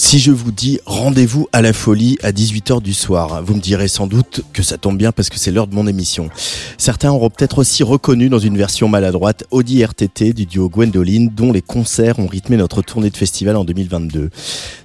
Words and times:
Si 0.00 0.20
je 0.20 0.30
vous 0.30 0.52
dis 0.52 0.78
rendez-vous 0.86 1.48
à 1.52 1.60
la 1.60 1.72
folie 1.72 2.18
à 2.22 2.30
18h 2.30 2.80
du 2.80 2.94
soir, 2.94 3.42
vous 3.42 3.56
me 3.56 3.60
direz 3.60 3.88
sans 3.88 4.06
doute 4.06 4.42
que 4.52 4.62
ça 4.62 4.78
tombe 4.78 4.96
bien 4.96 5.10
parce 5.10 5.28
que 5.28 5.40
c'est 5.40 5.50
l'heure 5.50 5.66
de 5.66 5.74
mon 5.74 5.88
émission. 5.88 6.30
Certains 6.78 7.10
auront 7.10 7.30
peut-être 7.30 7.58
aussi 7.58 7.82
reconnu 7.82 8.28
dans 8.28 8.38
une 8.38 8.56
version 8.56 8.86
maladroite 8.86 9.42
Audi 9.50 9.84
RTT 9.84 10.34
du 10.34 10.46
duo 10.46 10.68
Gwendoline 10.68 11.30
dont 11.34 11.52
les 11.52 11.62
concerts 11.62 12.20
ont 12.20 12.28
rythmé 12.28 12.56
notre 12.56 12.80
tournée 12.80 13.10
de 13.10 13.16
festival 13.16 13.56
en 13.56 13.64
2022. 13.64 14.30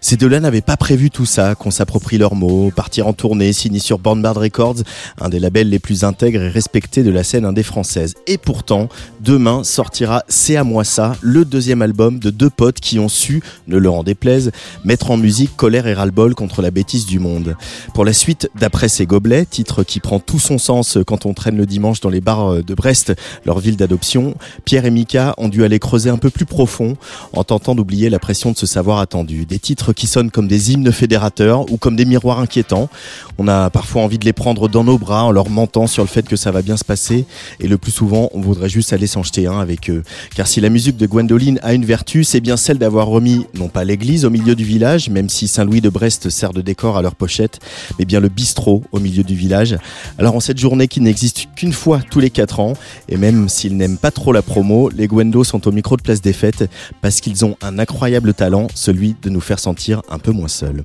Ces 0.02 0.18
deux-là 0.18 0.40
n'avaient 0.40 0.62
pas 0.62 0.78
prévu 0.78 1.12
tout 1.12 1.28
ça, 1.28 1.54
qu'on 1.54 1.70
s'approprie 1.70 2.18
leurs 2.18 2.34
mots, 2.34 2.72
partir 2.76 3.06
en 3.06 3.14
tournée, 3.14 3.54
signer 3.54 3.80
sur 3.80 4.00
Bornbard 4.00 4.36
Records, 4.36 4.82
un 5.22 5.30
des 5.30 5.40
labels 5.40 5.70
les 5.70 5.80
plus 5.80 6.04
intègres 6.04 6.42
et 6.42 6.50
respectés 6.50 7.04
de 7.04 7.12
la 7.12 7.24
scène 7.24 7.46
indé 7.46 7.62
française. 7.62 8.16
Et 8.26 8.40
pourtant, 8.40 8.90
demain 9.22 9.64
sortira 9.64 10.24
C'est 10.28 10.56
à 10.56 10.64
moi 10.64 10.84
ça, 10.84 11.16
le 11.22 11.46
deuxième 11.46 11.84
album 11.84 12.18
de 12.18 12.32
deux 12.32 12.50
potes 12.50 12.80
qui 12.80 12.98
ont 12.98 13.10
su, 13.10 13.44
ne 13.68 13.78
leur 13.78 13.94
en 13.94 14.04
déplaise, 14.04 14.52
mettre 14.84 15.03
en 15.12 15.18
musique 15.18 15.56
colère 15.56 15.88
et 15.88 15.94
ras-le-bol 15.94 16.36
contre 16.36 16.62
la 16.62 16.72
bêtise 16.72 17.06
du 17.06 17.20
monde. 17.20 17.56
Pour 17.94 18.06
la 18.06 18.14
suite, 18.14 18.50
d'après 18.60 18.90
ces 18.90 19.06
gobelets, 19.06 19.46
titre 19.46 19.84
qui 19.84 20.00
prend 20.00 20.20
tout 20.20 20.40
son 20.40 20.58
sens 20.58 20.98
quand 21.06 21.26
on 21.26 21.34
traîne 21.34 21.58
le 21.58 21.66
dimanche 21.66 22.00
dans 22.00 22.10
les 22.10 22.22
bars 22.22 22.64
de 22.64 22.74
Brest, 22.74 23.14
leur 23.46 23.60
ville 23.60 23.78
d'adoption, 23.78 24.36
Pierre 24.66 24.86
et 24.86 24.92
Mika 24.92 25.34
ont 25.38 25.50
dû 25.50 25.64
aller 25.64 25.80
creuser 25.80 26.10
un 26.10 26.18
peu 26.18 26.30
plus 26.30 26.46
profond 26.46 26.96
en 27.34 27.44
tentant 27.44 27.76
d'oublier 27.76 28.10
la 28.10 28.20
pression 28.20 28.52
de 28.52 28.58
ce 28.58 28.66
savoir 28.66 29.00
attendu. 29.00 29.46
Des 29.46 29.60
titres 29.60 29.94
qui 29.94 30.08
sonnent 30.08 30.32
comme 30.32 30.48
des 30.48 30.72
hymnes 30.72 30.92
fédérateurs 30.92 31.72
ou 31.72 31.78
comme 31.78 31.96
des 31.96 32.06
miroirs 32.06 32.40
inquiétants. 32.40 32.90
On 33.38 33.48
a 33.48 33.70
parfois 33.70 34.02
envie 34.02 34.20
de 34.20 34.26
les 34.26 34.34
prendre 34.34 34.70
dans 34.70 34.84
nos 34.84 34.98
bras 34.98 35.24
en 35.24 35.32
leur 35.32 35.50
mentant 35.50 35.88
sur 35.88 36.04
le 36.04 36.10
fait 36.10 36.28
que 36.28 36.36
ça 36.36 36.52
va 36.52 36.62
bien 36.62 36.78
se 36.78 36.86
passer 36.86 37.26
et 37.60 37.68
le 37.68 37.78
plus 37.78 37.92
souvent, 37.92 38.30
on 38.34 38.42
voudrait 38.42 38.70
juste 38.70 38.94
aller 38.94 39.08
s'en 39.08 39.24
jeter 39.24 39.48
un 39.48 39.60
avec 39.60 39.90
eux. 39.90 40.04
Car 40.36 40.48
si 40.48 40.62
la 40.62 40.70
musique 40.70 40.98
de 40.98 41.06
Gwendoline 41.06 41.60
a 41.64 41.74
une 41.74 41.86
vertu, 41.86 42.24
c'est 42.24 42.42
bien 42.42 42.58
celle 42.58 42.78
d'avoir 42.78 43.08
remis 43.08 43.46
non 43.56 43.68
pas 43.68 43.84
l'église 43.84 44.26
au 44.26 44.30
milieu 44.30 44.56
du 44.56 44.64
village, 44.64 44.93
même 45.10 45.30
si 45.30 45.48
Saint-Louis 45.48 45.82
de 45.82 45.90
Brest 45.90 46.30
sert 46.30 46.54
de 46.54 46.62
décor 46.62 46.98
à 46.98 47.02
leur 47.02 47.16
pochette, 47.16 47.60
mais 47.98 48.06
bien 48.06 48.20
le 48.20 48.30
bistrot 48.30 48.84
au 48.92 49.00
milieu 49.00 49.24
du 49.24 49.36
village. 49.36 49.78
Alors 50.20 50.36
en 50.36 50.40
cette 50.40 50.60
journée 50.60 50.88
qui 50.88 51.02
n'existe 51.02 51.48
qu'une 51.56 51.74
fois 51.74 52.02
tous 52.12 52.20
les 52.20 52.30
quatre 52.30 52.60
ans, 52.60 52.74
et 53.10 53.18
même 53.18 53.50
s'ils 53.50 53.76
n'aiment 53.76 53.98
pas 53.98 54.12
trop 54.12 54.32
la 54.32 54.42
promo, 54.42 54.90
les 54.90 55.08
Gwendo 55.08 55.44
sont 55.44 55.68
au 55.68 55.72
micro 55.72 55.98
de 55.98 56.02
Place 56.02 56.22
des 56.22 56.34
Fêtes 56.34 56.70
parce 57.02 57.22
qu'ils 57.22 57.44
ont 57.44 57.58
un 57.62 57.80
incroyable 57.80 58.34
talent, 58.34 58.68
celui 58.76 59.16
de 59.22 59.30
nous 59.30 59.42
faire 59.42 59.60
sentir 59.60 60.02
un 60.10 60.20
peu 60.20 60.32
moins 60.32 60.48
seuls. 60.48 60.84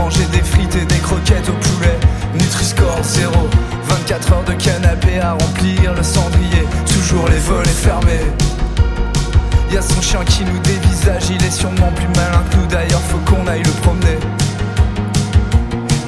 Manger 0.00 0.24
des 0.32 0.42
frites 0.42 0.76
et 0.76 0.86
des 0.86 0.98
croquettes 0.98 1.48
au 1.48 1.52
poulet. 1.52 1.98
Nutri-score 2.34 3.02
zéro, 3.02 3.48
24 3.88 4.32
heures 4.32 4.44
de 4.44 4.54
canapé 4.54 5.20
à 5.20 5.32
remplir 5.32 5.94
le 5.94 6.02
cendrier, 6.02 6.64
toujours 6.86 7.28
les 7.28 7.38
volets 7.38 7.78
fermés. 7.86 8.26
Y 9.72 9.76
a 9.76 9.82
son 9.82 10.00
chien 10.00 10.24
qui 10.24 10.44
nous 10.44 10.58
dévisage, 10.60 11.30
il 11.30 11.44
est 11.44 11.50
sûrement 11.50 11.92
plus 11.94 12.08
malin 12.16 12.42
que 12.50 12.56
nous 12.56 12.66
d'ailleurs, 12.66 13.02
faut 13.10 13.22
qu'on 13.28 13.46
aille 13.46 13.62
le 13.62 13.76
promener. 13.82 14.18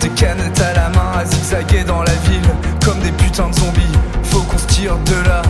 Des 0.01 0.09
canettes 0.11 0.61
à 0.61 0.73
la 0.75 0.89
main 0.89 1.13
à 1.21 1.25
zigzaguer 1.25 1.85
dans 1.85 2.03
la 2.03 2.17
ville, 2.29 2.51
comme 2.85 2.99
des 3.01 3.13
putains 3.13 3.49
de 3.49 3.55
zombies, 3.55 3.97
faut 4.25 4.43
qu'on 4.43 4.59
se 4.59 4.67
tire 4.67 4.97
de 4.97 5.29
là. 5.29 5.43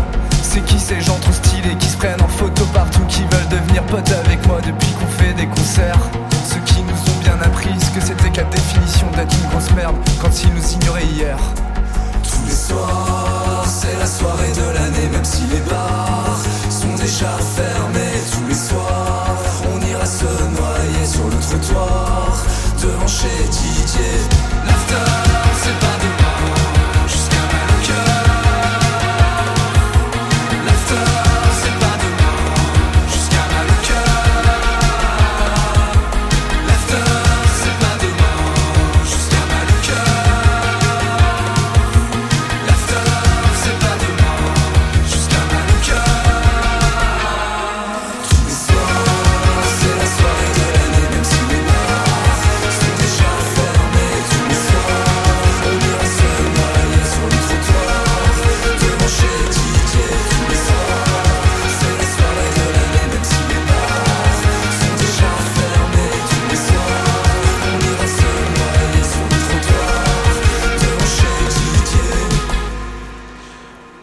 C'est 0.42 0.64
qui 0.64 0.78
ces 0.78 1.00
gens 1.00 1.18
trop 1.20 1.32
stylés 1.32 1.76
qui 1.78 1.88
se 1.88 1.96
prennent 1.96 2.20
en 2.20 2.28
photo 2.28 2.64
partout, 2.74 3.04
qui 3.08 3.22
veulent 3.22 3.48
devenir 3.60 3.82
potes 3.84 4.12
avec 4.26 4.46
moi 4.46 4.58
depuis 4.66 4.92
qu'on 4.98 5.06
fait 5.06 5.21
définition 9.22 9.26
d'être 9.26 9.36
une 9.42 9.50
grosse 9.50 9.70
merde 9.74 9.96
quand 10.20 10.42
ils 10.42 10.54
nous 10.54 10.72
ignoraient 10.72 11.06
hier. 11.06 11.38
Tous 12.22 12.44
les 12.46 12.54
soirs, 12.54 13.64
c'est 13.66 13.98
la 13.98 14.06
soirée 14.06 14.52
de 14.52 14.74
l'année, 14.74 15.08
même 15.12 15.24
si 15.24 15.42
les 15.50 15.60
bars 15.70 16.38
sont 16.70 16.94
déjà 16.96 17.36
fermés. 17.38 18.20
Tous 18.32 18.48
les 18.48 18.54
soirs, 18.54 19.36
on 19.72 19.80
ira 19.86 20.06
se 20.06 20.24
noyer 20.24 21.06
sur 21.06 21.24
le 21.24 21.36
trottoir 21.40 22.36
devant 22.82 23.06
chez 23.06 23.28
Didier. 23.50 24.71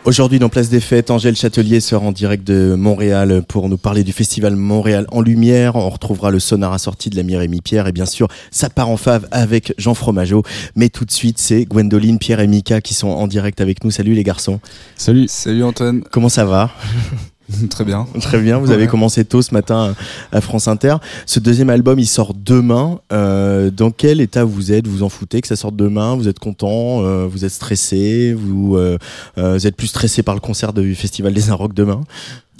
Aujourd'hui, 0.10 0.40
dans 0.40 0.50
Place 0.50 0.70
des 0.70 0.80
Fêtes, 0.80 1.12
Angèle 1.12 1.36
Châtelier 1.36 1.80
sera 1.80 2.04
en 2.04 2.12
direct 2.12 2.44
de 2.44 2.74
Montréal 2.74 3.44
pour 3.48 3.70
nous 3.70 3.78
parler 3.78 4.04
du 4.04 4.12
festival 4.12 4.56
Montréal 4.56 5.06
en 5.12 5.22
Lumière. 5.22 5.76
On 5.76 5.88
retrouvera 5.88 6.32
le 6.32 6.40
sonar 6.40 6.74
assorti 6.74 7.12
de 7.12 7.16
l'ami 7.16 7.38
Rémi 7.38 7.62
Pierre 7.62 7.86
et 7.86 7.92
bien 7.92 8.08
sûr, 8.08 8.28
ça 8.50 8.72
part 8.72 8.90
en 8.90 8.98
fave 8.98 9.28
avec 9.30 9.72
Jean 9.78 9.94
Fromageau. 9.94 10.42
Mais 10.76 10.90
tout 10.90 11.06
de 11.06 11.12
suite, 11.12 11.38
c'est 11.38 11.66
Gwendoline, 11.66 12.18
Pierre 12.18 12.40
et 12.40 12.48
Mika 12.48 12.82
qui 12.82 12.96
sont 12.96 13.10
en 13.10 13.28
direct 13.28 13.62
avec 13.62 13.84
nous. 13.84 13.92
Salut 13.92 14.16
les 14.16 14.24
garçons. 14.24 14.60
Salut. 14.96 15.28
Salut 15.28 15.64
Antoine, 15.64 16.02
Comment 16.10 16.30
ça 16.30 16.44
va? 16.44 16.72
très 17.70 17.84
bien. 17.86 18.08
Très 18.22 18.40
bien. 18.40 18.58
Vous 18.60 18.72
avez 18.72 18.84
Ouais. 18.84 18.88
commencé 18.90 19.26
tôt 19.26 19.42
ce 19.42 19.54
matin 19.54 19.96
à 20.32 20.42
France 20.42 20.68
Inter. 20.68 20.96
Ce 21.26 21.40
deuxième 21.40 21.70
album, 21.70 22.00
il 22.00 22.06
sort 22.08 22.34
demain. 22.34 23.00
Euh, 23.12 23.70
dans 23.72 23.92
quel 23.92 24.22
état 24.22 24.44
vous 24.44 24.72
êtes? 24.72 24.88
Vous 24.88 25.04
en 25.04 25.10
foutez 25.10 25.42
que 25.42 25.48
ça 25.48 25.56
sorte 25.56 25.76
demain? 25.76 26.16
Vous 26.16 26.28
êtes 26.28 26.40
content? 26.40 27.04
Euh, 27.04 27.28
Vous 27.28 27.46
êtes 27.46 27.52
stressé? 27.52 28.34
Vous, 28.34 28.76
euh, 28.78 28.98
euh, 29.38 29.54
vous 29.54 29.68
êtes 29.68 29.76
plus 29.76 29.88
stressé 29.88 30.24
par 30.24 30.36
le 30.36 30.42
concert 30.42 30.74
du 30.74 30.96
Festival 30.96 31.34
des 31.34 31.50
Inrocks 31.50 31.74
demain? 31.74 32.02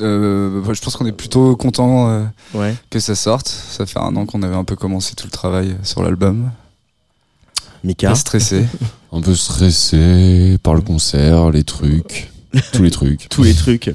Euh, 0.02 0.62
bah, 0.66 0.72
je 0.74 0.82
pense 0.82 0.96
qu'on 0.96 1.06
est 1.06 1.12
plutôt 1.12 1.56
content 1.56 2.10
euh, 2.10 2.24
Ouais. 2.54 2.74
que 2.90 3.00
ça 3.00 3.16
sorte. 3.16 3.48
Ça 3.48 3.86
fait 3.86 4.00
un 4.00 4.16
an 4.16 4.26
qu'on 4.26 4.44
avait 4.44 4.56
un 4.56 4.64
peu 4.64 4.76
commencé 4.76 5.14
tout 5.16 5.26
le 5.28 5.32
travail 5.32 5.76
sur 5.84 6.02
l'album. 6.04 6.52
Mika? 7.84 8.10
Pas 8.10 8.16
stressé. 8.16 8.66
Un 9.12 9.22
peu 9.22 9.34
stressé 9.34 10.58
par 10.62 10.76
le 10.76 10.82
concert, 10.82 11.50
les 11.50 11.64
trucs, 11.64 12.30
tous 12.74 12.84
les 12.84 12.92
trucs. 12.92 13.30
tous 13.30 13.44
les 13.44 13.54
trucs. 13.54 13.92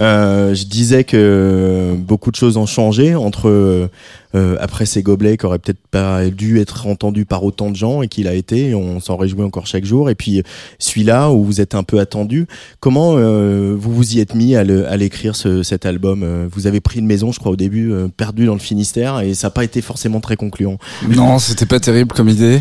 Euh, 0.00 0.54
je 0.54 0.64
disais 0.64 1.04
que 1.04 1.94
beaucoup 1.98 2.30
de 2.30 2.36
choses 2.36 2.56
ont 2.56 2.66
changé 2.66 3.14
entre 3.14 3.48
euh, 3.48 3.88
euh, 4.36 4.56
après 4.60 4.86
ces 4.86 5.02
gobelets 5.02 5.36
qui 5.36 5.46
auraient 5.46 5.58
peut-être 5.58 5.80
pas 5.90 6.28
dû 6.30 6.60
être 6.60 6.86
entendus 6.86 7.24
par 7.24 7.42
autant 7.42 7.70
de 7.70 7.76
gens 7.76 8.02
et 8.02 8.08
qu'il 8.08 8.28
a 8.28 8.34
été. 8.34 8.68
et 8.68 8.74
On 8.74 9.00
s'en 9.00 9.16
réjouit 9.16 9.42
encore 9.42 9.66
chaque 9.66 9.84
jour. 9.84 10.08
Et 10.08 10.14
puis 10.14 10.42
celui-là 10.78 11.30
où 11.30 11.44
vous 11.44 11.60
êtes 11.60 11.74
un 11.74 11.82
peu 11.82 11.98
attendu. 11.98 12.46
Comment 12.78 13.14
euh, 13.16 13.74
vous 13.76 13.92
vous 13.92 14.16
y 14.16 14.20
êtes 14.20 14.34
mis 14.34 14.54
à 14.54 14.64
l'écrire 14.64 15.34
ce, 15.36 15.62
cet 15.62 15.84
album? 15.84 16.22
Euh, 16.22 16.46
Vous 16.50 16.66
avez 16.66 16.80
pris 16.80 17.00
une 17.00 17.06
maison, 17.06 17.32
je 17.32 17.40
crois 17.40 17.52
au 17.52 17.56
début, 17.56 17.92
euh, 17.92 18.08
perdu 18.08 18.46
dans 18.46 18.54
le 18.54 18.60
Finistère 18.60 19.20
et 19.20 19.34
ça 19.34 19.48
n'a 19.48 19.50
pas 19.50 19.64
été 19.64 19.82
forcément 19.82 20.20
très 20.20 20.36
concluant. 20.36 20.78
non, 21.08 21.38
c'était 21.38 21.66
pas 21.66 21.80
terrible 21.80 22.12
comme 22.14 22.28
idée. 22.28 22.60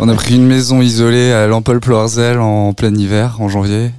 On 0.00 0.08
a 0.08 0.14
pris 0.14 0.34
une 0.34 0.46
maison 0.46 0.82
isolée 0.82 1.32
à 1.32 1.46
Lampol-Ploarzel 1.46 2.38
en 2.38 2.72
plein 2.72 2.94
hiver, 2.94 3.36
en 3.40 3.48
janvier. 3.48 3.90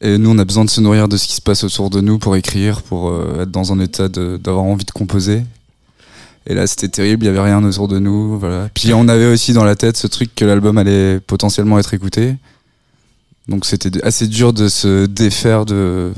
Et 0.00 0.18
nous, 0.18 0.30
on 0.30 0.38
a 0.38 0.44
besoin 0.44 0.64
de 0.64 0.70
se 0.70 0.80
nourrir 0.80 1.08
de 1.08 1.16
ce 1.16 1.26
qui 1.26 1.34
se 1.34 1.40
passe 1.40 1.64
autour 1.64 1.88
de 1.90 2.00
nous 2.00 2.18
pour 2.18 2.36
écrire, 2.36 2.82
pour 2.82 3.08
euh, 3.08 3.42
être 3.42 3.50
dans 3.50 3.72
un 3.72 3.80
état 3.80 4.08
d'avoir 4.08 4.64
envie 4.64 4.84
de 4.84 4.90
composer. 4.90 5.42
Et 6.46 6.54
là, 6.54 6.66
c'était 6.66 6.88
terrible, 6.88 7.24
il 7.24 7.26
y 7.26 7.30
avait 7.30 7.40
rien 7.40 7.64
autour 7.64 7.88
de 7.88 7.98
nous. 7.98 8.40
Puis 8.74 8.92
on 8.92 9.08
avait 9.08 9.26
aussi 9.26 9.52
dans 9.54 9.64
la 9.64 9.76
tête 9.76 9.96
ce 9.96 10.06
truc 10.06 10.34
que 10.34 10.44
l'album 10.44 10.76
allait 10.76 11.20
potentiellement 11.20 11.78
être 11.78 11.94
écouté. 11.94 12.36
Donc 13.48 13.64
c'était 13.64 14.02
assez 14.04 14.26
dur 14.26 14.52
de 14.52 14.68
se 14.68 15.06
défaire 15.06 15.64
de 15.64 16.12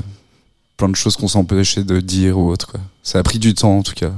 plein 0.77 0.89
de 0.89 0.95
choses 0.95 1.15
qu'on 1.15 1.27
s'empêchait 1.27 1.83
de 1.83 1.99
dire 1.99 2.37
ou 2.37 2.49
autre. 2.49 2.73
Ça 3.03 3.19
a 3.19 3.23
pris 3.23 3.39
du 3.39 3.53
temps, 3.53 3.77
en 3.77 3.83
tout 3.83 3.93
cas. 3.93 4.11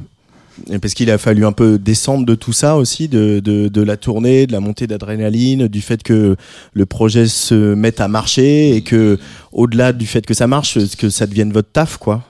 Parce 0.82 0.94
qu'il 0.94 1.10
a 1.12 1.18
fallu 1.18 1.46
un 1.46 1.52
peu 1.52 1.78
descendre 1.78 2.26
de 2.26 2.36
tout 2.36 2.54
ça 2.54 2.78
aussi, 2.78 3.08
de, 3.08 3.40
de, 3.40 3.82
la 3.82 3.98
tournée, 3.98 4.48
de 4.48 4.52
la 4.52 4.60
montée 4.60 4.88
d'adrénaline, 4.88 5.68
du 5.68 5.82
fait 5.82 6.04
que 6.04 6.36
le 6.74 6.86
projet 6.86 7.28
se 7.28 7.74
mette 7.74 8.02
à 8.02 8.08
marcher 8.08 8.76
et 8.76 8.82
que, 8.82 9.18
au-delà 9.52 9.94
du 9.94 10.06
fait 10.06 10.26
que 10.26 10.34
ça 10.34 10.48
marche, 10.48 10.78
que 10.98 11.10
ça 11.10 11.28
devienne 11.28 11.52
votre 11.52 11.72
taf, 11.72 11.98
quoi. 11.98 12.24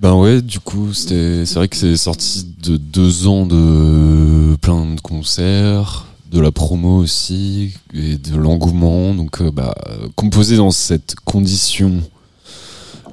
Ben 0.00 0.14
ouais, 0.14 0.40
du 0.40 0.60
coup, 0.60 0.94
c'est 0.94 1.44
vrai 1.54 1.68
que 1.68 1.76
c'est 1.76 1.96
sorti 1.96 2.46
de 2.62 2.78
deux 2.78 3.26
ans 3.26 3.44
de 3.44 4.56
plein 4.56 4.86
de 4.94 5.00
concerts, 5.00 6.06
de 6.30 6.40
la 6.40 6.50
promo 6.50 6.96
aussi, 6.96 7.74
et 7.92 8.16
de 8.16 8.34
l'engouement. 8.34 9.14
Donc, 9.14 9.42
euh, 9.42 9.50
bah, 9.50 9.74
composé 10.14 10.56
dans 10.56 10.70
cette 10.70 11.16
condition, 11.26 12.00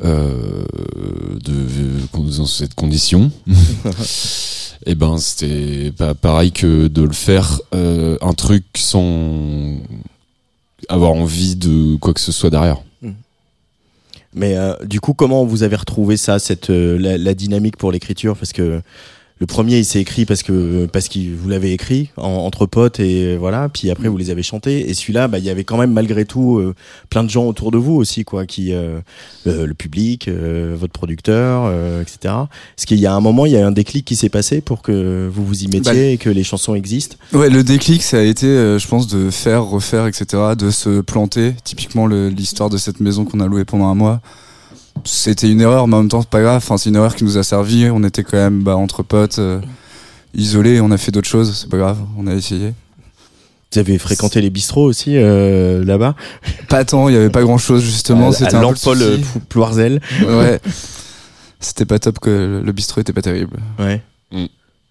euh, 0.03 0.65
de, 1.43 2.37
dans 2.37 2.45
cette 2.45 2.73
condition, 2.75 3.31
et 4.85 4.95
ben, 4.95 5.17
c'était 5.17 5.91
pas 5.91 6.13
pareil 6.13 6.51
que 6.51 6.87
de 6.87 7.01
le 7.01 7.13
faire 7.13 7.59
euh, 7.73 8.17
un 8.21 8.33
truc 8.33 8.63
sans 8.75 9.77
avoir 10.89 11.11
envie 11.11 11.55
de 11.55 11.95
quoi 11.97 12.13
que 12.13 12.19
ce 12.19 12.31
soit 12.31 12.49
derrière. 12.49 12.81
Mais 14.33 14.55
euh, 14.55 14.75
du 14.85 14.99
coup, 14.99 15.13
comment 15.13 15.45
vous 15.45 15.63
avez 15.63 15.75
retrouvé 15.75 16.15
ça, 16.15 16.37
cette 16.37 16.69
euh, 16.69 16.97
la, 16.99 17.17
la 17.17 17.33
dynamique 17.33 17.75
pour 17.75 17.91
l'écriture? 17.91 18.37
Parce 18.37 18.53
que 18.53 18.81
le 19.39 19.45
premier, 19.45 19.77
il 19.77 19.85
s'est 19.85 19.99
écrit 20.01 20.25
parce 20.25 20.41
que 20.43 20.87
parce 20.87 21.09
que 21.09 21.19
vous 21.35 21.47
l'avez 21.47 21.71
écrit 21.71 22.09
en- 22.17 22.23
entre 22.27 22.65
potes 22.65 22.99
et 22.99 23.23
euh, 23.23 23.37
voilà. 23.37 23.69
Puis 23.69 23.91
après, 23.91 24.07
vous 24.07 24.17
les 24.17 24.29
avez 24.31 24.41
chantés. 24.43 24.89
Et 24.89 24.93
celui-là, 24.93 25.27
bah, 25.27 25.37
il 25.37 25.45
y 25.45 25.49
avait 25.49 25.63
quand 25.63 25.77
même 25.77 25.91
malgré 25.93 26.25
tout 26.25 26.57
euh, 26.57 26.73
plein 27.09 27.23
de 27.23 27.29
gens 27.29 27.45
autour 27.45 27.69
de 27.71 27.77
vous 27.77 27.93
aussi, 27.95 28.23
quoi, 28.23 28.45
qui 28.47 28.73
euh, 28.73 28.99
le, 29.45 29.65
le 29.67 29.73
public, 29.73 30.27
euh, 30.27 30.75
votre 30.79 30.93
producteur, 30.93 31.65
euh, 31.67 32.01
etc. 32.01 32.33
Est-ce 32.77 32.85
qu'il 32.87 32.99
y 32.99 33.05
a 33.05 33.13
un 33.13 33.19
moment, 33.21 33.45
il 33.45 33.51
y 33.51 33.57
a 33.57 33.65
un 33.67 33.71
déclic 33.71 34.05
qui 34.05 34.15
s'est 34.15 34.29
passé 34.29 34.61
pour 34.61 34.81
que 34.81 35.29
vous 35.31 35.45
vous 35.45 35.63
y 35.63 35.67
mettiez 35.67 35.81
Bah, 35.93 35.95
et 35.97 36.17
que 36.17 36.29
les 36.31 36.43
chansons 36.43 36.73
existent? 36.73 37.17
Ouais, 37.33 37.49
le 37.49 37.63
déclic, 37.63 38.01
ça 38.03 38.17
a 38.17 38.23
été, 38.23 38.47
euh, 38.47 38.79
je 38.79 38.87
pense, 38.87 39.07
de 39.07 39.29
faire, 39.29 39.65
refaire, 39.65 40.07
etc., 40.07 40.25
de 40.57 40.71
se 40.71 41.01
planter. 41.01 41.53
Typiquement, 41.63 42.07
l'histoire 42.07 42.69
de 42.69 42.77
cette 42.77 42.99
maison 42.99 43.23
qu'on 43.25 43.39
a 43.39 43.45
louée 43.47 43.65
pendant 43.65 43.85
un 43.87 43.95
mois. 43.95 44.19
C'était 45.05 45.49
une 45.49 45.61
erreur, 45.61 45.87
mais 45.87 45.95
en 45.95 45.99
même 46.01 46.09
temps, 46.09 46.21
c'est 46.21 46.29
pas 46.29 46.41
grave. 46.41 46.57
Enfin, 46.57 46.77
c'est 46.77 46.89
une 46.89 46.95
erreur 46.95 47.15
qui 47.15 47.23
nous 47.23 47.37
a 47.37 47.43
servi. 47.43 47.89
On 47.91 48.03
était 48.03 48.23
quand 48.23 48.37
même 48.37 48.63
bah, 48.63 48.75
entre 48.75 49.03
potes, 49.03 49.39
euh, 49.39 49.59
isolés. 50.35 50.79
On 50.81 50.91
a 50.91 50.97
fait 50.97 51.11
d'autres 51.11 51.27
choses. 51.27 51.55
C'est 51.59 51.69
pas 51.69 51.77
grave. 51.77 51.97
On 52.17 52.27
a 52.27 52.33
essayé. 52.33 52.73
Vous 53.73 53.79
avez 53.79 53.97
fréquenté 53.97 54.39
les 54.41 54.49
bistrots 54.49 54.85
aussi 54.85 55.17
euh, 55.17 55.83
là-bas? 55.83 56.15
Pas 56.69 56.85
tant. 56.85 57.09
Il 57.09 57.15
y 57.15 57.17
avait 57.17 57.29
pas 57.29 57.41
grand 57.43 57.57
chose 57.57 57.83
justement. 57.83 58.29
à, 58.29 58.33
C'était 58.33 58.55
à 58.55 58.59
un 58.59 58.61
Lampol, 58.61 59.01
euh, 59.01 59.17
Pl- 59.17 59.41
Ploirzel. 59.49 60.01
Ouais. 60.25 60.59
C'était 61.59 61.85
pas 61.85 61.99
top 61.99 62.19
que 62.19 62.29
le- 62.29 62.61
le 62.61 62.71
bistrot 62.71 63.01
était 63.01 63.13
pas 63.13 63.21
terrible. 63.21 63.57
Ouais. 63.79 64.01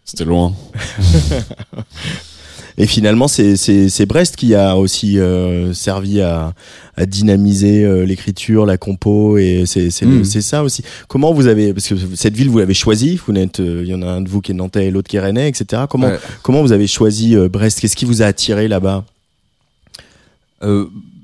C'était 0.05 0.25
loin. 0.25 0.53
Et 2.79 2.87
finalement, 2.87 3.27
c'est 3.27 4.07
Brest 4.07 4.37
qui 4.37 4.55
a 4.55 4.77
aussi 4.77 5.19
euh, 5.19 5.73
servi 5.73 6.21
à, 6.21 6.53
à 6.97 7.07
dynamiser 7.07 7.85
euh, 7.85 8.05
l'écriture, 8.05 8.67
la 8.67 8.77
compo, 8.77 9.39
et 9.39 9.65
c'est 9.67 9.89
c'est 9.91 10.43
ça 10.43 10.63
aussi. 10.63 10.83
Comment 11.09 11.33
vous 11.33 11.47
avez 11.47 11.73
parce 11.73 11.89
que 11.89 11.95
cette 12.15 12.37
ville 12.37 12.51
vous 12.51 12.59
l'avez 12.59 12.75
choisie, 12.75 13.19
vous 13.27 13.33
n'êtes, 13.33 13.61
euh, 13.61 13.81
il 13.83 13.89
y 13.89 13.95
en 13.95 14.03
a 14.03 14.07
un 14.07 14.21
de 14.21 14.29
vous 14.29 14.43
qui 14.43 14.53
est 14.53 14.55
nantais 14.55 14.87
et 14.89 14.91
l'autre 14.91 15.09
qui 15.09 15.17
est 15.17 15.21
rennais, 15.21 15.49
etc. 15.49 15.85
Comment 15.89 16.09
Ouais. 16.09 16.19
comment 16.43 16.61
vous 16.61 16.73
avez 16.73 16.87
choisi 16.87 17.35
Brest? 17.51 17.81
Qu'est-ce 17.81 17.97
qui 17.97 18.05
vous 18.05 18.21
a 18.23 18.27
attiré 18.27 18.69
là-bas? 18.69 19.05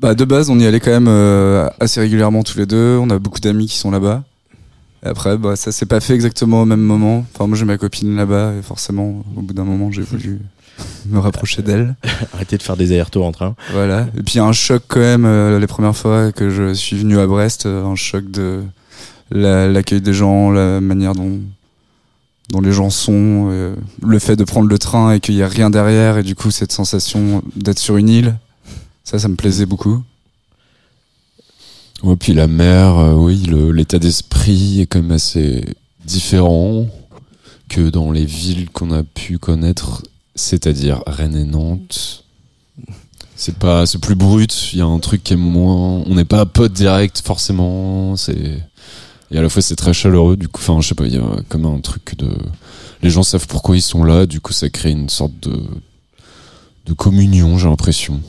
Bah 0.01 0.15
de 0.15 0.25
base, 0.25 0.51
on 0.51 0.59
y 0.59 0.67
allait 0.67 0.81
quand 0.81 0.99
même 0.99 1.71
assez 1.81 2.01
régulièrement 2.01 2.43
tous 2.43 2.59
les 2.59 2.67
deux. 2.67 2.97
On 3.01 3.11
a 3.11 3.19
beaucoup 3.19 3.41
d'amis 3.41 3.67
qui 3.67 3.77
sont 3.79 3.91
là-bas. 3.91 4.25
Et 5.05 5.09
après, 5.09 5.37
bah 5.37 5.57
ça 5.57 5.73
s'est 5.73 5.87
pas 5.87 6.01
fait 6.01 6.15
exactement 6.15 6.63
au 6.63 6.65
même 6.65 6.81
moment. 6.81 7.27
Enfin, 7.35 7.47
moi 7.47 7.57
j'ai 7.59 7.65
ma 7.65 7.77
copine 7.79 8.15
là-bas 8.17 8.55
et 8.59 8.63
forcément, 8.63 9.25
au 9.37 9.43
bout 9.43 9.53
d'un 9.55 9.65
moment, 9.65 9.91
j'ai 9.91 10.03
voulu 10.03 10.41
me 11.07 11.19
rapprocher 11.19 11.63
d'elle. 11.63 11.97
Arrêtez 12.35 12.57
de 12.59 12.63
faire 12.63 12.77
des 12.77 12.93
allers-retours 12.93 13.27
en 13.27 13.33
train. 13.33 13.55
Voilà. 13.73 14.07
Et 14.17 14.23
puis 14.23 14.35
il 14.35 14.37
y 14.39 14.41
a 14.41 14.45
un 14.45 14.53
choc 14.53 14.83
quand 14.89 15.01
même 15.01 15.25
euh, 15.25 15.59
les 15.59 15.67
premières 15.67 15.97
fois 15.97 16.33
que 16.33 16.51
je 16.51 16.73
suis 16.75 16.97
venu 16.99 17.19
à 17.19 17.27
Brest, 17.27 17.67
euh, 17.67 17.85
un 17.85 17.95
choc 17.97 18.31
de 18.31 18.63
la- 19.31 19.69
l'accueil 19.69 20.01
des 20.01 20.13
gens, 20.15 20.51
la 20.51 20.81
manière 20.81 21.15
dont 21.15 21.41
dont 22.51 22.61
les 22.61 22.73
gens 22.73 22.91
sont, 22.91 23.49
euh, 23.51 23.75
le 24.03 24.19
fait 24.19 24.37
de 24.37 24.45
prendre 24.45 24.69
le 24.69 24.79
train 24.79 25.13
et 25.13 25.21
qu'il 25.21 25.37
y 25.37 25.43
a 25.43 25.49
rien 25.49 25.71
derrière 25.71 26.19
et 26.19 26.23
du 26.23 26.35
coup 26.35 26.51
cette 26.51 26.73
sensation 26.73 27.43
d'être 27.57 27.79
sur 27.79 27.97
une 27.97 28.11
île, 28.11 28.37
ça, 29.05 29.19
ça 29.19 29.29
me 29.29 29.37
plaisait 29.37 29.65
beaucoup. 29.65 30.03
Ouais, 32.03 32.17
puis 32.17 32.35
la 32.35 32.49
mer, 32.49 32.99
euh, 32.99 33.15
oui, 33.15 33.49
l'état 33.73 33.99
d'esprit 33.99 34.81
est 34.81 34.87
quand 34.87 35.01
même 35.01 35.13
assez 35.13 35.65
différent 36.05 36.87
que 37.69 37.89
dans 37.89 38.11
les 38.11 38.25
villes 38.25 38.69
qu'on 38.71 38.91
a 38.91 39.03
pu 39.05 39.39
connaître, 39.39 40.03
c'est-à-dire 40.35 41.03
Rennes 41.07 41.37
et 41.37 41.45
Nantes. 41.45 42.25
C'est 43.37 43.57
pas, 43.57 43.87
c'est 43.87 43.99
plus 43.99 44.15
brut. 44.15 44.73
Il 44.73 44.79
y 44.79 44.83
a 44.83 44.87
un 44.87 44.99
truc 44.99 45.25
qui 45.25 45.33
est 45.33 45.37
moins. 45.37 46.03
On 46.07 46.15
n'est 46.15 46.25
pas 46.25 46.47
potes 46.47 46.73
direct 46.73 47.23
forcément. 47.25 48.17
C'est 48.17 48.59
et 49.31 49.39
à 49.39 49.43
la 49.43 49.49
fois 49.49 49.63
c'est 49.63 49.77
très 49.77 49.93
chaleureux. 49.95 50.37
Du 50.37 50.49
coup, 50.49 50.61
enfin, 50.63 50.81
je 50.81 50.89
sais 50.89 50.95
pas. 50.95 51.07
Il 51.07 51.15
y 51.15 51.19
a 51.19 51.25
comme 51.49 51.67
un 51.67 51.81
truc 51.81 52.17
de. 52.19 52.29
Les 53.03 53.11
gens 53.11 53.23
savent 53.25 53.49
pourquoi 53.49 53.77
ils 53.77 53.83
sont 53.83 54.05
là. 54.05 54.27
Du 54.27 54.41
coup, 54.41 54.53
ça 54.53 54.69
crée 54.69 54.91
une 54.91 55.09
sorte 55.09 55.33
de 55.41 55.61
de 56.87 56.93
communion. 56.93 57.59
J'ai 57.59 57.69
l'impression. 57.69 58.21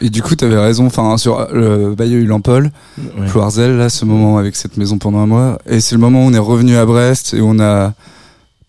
Et 0.00 0.10
du 0.10 0.22
coup, 0.22 0.36
t'avais 0.36 0.58
raison. 0.58 0.86
Enfin, 0.86 1.16
sur 1.16 1.48
le 1.52 1.94
Bayeux 1.96 2.24
Lampol, 2.24 2.70
Ouais. 2.98 3.28
Cloirzel, 3.28 3.76
là, 3.76 3.88
ce 3.88 4.04
moment 4.04 4.38
avec 4.38 4.54
cette 4.54 4.76
maison 4.76 4.98
pendant 4.98 5.18
un 5.18 5.26
mois. 5.26 5.58
Et 5.66 5.80
c'est 5.80 5.94
le 5.94 6.00
moment 6.00 6.24
où 6.24 6.28
on 6.28 6.34
est 6.34 6.38
revenu 6.38 6.76
à 6.76 6.86
Brest 6.86 7.34
et 7.34 7.40
on 7.40 7.58
a 7.58 7.94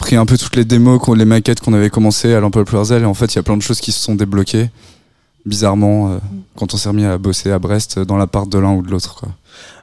pris 0.03 0.17
un 0.17 0.25
peu 0.25 0.37
toutes 0.37 0.57
les 0.57 0.65
démos, 0.65 0.99
les 1.15 1.23
maquettes 1.23 1.61
qu'on 1.61 1.71
avait 1.73 1.89
commencé 1.89 2.33
à 2.33 2.41
Lampol 2.41 2.65
Cloirzel. 2.65 3.03
Et 3.03 3.05
en 3.05 3.13
fait, 3.13 3.33
il 3.33 3.37
y 3.37 3.39
a 3.39 3.43
plein 3.43 3.55
de 3.55 3.61
choses 3.61 3.79
qui 3.79 3.93
se 3.93 3.99
sont 3.99 4.15
débloquées. 4.15 4.69
Bizarrement, 5.45 6.11
euh, 6.11 6.17
quand 6.57 6.73
on 6.73 6.77
s'est 6.77 6.89
remis 6.89 7.05
à 7.05 7.17
bosser 7.17 7.51
à 7.51 7.59
Brest, 7.59 7.97
euh, 7.97 8.05
dans 8.05 8.17
l'appart 8.17 8.49
de 8.49 8.57
l'un 8.59 8.73
ou 8.73 8.81
de 8.81 8.89
l'autre. 8.91 9.23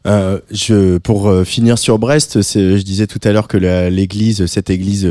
Euh, 0.07 0.39
je, 0.51 0.99
pour 0.99 1.29
euh, 1.29 1.45
finir 1.45 1.79
sur 1.79 1.99
Brest, 1.99 2.43
je 2.43 2.83
disais 2.83 3.07
tout 3.07 3.21
à 3.25 3.33
l'heure 3.33 3.49
que 3.49 3.57
la- 3.57 3.89
l'église, 3.89 4.45
cette 4.45 4.69
église, 4.69 5.09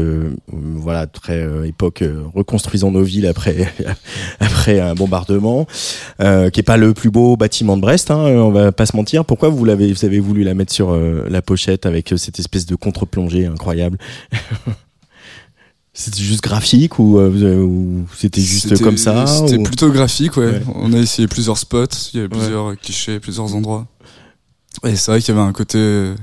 voilà, 0.51 1.07
très 1.07 1.43
époque 1.67 2.03
reconstruisons 2.35 2.91
nos 2.91 3.03
villes 3.03 3.27
après 3.27 3.71
après 4.39 4.79
un 4.79 4.93
bombardement, 4.95 5.65
qui 6.19 6.59
est 6.59 6.63
pas 6.65 6.77
le 6.77 6.93
plus 6.93 7.09
beau 7.11 7.35
bâtiment 7.37 7.77
de 7.77 7.81
Brest, 7.81 8.11
hein, 8.11 8.17
on 8.17 8.51
va 8.51 8.71
pas 8.71 8.85
se 8.85 8.95
mentir. 8.95 9.25
Pourquoi 9.25 9.49
vous 9.49 9.65
l'avez, 9.65 9.91
vous 9.93 10.05
avez 10.05 10.19
voulu 10.19 10.43
la 10.43 10.53
mettre 10.55 10.73
sur 10.73 10.95
la 10.95 11.41
pochette 11.41 11.85
avec 11.85 12.13
cette 12.17 12.39
espèce 12.39 12.65
de 12.65 12.75
contre-plongée 12.75 13.45
incroyable? 13.45 13.97
C'était 15.93 16.21
juste 16.21 16.41
graphique 16.43 16.99
ou, 16.99 17.17
euh, 17.19 17.61
ou 17.61 18.05
c'était 18.15 18.41
juste 18.41 18.81
comme 18.81 18.97
ça 18.97 19.25
C'était 19.25 19.57
ou- 19.57 19.63
plutôt 19.63 19.89
graphique, 19.91 20.37
ouais. 20.37 20.45
Ouais. 20.47 20.61
On 20.75 20.93
a 20.93 20.97
essayé 20.97 21.27
plusieurs 21.27 21.57
spots, 21.57 21.85
il 22.13 22.17
y 22.17 22.19
avait 22.19 22.29
plusieurs 22.29 22.77
clichés, 22.79 23.19
plusieurs 23.19 23.53
endroits. 23.55 23.87
Et 24.85 24.95
c'est 24.95 25.11
vrai 25.11 25.19
qu'il 25.21 25.33
y 25.35 25.37
avait 25.37 25.47
un 25.47 25.51
côté 25.51 26.13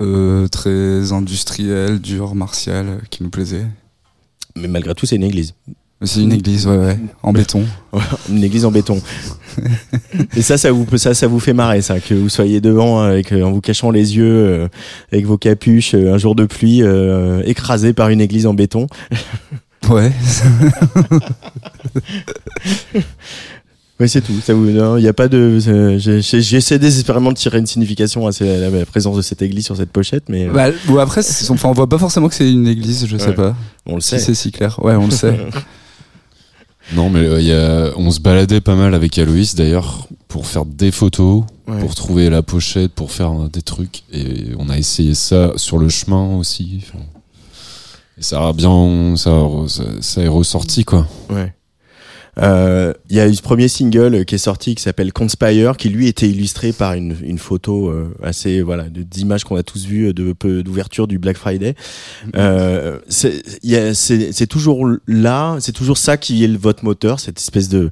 euh, 0.00 0.48
très 0.48 1.12
industriel, 1.12 2.00
dur, 2.00 2.34
martial, 2.34 2.86
euh, 2.88 2.98
qui 3.10 3.22
nous 3.22 3.30
plaisait. 3.30 3.66
Mais 4.54 4.68
malgré 4.68 4.94
tout, 4.94 5.06
c'est 5.06 5.16
une 5.16 5.24
église. 5.24 5.54
C'est 6.04 6.20
une 6.22 6.32
église, 6.32 6.66
ouais, 6.66 6.76
ouais, 6.76 6.98
en 7.22 7.32
béton. 7.32 7.64
Une 8.30 8.42
église 8.42 8.64
en 8.64 8.70
béton. 8.70 9.00
Et 10.36 10.42
ça, 10.42 10.56
ça 10.58 10.72
vous, 10.72 10.86
ça, 10.96 11.14
ça 11.14 11.26
vous 11.26 11.38
fait 11.40 11.52
marrer, 11.52 11.82
ça, 11.82 12.00
que 12.00 12.14
vous 12.14 12.28
soyez 12.28 12.60
devant 12.60 13.00
avec, 13.02 13.32
euh, 13.32 13.42
en 13.42 13.52
vous 13.52 13.60
cachant 13.60 13.90
les 13.90 14.16
yeux, 14.16 14.24
euh, 14.26 14.68
avec 15.12 15.26
vos 15.26 15.38
capuches, 15.38 15.94
euh, 15.94 16.14
un 16.14 16.18
jour 16.18 16.34
de 16.34 16.44
pluie, 16.46 16.82
euh, 16.82 17.42
écrasé 17.44 17.92
par 17.92 18.08
une 18.08 18.20
église 18.20 18.46
en 18.46 18.54
béton. 18.54 18.86
Ouais. 19.90 20.12
Oui, 24.00 24.08
c'est 24.08 24.20
tout. 24.20 24.32
Ça 24.42 24.54
vous, 24.54 24.68
il 24.68 25.02
y 25.04 25.08
a 25.08 25.12
pas 25.12 25.28
de. 25.28 25.58
euh, 25.68 25.98
J'essaie 25.98 26.78
désespérément 26.78 27.30
de 27.30 27.36
tirer 27.36 27.58
une 27.58 27.66
signification 27.66 28.26
à 28.26 28.30
la, 28.40 28.70
la 28.70 28.86
présence 28.86 29.16
de 29.16 29.22
cette 29.22 29.42
église 29.42 29.64
sur 29.66 29.76
cette 29.76 29.90
pochette, 29.90 30.24
mais 30.28 30.46
euh, 30.48 30.52
Bah, 30.52 30.68
ou 30.88 30.98
après, 30.98 31.20
enfin, 31.50 31.68
on 31.68 31.72
voit 31.72 31.88
pas 31.88 31.98
forcément 31.98 32.28
que 32.28 32.34
c'est 32.34 32.50
une 32.50 32.66
église, 32.66 33.06
je 33.06 33.16
sais 33.16 33.28
Ouais. 33.28 33.34
pas. 33.34 33.54
on 33.86 33.96
le 33.96 34.00
Si 34.00 34.10
sait. 34.10 34.18
c'est 34.18 34.34
si 34.34 34.50
clair. 34.50 34.78
Ouais, 34.82 34.94
on 34.96 35.04
le 35.06 35.10
sait. 35.12 35.36
Non, 36.94 37.08
mais 37.10 37.20
euh, 37.20 37.40
y 37.40 37.52
a, 37.52 37.92
on 37.96 38.10
se 38.10 38.20
baladait 38.20 38.60
pas 38.60 38.74
mal 38.74 38.94
avec 38.94 39.16
Aloïs 39.18 39.54
d'ailleurs 39.54 40.06
pour 40.28 40.46
faire 40.46 40.64
des 40.64 40.90
photos, 40.92 41.44
Ouais. 41.68 41.78
pour 41.78 41.94
trouver 41.94 42.28
la 42.28 42.42
pochette, 42.42 42.90
pour 42.92 43.12
faire 43.12 43.30
euh, 43.32 43.48
des 43.48 43.62
trucs. 43.62 44.02
Et 44.12 44.48
on 44.58 44.68
a 44.68 44.76
essayé 44.76 45.14
ça 45.14 45.52
sur 45.56 45.78
le 45.78 45.88
chemin 45.88 46.36
aussi. 46.36 46.80
Enfin, 46.82 47.04
Et 48.18 48.22
ça 48.22 48.46
a 48.48 48.52
bien, 48.52 49.14
ça, 49.16 49.30
ça, 49.68 49.84
ça 50.00 50.22
est 50.22 50.28
ressorti 50.28 50.84
quoi. 50.84 51.06
Ouais. 51.30 51.54
Euh, 52.40 52.94
Il 53.10 53.16
y 53.16 53.20
a 53.20 53.28
eu 53.28 53.34
ce 53.34 53.42
premier 53.42 53.68
single 53.68 54.24
qui 54.24 54.36
est 54.36 54.38
sorti 54.38 54.74
qui 54.74 54.82
s'appelle 54.82 55.12
Conspire, 55.12 55.76
qui 55.76 55.90
lui 55.90 56.08
était 56.08 56.28
illustré 56.28 56.72
par 56.72 56.94
une, 56.94 57.14
une 57.22 57.38
photo 57.38 57.90
euh, 57.90 58.14
assez 58.22 58.62
voilà 58.62 58.84
d'images 58.88 59.44
qu'on 59.44 59.56
a 59.56 59.62
tous 59.62 59.84
vues 59.84 60.14
de 60.14 60.32
peu 60.32 60.62
d'ouverture 60.62 61.06
du 61.06 61.18
Black 61.18 61.36
Friday. 61.36 61.74
Euh, 62.36 62.98
c'est 63.10 64.46
toujours 64.48 64.88
là, 65.06 65.56
c'est 65.60 65.72
toujours 65.72 65.98
ça 65.98 66.16
qui 66.16 66.42
est 66.44 66.48
le- 66.48 66.58
votre 66.58 66.84
moteur, 66.84 67.20
cette 67.20 67.38
espèce 67.38 67.68
de 67.68 67.90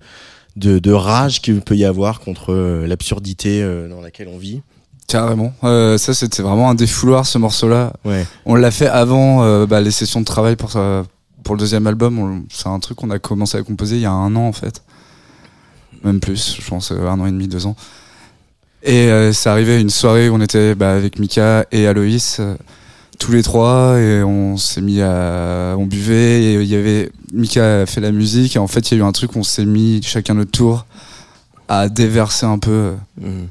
de, 0.56 0.78
de 0.78 0.90
rage 0.92 1.40
qu'il 1.42 1.60
peut 1.60 1.76
y 1.76 1.84
avoir 1.84 2.20
contre 2.20 2.52
euh, 2.52 2.86
l'absurdité 2.86 3.62
euh, 3.62 3.88
dans 3.88 4.00
laquelle 4.00 4.28
on 4.28 4.36
vit. 4.38 4.62
Carrément. 5.06 5.52
Euh, 5.64 5.96
ça, 5.98 6.12
c'était 6.14 6.42
vraiment 6.42 6.70
un 6.70 6.74
défouloir, 6.74 7.24
ce 7.26 7.38
morceau-là. 7.38 7.92
Ouais. 8.04 8.24
On 8.46 8.54
l'a 8.56 8.70
fait 8.70 8.86
avant 8.88 9.42
euh, 9.44 9.66
bah, 9.66 9.80
les 9.80 9.90
sessions 9.90 10.20
de 10.20 10.24
travail 10.24 10.56
pour, 10.56 10.70
ça- 10.72 11.04
pour 11.42 11.54
le 11.54 11.60
deuxième 11.60 11.86
album. 11.86 12.44
C'est 12.50 12.68
un 12.68 12.78
truc 12.80 12.98
qu'on 12.98 13.10
a 13.10 13.18
commencé 13.18 13.58
à 13.58 13.62
composer 13.62 13.96
il 13.96 14.02
y 14.02 14.06
a 14.06 14.12
un 14.12 14.34
an, 14.36 14.46
en 14.48 14.52
fait. 14.52 14.82
Même 16.04 16.20
plus, 16.20 16.56
je 16.60 16.66
pense, 16.68 16.92
euh, 16.92 17.06
un 17.08 17.20
an 17.20 17.26
et 17.26 17.30
demi, 17.30 17.46
deux 17.48 17.66
ans. 17.66 17.76
Et 18.82 19.10
euh, 19.10 19.32
c'est 19.32 19.48
arrivé 19.50 19.80
une 19.80 19.90
soirée 19.90 20.28
où 20.30 20.34
on 20.34 20.40
était 20.40 20.74
bah, 20.74 20.94
avec 20.94 21.18
Mika 21.18 21.66
et 21.72 21.86
Aloïs, 21.86 22.38
euh, 22.40 22.54
tous 23.18 23.32
les 23.32 23.42
trois, 23.42 23.98
et 23.98 24.22
on 24.22 24.56
s'est 24.56 24.80
mis 24.80 25.02
à. 25.02 25.74
On 25.78 25.84
buvait, 25.84 26.42
et 26.42 26.54
il 26.54 26.68
y 26.68 26.74
avait. 26.76 27.12
Mika 27.32 27.82
a 27.82 27.86
fait 27.86 28.00
la 28.00 28.12
musique, 28.12 28.56
et 28.56 28.58
en 28.58 28.66
fait, 28.66 28.90
il 28.90 28.94
y 28.96 29.00
a 29.00 29.04
eu 29.04 29.06
un 29.06 29.12
truc 29.12 29.36
où 29.36 29.40
on 29.40 29.42
s'est 29.42 29.66
mis 29.66 30.00
chacun 30.02 30.32
notre 30.34 30.50
tour 30.52 30.86
à 31.68 31.88
déverser 31.90 32.46
un 32.46 32.58
peu. 32.58 32.70
euh, 32.70 32.94
Mhm. 33.20 33.48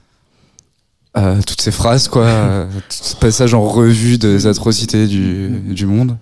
euh, 1.17 1.41
toutes 1.45 1.61
ces 1.61 1.71
phrases, 1.71 2.07
quoi, 2.07 2.23
euh, 2.25 2.65
tout 2.65 2.81
ce 2.89 3.15
passage 3.15 3.53
en 3.53 3.61
revue 3.61 4.17
des 4.17 4.47
atrocités 4.47 5.05
du, 5.05 5.49
du 5.49 5.85
monde. 5.85 6.17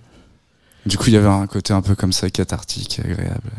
Du 0.86 0.96
coup, 0.96 1.04
il 1.08 1.14
y 1.14 1.16
avait 1.16 1.26
un 1.28 1.46
côté 1.46 1.72
un 1.72 1.82
peu 1.82 1.94
comme 1.94 2.12
ça, 2.12 2.30
cathartique, 2.30 3.00
agréable. 3.04 3.50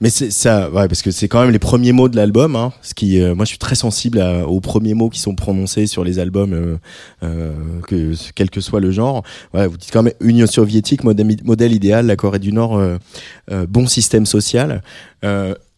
Mais 0.00 0.10
c'est 0.10 0.32
ça, 0.32 0.70
ouais, 0.70 0.88
parce 0.88 1.02
que 1.02 1.12
c'est 1.12 1.28
quand 1.28 1.40
même 1.40 1.52
les 1.52 1.60
premiers 1.60 1.92
mots 1.92 2.08
de 2.08 2.16
l'album. 2.16 2.56
Hein, 2.56 2.72
ce 2.82 2.94
qui, 2.94 3.22
euh, 3.22 3.34
moi, 3.34 3.44
je 3.44 3.50
suis 3.50 3.58
très 3.58 3.76
sensible 3.76 4.20
à- 4.20 4.46
aux 4.46 4.60
premiers 4.60 4.92
mots 4.92 5.08
qui 5.08 5.20
sont 5.20 5.36
prononcés 5.36 5.86
sur 5.86 6.02
les 6.02 6.18
albums, 6.18 6.52
euh, 6.52 6.76
euh, 7.22 7.52
que 7.86 8.12
quel 8.34 8.50
que 8.50 8.60
soit 8.60 8.80
le 8.80 8.90
genre. 8.90 9.22
Ouais, 9.54 9.68
vous 9.68 9.76
dites 9.76 9.90
quand 9.92 10.02
même 10.02 10.12
Union 10.20 10.48
soviétique, 10.48 11.04
modèle, 11.04 11.36
modèle 11.44 11.72
idéal, 11.72 12.06
la 12.06 12.16
Corée 12.16 12.40
du 12.40 12.52
Nord, 12.52 12.76
euh, 12.76 12.96
euh, 13.52 13.66
bon 13.68 13.86
système 13.86 14.26
social. 14.26 14.82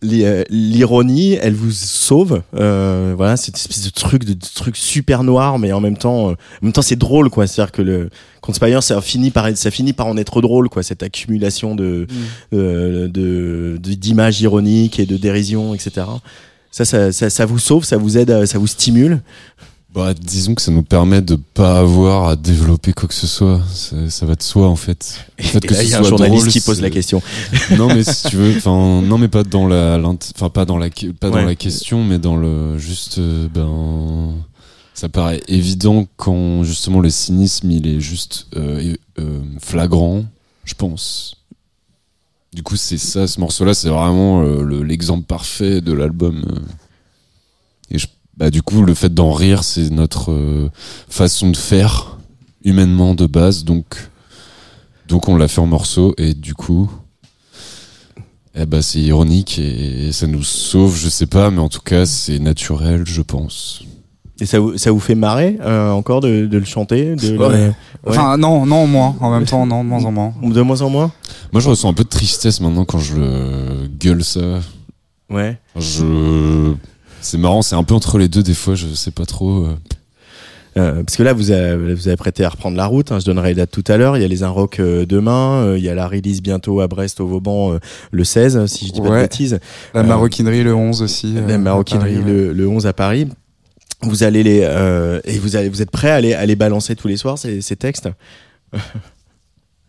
Euh, 0.06 0.44
l'i- 0.48 0.72
L'ironie, 0.76 1.34
elle 1.40 1.54
vous 1.54 1.70
sauve. 1.72 2.42
Euh, 2.54 3.14
voilà, 3.16 3.36
cette 3.36 3.56
espèce 3.56 3.84
de 3.84 3.90
truc, 3.90 4.24
de, 4.24 4.34
de 4.34 4.46
truc 4.54 4.76
super 4.76 5.24
noir, 5.24 5.58
mais 5.58 5.72
en 5.72 5.80
même 5.80 5.96
temps, 5.96 6.28
euh, 6.28 6.32
en 6.32 6.36
même 6.64 6.72
temps, 6.72 6.82
c'est 6.82 6.96
drôle, 6.96 7.30
quoi. 7.30 7.46
C'est-à-dire 7.46 7.72
que 7.72 7.82
le 7.82 8.10
Conspire, 8.40 8.82
ça 8.82 9.00
finit 9.00 9.30
par, 9.30 9.48
ça 9.56 9.70
finit 9.70 9.92
par 9.92 10.06
en 10.06 10.16
être 10.16 10.40
drôle, 10.40 10.68
quoi. 10.68 10.82
Cette 10.82 11.02
accumulation 11.02 11.74
de 11.74 12.06
euh, 12.52 13.08
de 13.08 13.76
d'images 13.78 14.40
ironiques 14.40 15.00
et 15.00 15.06
de 15.06 15.16
dérision, 15.16 15.74
etc. 15.74 16.06
Ça, 16.70 16.84
ça, 16.84 17.10
ça, 17.10 17.30
ça 17.30 17.46
vous 17.46 17.58
sauve, 17.58 17.84
ça 17.84 17.96
vous 17.96 18.18
aide, 18.18 18.44
ça 18.46 18.58
vous 18.58 18.66
stimule. 18.66 19.20
Bah, 19.96 20.12
disons 20.12 20.54
que 20.54 20.60
ça 20.60 20.70
nous 20.70 20.82
permet 20.82 21.22
de 21.22 21.36
pas 21.36 21.78
avoir 21.78 22.28
à 22.28 22.36
développer 22.36 22.92
quoi 22.92 23.08
que 23.08 23.14
ce 23.14 23.26
soit. 23.26 23.62
Ça, 23.72 23.96
ça 24.10 24.26
va 24.26 24.34
de 24.34 24.42
soi 24.42 24.68
en 24.68 24.76
fait. 24.76 25.24
Le 25.38 25.44
fait 25.44 25.64
Et 25.64 25.66
que 25.66 25.72
là, 25.74 25.80
ce 25.80 25.84
il 25.86 25.90
y 25.90 25.94
a 25.94 26.00
un 26.00 26.02
journaliste 26.02 26.42
drôle, 26.44 26.52
qui 26.52 26.60
pose 26.60 26.82
la 26.82 26.90
question. 26.90 27.22
non 27.78 27.88
mais 27.88 28.04
si 28.04 28.28
tu 28.28 28.36
veux 28.36 28.54
enfin 28.58 29.00
non 29.00 29.16
mais 29.16 29.28
pas 29.28 29.42
dans 29.42 29.66
la 29.66 29.98
enfin 30.04 30.50
pas 30.50 30.66
dans 30.66 30.76
la 30.76 30.90
pas 30.90 31.28
Ouais. 31.30 31.40
dans 31.40 31.46
la 31.46 31.54
question 31.54 32.04
mais 32.04 32.18
dans 32.18 32.36
le 32.36 32.76
juste 32.76 33.16
euh, 33.18 33.48
ben 33.52 34.34
ça 34.92 35.08
paraît 35.08 35.42
évident 35.48 36.06
quand 36.16 36.62
justement 36.62 37.00
le 37.00 37.08
cynisme 37.10 37.70
il 37.70 37.86
est 37.86 38.00
juste 38.00 38.48
euh, 38.56 38.94
euh, 39.18 39.40
flagrant 39.60 40.24
je 40.64 40.74
pense 40.74 41.36
du 42.52 42.62
coup 42.62 42.76
c'est 42.76 42.98
ça 42.98 43.26
ce 43.26 43.40
morceau 43.40 43.64
là 43.64 43.72
c'est 43.72 43.88
vraiment 43.88 44.42
euh, 44.42 44.62
le- 44.62 44.82
l'exemple 44.82 45.24
parfait 45.24 45.80
de 45.80 45.92
l'album 45.92 46.44
et 47.90 47.98
je, 47.98 48.06
bah 48.36 48.50
du 48.50 48.62
coup 48.62 48.82
le 48.82 48.94
fait 48.94 49.12
d'en 49.14 49.32
rire 49.32 49.64
c'est 49.64 49.90
notre 49.90 50.30
euh, 50.32 50.70
façon 51.08 51.50
de 51.50 51.56
faire 51.56 52.18
humainement 52.64 53.14
de 53.14 53.26
base 53.26 53.64
donc 53.64 54.10
donc 55.08 55.28
on 55.28 55.36
l'a 55.36 55.48
fait 55.48 55.60
en 55.60 55.66
morceaux 55.66 56.14
et 56.18 56.34
du 56.34 56.54
coup 56.54 56.90
eh 58.58 58.64
ben, 58.64 58.80
c'est 58.80 59.00
ironique 59.00 59.58
et 59.58 60.12
ça 60.12 60.26
nous 60.26 60.42
sauve, 60.42 60.96
je 60.96 61.10
sais 61.10 61.26
pas, 61.26 61.50
mais 61.50 61.58
en 61.58 61.68
tout 61.68 61.82
cas, 61.82 62.06
c'est 62.06 62.38
naturel, 62.38 63.02
je 63.04 63.20
pense. 63.20 63.82
Et 64.40 64.46
ça 64.46 64.58
vous, 64.60 64.78
ça 64.78 64.90
vous 64.90 64.98
fait 64.98 65.14
marrer 65.14 65.58
euh, 65.60 65.90
encore 65.90 66.22
de, 66.22 66.46
de 66.46 66.56
le 66.56 66.64
chanter 66.64 67.16
de, 67.16 67.36
Ouais. 67.36 67.66
le- 67.66 67.74
Enfin, 68.06 68.38
non, 68.38 68.64
non, 68.64 68.86
moins. 68.86 69.14
En 69.20 69.30
même 69.30 69.44
temps, 69.44 69.66
non, 69.66 69.84
de 69.84 69.88
moins 69.90 70.02
en 70.06 70.10
moins. 70.10 70.32
de 70.42 70.62
moins 70.62 70.80
en 70.80 70.88
moins 70.88 71.12
Moi, 71.52 71.60
je 71.60 71.68
ressens 71.68 71.90
un 71.90 71.92
peu 71.92 72.04
de 72.04 72.08
tristesse 72.08 72.62
maintenant 72.62 72.86
quand 72.86 72.98
je 72.98 73.16
le 73.16 73.88
gueule 73.88 74.24
ça. 74.24 74.60
Ouais. 75.28 75.58
Je. 75.78 76.72
C'est 77.26 77.38
marrant, 77.38 77.62
c'est 77.62 77.74
un 77.74 77.82
peu 77.84 77.94
entre 77.94 78.18
les 78.18 78.28
deux 78.28 78.42
des 78.42 78.54
fois, 78.54 78.74
je 78.76 78.86
sais 78.94 79.10
pas 79.10 79.26
trop. 79.26 79.64
euh. 79.64 79.76
Euh, 80.78 81.02
parce 81.02 81.16
que 81.16 81.22
là, 81.22 81.32
vous 81.32 81.50
avez, 81.50 81.94
vous 81.94 82.06
avez 82.06 82.16
prêté 82.18 82.44
à 82.44 82.50
reprendre 82.50 82.76
la 82.76 82.84
route. 82.86 83.10
hein, 83.10 83.18
je 83.18 83.24
donnerai 83.24 83.48
les 83.48 83.54
dates 83.54 83.70
tout 83.70 83.82
à 83.88 83.96
l'heure. 83.96 84.16
Il 84.16 84.20
y 84.22 84.24
a 84.24 84.28
les 84.28 84.42
Inrock 84.42 84.78
euh, 84.78 85.06
demain. 85.06 85.62
euh, 85.64 85.78
il 85.78 85.82
y 85.84 85.88
a 85.88 85.94
la 85.94 86.06
release 86.06 86.42
bientôt 86.42 86.80
à 86.80 86.86
Brest 86.86 87.18
au 87.20 87.26
Vauban 87.26 87.72
euh, 87.72 87.78
le 88.10 88.24
16, 88.24 88.66
si 88.66 88.86
je 88.86 88.92
dis 88.92 89.00
pas 89.00 89.06
de 89.08 89.12
Ouais. 89.12 89.22
bêtises. 89.22 89.58
La 89.94 90.00
Euh, 90.00 90.04
maroquinerie 90.04 90.62
le 90.62 90.74
11 90.74 91.00
aussi. 91.02 91.34
euh, 91.36 91.46
la 91.48 91.56
maroquinerie 91.58 92.16
Paris, 92.16 92.24
ouais. 92.26 92.30
le, 92.30 92.52
le 92.52 92.68
11 92.68 92.86
à 92.86 92.92
Paris. 92.92 93.26
Vous 94.02 94.22
allez 94.22 94.42
les 94.42 94.60
euh, 94.64 95.20
et 95.24 95.38
vous 95.38 95.56
allez 95.56 95.70
vous 95.70 95.80
êtes 95.80 95.90
prêts 95.90 96.10
à 96.10 96.20
les, 96.20 96.34
à 96.34 96.44
les 96.44 96.56
balancer 96.56 96.94
tous 96.94 97.08
les 97.08 97.16
soirs 97.16 97.38
ces, 97.38 97.62
ces 97.62 97.76
textes? 97.76 98.08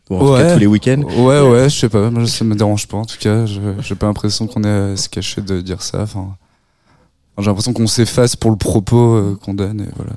Ou 0.10 0.15
en 0.15 0.20
tout 0.20 0.25
cas 0.25 0.32
Ouais. 0.46 0.53
tous 0.53 0.60
les 0.60 0.67
week-ends? 0.67 1.01
Ouais, 1.17 1.41
ouais, 1.41 1.70
je 1.70 1.75
sais 1.77 1.89
pas. 1.89 2.10
Moi, 2.10 2.25
ça 2.27 2.46
me 2.46 2.56
dérange 2.56 2.88
pas. 2.88 2.96
En 2.96 3.06
tout 3.06 3.17
cas, 3.20 3.46
je- 3.46 3.60
j'ai 3.82 3.96
pas 3.96 4.06
l'impression 4.08 4.48
qu'on 4.48 4.63
est 4.63 4.94
à 4.94 4.96
se 4.96 5.10
cacher 5.10 5.41
de 5.41 5.60
dire 5.60 5.82
ça. 5.82 6.03
Enfin, 6.03 6.38
j'ai 7.39 7.46
l'impression 7.46 7.74
qu'on 7.74 7.88
s'efface 7.88 8.36
pour 8.36 8.51
le 8.51 8.58
propos 8.58 9.15
euh, 9.15 9.38
qu'on 9.41 9.53
donne. 9.53 9.82
Et 9.82 9.89
voilà. 9.96 10.13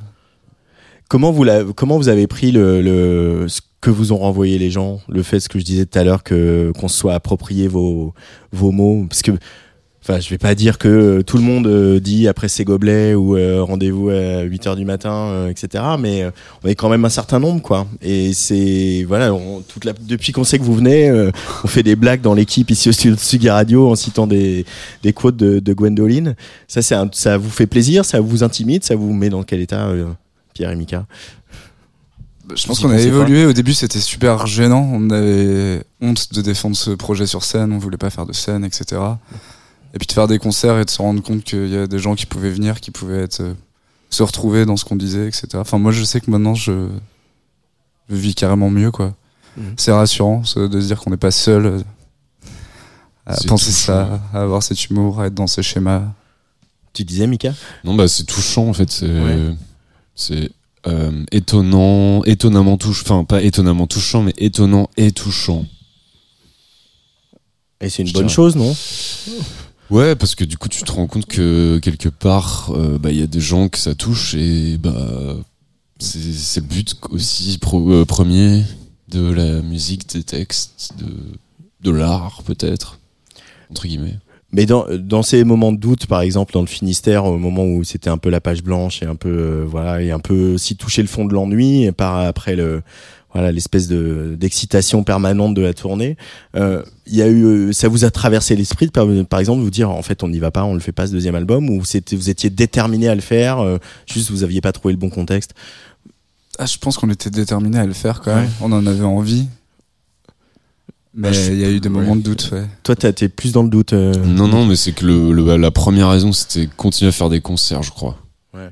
Comment 1.08 1.32
vous, 1.32 1.44
la, 1.44 1.64
comment 1.64 1.96
vous 1.96 2.08
avez 2.08 2.26
pris 2.26 2.52
le, 2.52 2.80
le, 2.80 3.48
ce 3.48 3.60
que 3.80 3.90
vous 3.90 4.12
ont 4.12 4.18
renvoyé 4.18 4.58
les 4.58 4.70
gens? 4.70 5.00
Le 5.08 5.22
fait, 5.22 5.40
ce 5.40 5.48
que 5.48 5.58
je 5.58 5.64
disais 5.64 5.86
tout 5.86 5.98
à 5.98 6.04
l'heure, 6.04 6.22
que 6.22 6.72
qu'on 6.78 6.88
se 6.88 6.96
soit 6.96 7.14
approprié 7.14 7.68
vos, 7.68 8.14
vos 8.52 8.70
mots? 8.70 9.06
Parce 9.08 9.22
que, 9.22 9.32
enfin, 10.02 10.20
je 10.20 10.28
vais 10.30 10.38
pas 10.38 10.54
dire 10.54 10.78
que 10.78 10.88
euh, 10.88 11.22
tout 11.22 11.36
le 11.36 11.42
monde 11.42 11.66
euh, 11.66 12.00
dit 12.00 12.26
après 12.28 12.48
ses 12.48 12.64
gobelets 12.64 13.14
ou 13.14 13.36
euh, 13.36 13.62
rendez-vous 13.62 14.08
à 14.10 14.42
8 14.42 14.66
heures 14.66 14.76
du 14.76 14.84
matin, 14.84 15.12
euh, 15.12 15.48
etc. 15.48 15.84
Mais 15.98 16.22
euh, 16.22 16.30
on 16.64 16.68
est 16.68 16.74
quand 16.74 16.88
même 16.88 17.04
un 17.04 17.10
certain 17.10 17.38
nombre, 17.38 17.60
quoi. 17.62 17.86
Et 18.02 18.32
c'est, 18.32 19.04
voilà, 19.06 19.32
on, 19.34 19.60
toute 19.60 19.84
la, 19.84 19.92
depuis 19.92 20.32
qu'on 20.32 20.44
sait 20.44 20.58
que 20.58 20.64
vous 20.64 20.74
venez, 20.74 21.08
euh, 21.08 21.30
on 21.64 21.68
fait 21.68 21.82
des 21.82 21.96
blagues 21.96 22.22
dans 22.22 22.34
l'équipe 22.34 22.70
ici 22.70 22.88
au 22.88 22.92
studio 22.92 23.14
de 23.14 23.20
Sugi 23.20 23.50
Radio 23.50 23.90
en 23.90 23.94
citant 23.94 24.26
des, 24.26 24.64
des 25.02 25.12
quotes 25.12 25.36
de, 25.36 25.58
de 25.60 25.72
Gwendoline. 25.72 26.34
Ça, 26.66 26.82
c'est 26.82 26.96
ça 27.12 27.38
vous 27.38 27.50
fait 27.50 27.66
plaisir 27.66 28.04
Ça 28.04 28.20
vous 28.20 28.42
intimide 28.42 28.84
Ça 28.84 28.96
vous 28.96 29.12
met 29.12 29.28
dans 29.28 29.42
quel 29.42 29.60
état 29.60 29.88
euh, 29.88 30.06
Pierre 30.54 30.70
et 30.70 30.76
Mika? 30.76 31.06
Je 32.54 32.66
pense 32.66 32.80
qu'on 32.80 32.90
a 32.90 32.98
évolué. 32.98 33.44
Au 33.44 33.52
début, 33.52 33.74
c'était 33.74 34.00
super 34.00 34.46
gênant. 34.46 34.90
On 34.92 35.08
avait 35.10 35.84
honte 36.00 36.32
de 36.32 36.42
défendre 36.42 36.74
ce 36.74 36.90
projet 36.90 37.26
sur 37.26 37.44
scène. 37.44 37.72
On 37.72 37.78
voulait 37.78 37.96
pas 37.96 38.10
faire 38.10 38.26
de 38.26 38.32
scène, 38.32 38.64
etc. 38.64 39.00
Et 39.94 39.98
puis 39.98 40.06
de 40.06 40.12
faire 40.12 40.28
des 40.28 40.38
concerts 40.38 40.78
et 40.78 40.84
de 40.84 40.90
se 40.90 41.02
rendre 41.02 41.22
compte 41.22 41.42
qu'il 41.44 41.68
y 41.68 41.76
a 41.76 41.86
des 41.86 41.98
gens 41.98 42.14
qui 42.14 42.26
pouvaient 42.26 42.50
venir, 42.50 42.80
qui 42.80 42.90
pouvaient 42.90 43.22
être, 43.22 43.40
euh, 43.40 43.54
se 44.08 44.22
retrouver 44.22 44.64
dans 44.66 44.76
ce 44.76 44.84
qu'on 44.84 44.96
disait, 44.96 45.26
etc. 45.26 45.48
Enfin, 45.54 45.78
moi, 45.78 45.90
je 45.92 46.04
sais 46.04 46.20
que 46.20 46.30
maintenant, 46.30 46.54
je, 46.54 46.88
je 48.08 48.14
vis 48.14 48.34
carrément 48.34 48.70
mieux, 48.70 48.90
quoi. 48.90 49.14
Mhm. 49.56 49.74
C'est 49.76 49.90
rassurant 49.92 50.44
ce- 50.44 50.60
de 50.68 50.80
se 50.80 50.86
dire 50.86 51.00
qu'on 51.00 51.10
n'est 51.10 51.16
pas 51.16 51.32
seul 51.32 51.66
euh, 51.66 51.80
à 53.26 53.34
penser 53.48 53.72
ça, 53.72 54.20
à 54.32 54.42
avoir 54.42 54.62
cet 54.62 54.88
humour, 54.90 55.20
à 55.20 55.26
être 55.26 55.34
dans 55.34 55.46
ces 55.48 55.62
schémas. 55.62 56.02
Tu 56.92 57.04
disais, 57.04 57.26
Mika? 57.26 57.52
Non, 57.84 57.94
bah 57.94 58.08
c'est 58.08 58.24
touchant 58.24 58.66
en 58.68 58.72
fait. 58.72 58.90
C'est 58.90 59.06
Ouais. 59.10 59.54
c'est 60.16 60.50
euh, 60.86 61.24
étonnant, 61.30 62.22
étonnamment 62.24 62.76
touchant. 62.78 63.02
Enfin, 63.18 63.24
pas 63.24 63.42
étonnamment 63.42 63.86
touchant, 63.86 64.22
mais 64.22 64.34
étonnant 64.38 64.88
et 64.96 65.12
touchant. 65.12 65.66
Et 67.80 67.88
c'est 67.90 68.02
une 68.02 68.08
Je 68.08 68.12
bonne 68.14 68.24
dirais. 68.26 68.34
chose, 68.34 68.56
non? 68.56 68.74
Ouais, 69.90 70.14
parce 70.14 70.34
que 70.36 70.44
du 70.44 70.56
coup, 70.56 70.68
tu 70.68 70.82
te 70.84 70.92
rends 70.92 71.06
compte 71.08 71.26
que 71.26 71.78
quelque 71.82 72.08
part, 72.08 72.70
euh, 72.74 72.98
bah, 72.98 73.10
il 73.10 73.18
y 73.18 73.22
a 73.22 73.26
des 73.26 73.40
gens 73.40 73.68
que 73.68 73.78
ça 73.78 73.94
touche 73.94 74.34
et 74.34 74.78
bah, 74.78 75.36
c'est 75.98 76.60
le 76.60 76.66
but 76.66 76.94
aussi 77.10 77.58
pro- 77.58 77.90
euh, 77.90 78.04
premier 78.04 78.62
de 79.08 79.28
la 79.30 79.60
musique, 79.62 80.08
des 80.14 80.22
textes, 80.22 80.92
de, 80.98 81.06
de 81.82 81.90
l'art 81.90 82.42
peut-être, 82.44 82.98
entre 83.70 83.86
guillemets. 83.88 84.18
Mais 84.52 84.66
dans, 84.66 84.86
dans 84.98 85.22
ces 85.22 85.44
moments 85.44 85.72
de 85.72 85.78
doute, 85.78 86.06
par 86.06 86.22
exemple, 86.22 86.52
dans 86.52 86.60
le 86.60 86.66
Finistère, 86.66 87.24
au 87.24 87.38
moment 87.38 87.64
où 87.64 87.84
c'était 87.84 88.10
un 88.10 88.18
peu 88.18 88.30
la 88.30 88.40
page 88.40 88.62
blanche 88.62 89.02
et 89.02 89.06
un 89.06 89.14
peu, 89.14 89.28
euh, 89.28 89.64
voilà, 89.66 90.02
et 90.02 90.10
un 90.10 90.18
peu 90.18 90.54
aussi 90.54 90.76
toucher 90.76 91.02
le 91.02 91.08
fond 91.08 91.24
de 91.24 91.32
l'ennui, 91.32 91.90
par 91.92 92.18
après 92.18 92.56
le, 92.56 92.82
voilà, 93.32 93.52
l'espèce 93.52 93.86
de 93.86 94.36
d'excitation 94.38 95.04
permanente 95.04 95.54
de 95.54 95.62
la 95.62 95.72
tournée, 95.72 96.16
euh, 96.56 96.82
il 97.06 97.14
y 97.14 97.22
a 97.22 97.28
eu, 97.28 97.44
euh, 97.44 97.72
ça 97.72 97.88
vous 97.88 98.04
a 98.04 98.10
traversé 98.10 98.56
l'esprit, 98.56 98.86
de, 98.86 98.90
par, 98.90 99.06
par 99.28 99.38
exemple, 99.38 99.60
de 99.60 99.64
vous 99.64 99.70
dire, 99.70 99.90
en 99.90 100.02
fait, 100.02 100.22
on 100.24 100.28
n'y 100.28 100.40
va 100.40 100.50
pas, 100.50 100.64
on 100.64 100.74
le 100.74 100.80
fait 100.80 100.92
pas 100.92 101.06
ce 101.06 101.12
deuxième 101.12 101.36
album, 101.36 101.70
ou 101.70 101.84
c'était, 101.84 102.16
vous 102.16 102.30
étiez 102.30 102.50
déterminé 102.50 103.08
à 103.08 103.14
le 103.14 103.20
faire, 103.20 103.60
euh, 103.60 103.78
juste 104.06 104.30
vous 104.30 104.42
aviez 104.42 104.60
pas 104.60 104.72
trouvé 104.72 104.92
le 104.92 104.98
bon 104.98 105.10
contexte? 105.10 105.54
Ah, 106.58 106.66
je 106.66 106.76
pense 106.76 106.98
qu'on 106.98 107.08
était 107.08 107.30
déterminé 107.30 107.78
à 107.78 107.86
le 107.86 107.92
faire 107.92 108.20
quand 108.20 108.34
même. 108.34 108.44
Ouais. 108.44 108.50
On 108.60 108.72
en 108.72 108.84
avait 108.86 109.04
envie. 109.04 109.46
Mais 111.14 111.28
Ah, 111.28 111.32
je- 111.32 111.50
il 111.52 111.58
y 111.58 111.64
a 111.64 111.70
eu 111.70 111.80
des 111.80 111.88
moments 111.88 112.14
de 112.16 112.20
doute, 112.22 112.50
ouais. 112.52 112.66
Toi, 112.84 112.94
t'es 112.94 113.28
plus 113.28 113.52
dans 113.52 113.62
le 113.64 113.68
doute. 113.68 113.92
euh, 113.92 114.14
Non, 114.24 114.46
non, 114.46 114.64
mais 114.64 114.76
c'est 114.76 114.92
que 114.92 115.04
le, 115.04 115.32
le- 115.32 115.56
la 115.56 115.70
première 115.72 116.08
raison, 116.10 116.32
c'était 116.32 116.68
continuer 116.76 117.08
à 117.08 117.12
faire 117.12 117.28
des 117.28 117.40
concerts, 117.40 117.82
je 117.82 117.90
crois. 117.90 118.16
Ouais. 118.54 118.70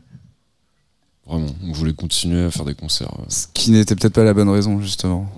Vraiment, 1.27 1.47
on 1.67 1.73
voulait 1.73 1.93
continuer 1.93 2.45
à 2.45 2.51
faire 2.51 2.65
des 2.65 2.75
concerts. 2.75 3.13
euh. 3.19 3.25
Ce 3.29 3.47
qui 3.53 3.71
n'était 3.71 3.95
peut-être 3.97 4.15
pas 4.15 4.25
la 4.25 4.35
bonne 4.35 4.49
raison, 4.49 4.81
justement. 4.81 5.31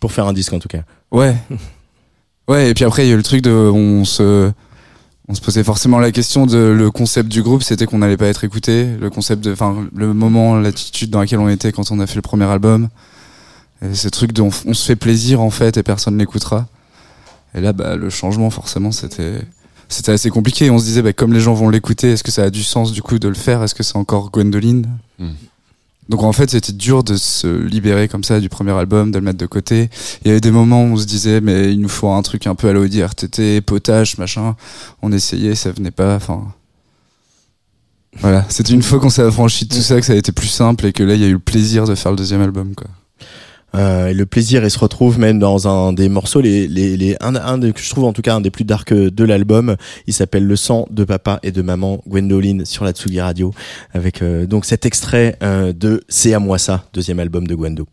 Pour 0.00 0.12
faire 0.12 0.26
un 0.26 0.32
disque, 0.32 0.52
en 0.52 0.58
tout 0.58 0.68
cas. 0.68 0.82
Ouais. 1.10 1.36
Ouais, 2.48 2.70
et 2.70 2.74
puis 2.74 2.84
après, 2.84 3.04
il 3.04 3.08
y 3.08 3.10
a 3.10 3.14
eu 3.14 3.16
le 3.16 3.24
truc 3.24 3.42
de. 3.42 3.50
On 3.50 4.04
se, 4.04 4.52
on 5.26 5.34
se 5.34 5.40
posait 5.40 5.64
forcément 5.64 5.98
la 5.98 6.12
question 6.12 6.46
de. 6.46 6.56
Le 6.58 6.92
concept 6.92 7.28
du 7.28 7.42
groupe, 7.42 7.64
c'était 7.64 7.86
qu'on 7.86 7.98
n'allait 7.98 8.16
pas 8.16 8.28
être 8.28 8.44
écouté. 8.44 8.86
Le 9.00 9.10
concept 9.10 9.42
de. 9.42 9.50
Enfin, 9.52 9.84
le 9.92 10.14
moment, 10.14 10.54
l'attitude 10.54 11.10
dans 11.10 11.18
laquelle 11.18 11.40
on 11.40 11.48
était 11.48 11.72
quand 11.72 11.90
on 11.90 11.98
a 11.98 12.06
fait 12.06 12.14
le 12.14 12.22
premier 12.22 12.44
album. 12.44 12.88
Ce 13.94 14.08
truc 14.08 14.32
de. 14.32 14.42
On, 14.42 14.50
on 14.66 14.74
se 14.74 14.86
fait 14.86 14.96
plaisir, 14.96 15.40
en 15.40 15.50
fait, 15.50 15.76
et 15.76 15.82
personne 15.82 16.18
l'écoutera. 16.18 16.66
Et 17.54 17.60
là, 17.60 17.72
bah, 17.72 17.96
le 17.96 18.10
changement, 18.10 18.50
forcément, 18.50 18.92
c'était. 18.92 19.40
C'était 19.88 20.12
assez 20.12 20.30
compliqué. 20.30 20.68
On 20.70 20.78
se 20.78 20.84
disait, 20.84 21.02
bah, 21.02 21.12
comme 21.12 21.32
les 21.32 21.40
gens 21.40 21.54
vont 21.54 21.68
l'écouter, 21.68 22.12
est-ce 22.12 22.24
que 22.24 22.32
ça 22.32 22.42
a 22.42 22.50
du 22.50 22.64
sens, 22.64 22.92
du 22.92 23.02
coup, 23.02 23.18
de 23.18 23.28
le 23.28 23.34
faire? 23.34 23.62
Est-ce 23.62 23.74
que 23.74 23.82
c'est 23.82 23.96
encore 23.96 24.30
Gwendoline? 24.30 24.88
Hmm. 25.18 25.30
donc 26.10 26.22
en 26.22 26.32
fait, 26.32 26.50
c'était 26.50 26.74
dur 26.74 27.02
de 27.02 27.16
se 27.16 27.46
libérer 27.46 28.06
comme 28.06 28.22
ça 28.22 28.38
du 28.38 28.50
premier 28.50 28.72
album, 28.72 29.10
de 29.10 29.18
le 29.18 29.24
mettre 29.24 29.38
de 29.38 29.46
côté. 29.46 29.88
Il 30.22 30.28
y 30.28 30.30
avait 30.30 30.42
des 30.42 30.50
moments 30.50 30.82
où 30.82 30.88
on 30.88 30.96
se 30.96 31.06
disait, 31.06 31.40
mais 31.40 31.72
il 31.72 31.80
nous 31.80 31.88
faut 31.88 32.10
un 32.10 32.20
truc 32.22 32.46
un 32.46 32.54
peu 32.54 32.68
à 32.68 32.72
l'Audi 32.72 33.02
RTT, 33.02 33.60
potage, 33.62 34.18
machin. 34.18 34.56
On 35.02 35.10
essayait, 35.12 35.54
ça 35.54 35.70
venait 35.70 35.90
pas. 35.90 36.16
Enfin, 36.16 36.52
voilà. 38.18 38.44
C'était 38.48 38.72
une 38.72 38.82
fois 38.82 38.98
qu'on 38.98 39.10
s'est 39.10 39.22
affranchi 39.22 39.66
de 39.66 39.74
tout 39.74 39.80
ça 39.80 39.98
que 40.00 40.06
ça 40.06 40.12
a 40.12 40.16
été 40.16 40.32
plus 40.32 40.48
simple 40.48 40.86
et 40.86 40.92
que 40.92 41.02
là, 41.02 41.14
il 41.14 41.20
y 41.20 41.24
a 41.24 41.28
eu 41.28 41.32
le 41.32 41.38
plaisir 41.38 41.86
de 41.86 41.94
faire 41.94 42.12
le 42.12 42.16
deuxième 42.16 42.42
album, 42.42 42.74
quoi. 42.74 42.88
Euh, 43.74 44.08
et 44.08 44.14
le 44.14 44.26
plaisir, 44.26 44.64
il 44.64 44.70
se 44.70 44.78
retrouve 44.78 45.18
même 45.18 45.38
dans 45.38 45.68
un 45.68 45.92
des 45.92 46.08
morceaux, 46.08 46.40
les, 46.40 46.66
les, 46.66 46.96
les, 46.96 47.16
un, 47.20 47.34
un 47.34 47.60
que 47.72 47.80
je 47.80 47.90
trouve 47.90 48.04
en 48.04 48.12
tout 48.12 48.22
cas 48.22 48.34
un 48.34 48.40
des 48.40 48.50
plus 48.50 48.64
dark 48.64 48.92
de 48.92 49.24
l'album. 49.24 49.76
Il 50.06 50.12
s'appelle 50.12 50.46
Le 50.46 50.56
sang 50.56 50.86
de 50.90 51.04
papa 51.04 51.40
et 51.42 51.52
de 51.52 51.62
maman, 51.62 52.02
Gwendoline 52.06 52.64
sur 52.64 52.84
la 52.84 52.92
Tsugi 52.92 53.20
Radio, 53.20 53.52
avec 53.92 54.22
euh, 54.22 54.46
donc 54.46 54.64
cet 54.64 54.86
extrait 54.86 55.36
euh, 55.42 55.72
de 55.72 56.02
C'est 56.08 56.34
à 56.34 56.38
moi 56.38 56.58
ça, 56.58 56.84
deuxième 56.92 57.20
album 57.20 57.46
de 57.46 57.54
Gwendo. 57.54 57.86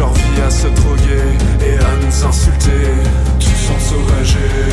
Leur 0.00 0.14
vie 0.14 0.40
à 0.40 0.50
se 0.50 0.66
droguer 0.68 1.28
et 1.60 1.76
à 1.78 1.92
nous 2.02 2.26
insulter, 2.26 2.86
tous 3.38 3.72
ensauvagés. 3.76 4.69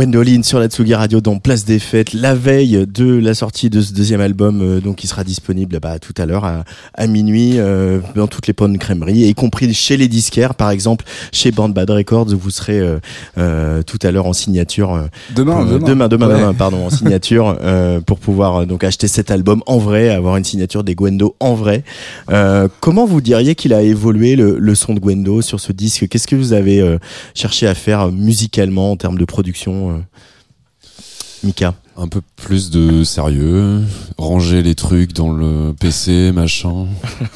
Gwendoline 0.00 0.44
sur 0.44 0.58
la 0.58 0.66
Tsugi 0.68 0.94
Radio 0.94 1.22
dans 1.22 1.38
Place 1.38 1.64
des 1.64 1.78
Fêtes, 1.78 2.12
la 2.12 2.34
veille 2.34 2.86
de 2.86 3.06
la 3.16 3.32
sortie 3.32 3.70
de 3.70 3.80
ce 3.80 3.94
deuxième 3.94 4.20
album, 4.20 4.60
euh, 4.60 4.78
donc 4.78 4.96
qui 4.96 5.06
sera 5.06 5.24
disponible 5.24 5.78
bah, 5.80 5.98
tout 5.98 6.12
à 6.18 6.26
l'heure 6.26 6.44
à, 6.44 6.64
à 6.92 7.06
minuit 7.06 7.52
euh, 7.56 8.00
dans 8.14 8.26
toutes 8.26 8.46
les 8.46 8.52
bonnes 8.52 8.76
crèmeries, 8.76 9.26
y 9.26 9.32
compris 9.34 9.72
chez 9.72 9.96
les 9.96 10.06
disquaires, 10.06 10.54
par 10.54 10.68
exemple 10.70 11.06
chez 11.32 11.50
Band 11.50 11.70
Bad 11.70 11.88
Records, 11.88 12.26
vous 12.36 12.50
serez 12.50 12.78
euh, 12.78 12.98
euh, 13.38 13.82
tout 13.84 13.96
à 14.02 14.10
l'heure 14.10 14.26
en 14.26 14.34
signature. 14.34 14.92
euh, 14.92 15.04
Demain, 15.34 15.54
pour- 15.54 15.64
demain. 15.64 15.86
demain, 15.86 16.08
demain, 16.08 16.28
Ouais. 16.28 16.34
demain, 16.40 16.52
pardon, 16.58 16.84
en 16.84 16.90
signature 16.90 17.56
euh, 17.62 17.98
pour 18.02 18.18
pouvoir 18.18 18.66
donc 18.66 18.84
acheter 18.84 19.08
cet 19.08 19.30
album 19.30 19.62
en 19.64 19.78
vrai, 19.78 20.10
avoir 20.10 20.36
une 20.36 20.44
signature 20.44 20.84
des 20.84 20.94
Gwendo 20.94 21.36
en 21.40 21.54
vrai. 21.54 21.84
Euh, 22.30 22.68
comment 22.80 23.06
vous 23.06 23.22
diriez 23.22 23.54
qu'il 23.54 23.72
a 23.72 23.80
évolué 23.80 24.36
le, 24.36 24.58
le 24.58 24.74
son 24.74 24.92
de 24.92 25.00
Gwendo 25.00 25.40
sur 25.40 25.58
ce 25.58 25.72
disque? 25.72 26.06
Qu'est-ce 26.08 26.26
que 26.28 26.36
vous 26.36 26.52
avez 26.52 26.82
euh, 26.82 26.98
cherché 27.32 27.66
à 27.66 27.74
faire 27.74 28.12
musicalement 28.12 28.90
en 28.92 28.96
termes 28.96 29.16
de 29.16 29.24
production, 29.24 29.85
euh, 29.90 29.98
Mika 31.42 31.74
Un 31.96 32.08
peu 32.08 32.20
plus 32.36 32.70
de 32.70 33.04
sérieux, 33.04 33.82
ranger 34.18 34.62
les 34.62 34.74
trucs 34.74 35.12
dans 35.12 35.30
le 35.32 35.74
PC, 35.78 36.32
machin. 36.32 36.86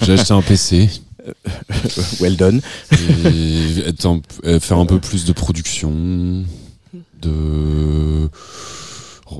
J'ai 0.03 0.15
acheté 0.15 0.33
un 0.33 0.43
PC 0.43 0.89
Well 2.21 2.37
done. 2.37 2.61
et 2.93 3.79
être 3.89 4.07
un- 4.07 4.21
euh, 4.45 4.59
faire 4.59 4.79
un 4.79 4.87
peu 4.87 4.99
plus 4.99 5.25
de 5.27 5.33
production, 5.33 5.93
de 7.23 8.29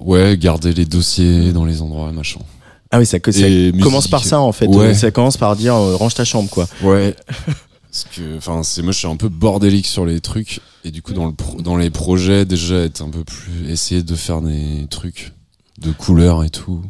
ouais, 0.03 0.37
garder 0.37 0.73
les 0.73 0.85
dossiers 0.85 1.53
dans 1.53 1.65
les 1.65 1.81
endroits, 1.83 2.13
machin. 2.13 2.41
Ah 2.93 2.99
oui, 2.99 3.07
ça, 3.07 3.19
commence 3.21 3.37
musique. 3.39 4.11
par 4.11 4.25
ça 4.25 4.41
en 4.41 4.53
fait. 4.53 4.67
Ouais. 4.67 4.95
Ça 4.95 5.11
commence 5.11 5.37
par 5.37 5.55
dire 5.57 5.75
euh, 5.75 5.95
range 5.97 6.15
ta 6.15 6.25
chambre 6.25 6.51
quoi. 6.51 6.69
Ouais. 6.83 7.15
Parce 7.91 8.07
que, 8.15 8.37
enfin, 8.37 8.63
c'est 8.63 8.83
moi, 8.83 8.93
je 8.93 8.99
suis 8.99 9.09
un 9.09 9.17
peu 9.17 9.29
bordélique 9.29 9.87
sur 9.87 10.07
les 10.07 10.21
trucs. 10.21 10.61
Et 10.85 10.91
du 10.93 11.03
coup, 11.03 11.13
dans, 11.13 11.27
le 11.27 11.33
pro- 11.33 11.61
dans 11.61 11.77
les 11.77 11.91
projets, 11.91 12.45
déjà, 12.45 12.77
être 12.77 13.03
un 13.03 13.09
peu 13.11 13.25
plus. 13.25 13.69
Essayer 13.69 14.03
de 14.03 14.15
faire 14.15 14.41
des 14.43 14.87
trucs 14.91 15.33
de 15.81 15.91
couleurs 15.91 16.45
et 16.45 16.51
tout. 16.51 16.83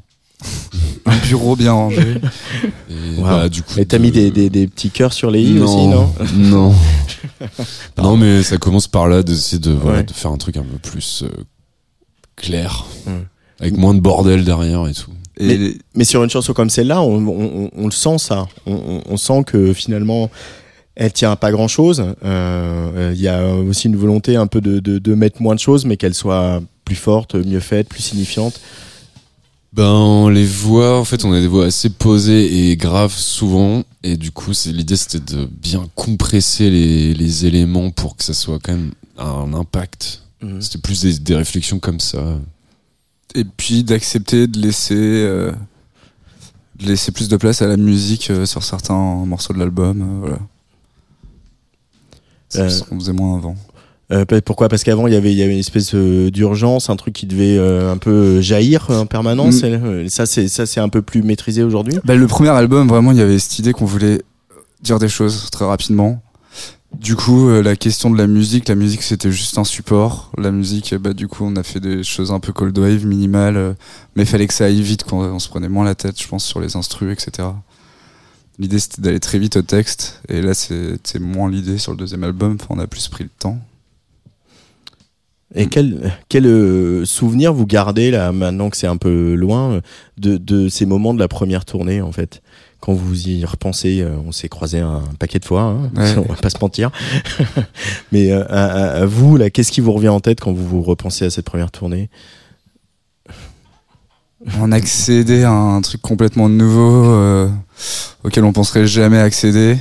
Un 1.06 1.16
bureau 1.18 1.56
bien 1.56 1.72
rangé. 1.72 2.16
Et 2.90 3.18
Wow. 3.18 3.24
bah, 3.24 3.48
du 3.48 3.62
coup. 3.62 3.78
Et 3.78 3.84
t'as 3.86 3.98
de- 3.98 4.02
mis 4.02 4.10
des, 4.10 4.30
des, 4.30 4.48
des 4.50 4.66
petits 4.66 4.90
cœurs 4.90 5.12
sur 5.12 5.30
les 5.30 5.42
i 5.42 5.58
aussi, 5.58 5.86
non 5.86 6.12
Non. 6.36 6.74
non, 7.98 8.16
mais 8.16 8.42
ça 8.42 8.56
commence 8.58 8.86
par 8.88 9.08
là 9.08 9.22
d'essayer 9.22 9.58
de, 9.58 9.70
voilà, 9.72 9.98
Ouais. 9.98 10.04
de 10.04 10.12
faire 10.12 10.30
un 10.30 10.36
truc 10.38 10.56
un 10.56 10.62
peu 10.62 10.78
plus 10.78 11.22
euh, 11.24 11.28
clair. 12.36 12.84
Mm. 13.06 13.10
Avec 13.60 13.76
moins 13.76 13.94
de 13.94 14.00
bordel 14.00 14.44
derrière 14.44 14.86
et 14.88 14.94
tout. 14.94 15.10
Et 15.38 15.76
Mais 15.94 16.04
sur 16.04 16.22
une 16.24 16.30
chanson 16.30 16.52
comme 16.52 16.70
celle-là, 16.70 17.02
on, 17.02 17.26
on, 17.26 17.64
on- 17.64 17.70
on 17.74 17.84
le 17.86 17.90
sent 17.92 18.18
ça. 18.18 18.48
On, 18.66 18.72
on- 18.74 19.02
on 19.06 19.16
sent 19.16 19.44
que 19.46 19.72
finalement, 19.72 20.30
elle 21.00 21.12
tient 21.14 21.30
à 21.32 21.36
pas 21.36 21.50
grand-chose. 21.50 22.04
Euh, 22.24 23.12
Il 23.14 23.20
y 23.20 23.26
a 23.28 23.54
aussi 23.54 23.86
une 23.88 23.96
volonté 23.96 24.36
un 24.36 24.46
peu 24.46 24.60
de, 24.60 24.80
de, 24.80 24.98
de 24.98 25.14
mettre 25.14 25.40
moins 25.40 25.54
de 25.54 25.60
choses, 25.60 25.86
mais 25.86 25.96
qu'elle 25.96 26.14
soit 26.14 26.60
plus 26.84 26.94
forte, 26.94 27.34
mieux 27.34 27.58
faite, 27.60 27.88
plus 27.88 28.02
signifiante. 28.02 28.60
Ben 29.72 30.28
les 30.30 30.44
voix, 30.44 30.98
en 30.98 31.04
fait, 31.04 31.24
on 31.24 31.32
a 31.32 31.40
des 31.40 31.46
voix 31.46 31.64
assez 31.66 31.88
posées 31.90 32.70
et 32.70 32.76
graves 32.76 33.14
souvent, 33.16 33.82
et 34.02 34.16
du 34.18 34.30
coup, 34.30 34.52
c'est 34.52 34.72
l'idée, 34.72 34.96
c'était 34.96 35.20
de 35.36 35.46
bien 35.46 35.86
compresser 35.94 36.68
les, 36.70 37.14
les 37.14 37.46
éléments 37.46 37.90
pour 37.90 38.16
que 38.16 38.24
ça 38.24 38.34
soit 38.34 38.58
quand 38.62 38.72
même 38.72 38.90
un 39.16 39.54
impact. 39.54 40.22
Mhm. 40.42 40.60
C'était 40.60 40.78
plus 40.78 41.00
des, 41.02 41.18
des 41.18 41.34
réflexions 41.34 41.78
comme 41.78 42.00
ça. 42.00 42.36
et 43.34 43.44
puis 43.44 43.84
d'accepter 43.84 44.46
de 44.48 44.58
laisser 44.58 44.94
euh, 44.96 45.52
de 46.78 46.86
laisser 46.86 47.12
plus 47.12 47.28
de 47.28 47.36
place 47.36 47.62
à 47.62 47.68
la 47.68 47.76
musique 47.76 48.30
euh, 48.30 48.44
sur 48.46 48.64
certains 48.64 49.24
morceaux 49.24 49.52
de 49.54 49.58
l'album 49.60 50.00
euh, 50.02 50.18
voilà 50.20 50.38
C'est 52.50 52.60
Euh, 52.60 52.68
ce 52.68 52.82
qu'on 52.82 52.98
faisait 52.98 53.12
moins 53.12 53.38
avant 53.38 53.54
Euh, 54.12 54.24
pourquoi? 54.44 54.68
Parce 54.68 54.82
qu'avant, 54.82 55.06
il 55.06 55.14
y 55.14 55.16
avait, 55.16 55.30
il 55.30 55.38
y 55.38 55.42
avait 55.42 55.52
une 55.52 55.60
espèce 55.60 55.94
euh, 55.94 56.30
d'urgence, 56.32 56.90
un 56.90 56.96
truc 56.96 57.14
qui 57.14 57.26
devait 57.26 57.56
euh, 57.56 57.92
un 57.92 57.96
peu 57.96 58.40
jaillir 58.40 58.90
en 58.90 59.06
permanence. 59.06 59.62
Mm. 59.62 60.08
Ça, 60.08 60.26
c'est 60.26 60.48
ça, 60.48 60.66
c'est 60.66 60.80
un 60.80 60.88
peu 60.88 61.00
plus 61.00 61.22
maîtrisé 61.22 61.62
aujourd'hui? 61.62 61.94
bah, 62.04 62.16
le 62.16 62.26
premier 62.26 62.50
album 62.50 62.88
vraiment 62.88 63.12
il 63.12 63.18
y 63.18 63.22
avait 63.22 63.38
cette 63.38 63.58
idée 63.60 63.72
qu'on 63.72 63.84
voulait 63.84 64.20
dire 64.82 64.98
des 64.98 65.08
choses 65.08 65.48
très 65.52 65.64
rapidement 65.64 66.20
du 66.98 67.14
coup 67.14 67.48
la 67.48 67.76
question 67.76 68.10
de 68.10 68.18
la 68.18 68.26
musique 68.26 68.68
la 68.68 68.74
musique 68.74 69.02
c'était 69.02 69.30
juste 69.30 69.58
un 69.58 69.64
support 69.64 70.32
la 70.36 70.50
musique 70.50 70.92
bah 70.96 71.12
du 71.12 71.28
coup 71.28 71.44
on 71.44 71.54
a 71.54 71.62
fait 71.62 71.78
des 71.78 72.02
choses 72.02 72.32
un 72.32 72.40
peu 72.40 72.52
cold 72.52 72.76
wave 72.76 73.06
minimales 73.06 73.76
mais 74.16 74.24
il 74.24 74.26
fallait 74.26 74.48
que 74.48 74.54
ça 74.54 74.64
aille 74.64 74.82
vite 74.82 75.04
qu'on 75.04 75.22
on 75.22 75.38
se 75.38 75.48
prenait 75.48 75.68
moins 75.68 75.84
la 75.84 75.94
tête 75.94 76.20
je 76.20 76.26
pense 76.26 76.44
sur 76.44 76.60
les 76.60 76.74
instrus 76.74 77.12
etc 77.12 77.48
l'idée 78.60 78.78
c'était 78.78 79.02
d'aller 79.02 79.18
très 79.20 79.40
vite 79.40 79.56
au 79.56 79.62
texte. 79.62 80.20
Et 80.28 80.40
là 80.40 80.54
c'est 80.54 81.18
moins 81.18 81.50
l'idée 81.50 81.78
sur 81.78 81.90
le 81.92 81.98
deuxième 81.98 82.22
album. 82.22 82.56
Enfin, 82.60 82.68
on 82.70 82.78
a 82.78 82.86
plus 82.86 83.08
pris 83.08 83.24
le 83.24 83.30
temps. 83.38 83.58
Et 85.56 85.66
quel, 85.66 86.12
quel 86.28 86.46
euh, 86.46 87.04
souvenir 87.04 87.52
vous 87.52 87.66
gardez 87.66 88.12
là 88.12 88.30
maintenant 88.30 88.70
que 88.70 88.76
c'est 88.76 88.86
un 88.86 88.96
peu 88.96 89.34
loin 89.34 89.80
de, 90.16 90.36
de 90.36 90.68
ces 90.68 90.86
moments 90.86 91.12
de 91.12 91.18
la 91.18 91.26
première 91.26 91.64
tournée 91.64 92.00
en 92.00 92.12
fait? 92.12 92.40
Quand 92.78 92.94
vous 92.94 93.28
y 93.28 93.44
repensez, 93.44 94.00
euh, 94.00 94.16
on 94.24 94.32
s'est 94.32 94.48
croisé 94.48 94.78
un 94.78 95.02
paquet 95.18 95.38
de 95.38 95.44
fois, 95.44 95.62
hein, 95.62 95.90
Ouais. 95.96 96.14
on 96.28 96.32
va 96.32 96.36
pas 96.36 96.48
se 96.50 96.56
mentir. 96.62 96.90
Mais 98.12 98.30
euh, 98.32 98.44
à, 98.48 98.64
à- 98.66 98.90
à 99.02 99.04
vous, 99.06 99.36
là, 99.36 99.50
qu'est-ce 99.50 99.70
qui 99.72 99.80
vous 99.82 99.92
revient 99.92 100.08
en 100.08 100.20
tête 100.20 100.40
quand 100.40 100.52
vous 100.52 100.66
vous 100.66 100.82
repensez 100.82 101.24
à 101.26 101.30
cette 101.30 101.44
première 101.44 101.70
tournée? 101.72 102.08
On 104.58 104.72
accédait 104.72 105.44
à 105.44 105.52
un 105.52 105.80
truc 105.82 106.00
complètement 106.00 106.48
nouveau 106.48 107.04
euh, 107.06 107.48
auquel 108.24 108.44
on 108.44 108.52
penserait 108.52 108.86
jamais 108.86 109.18
accéder. 109.18 109.78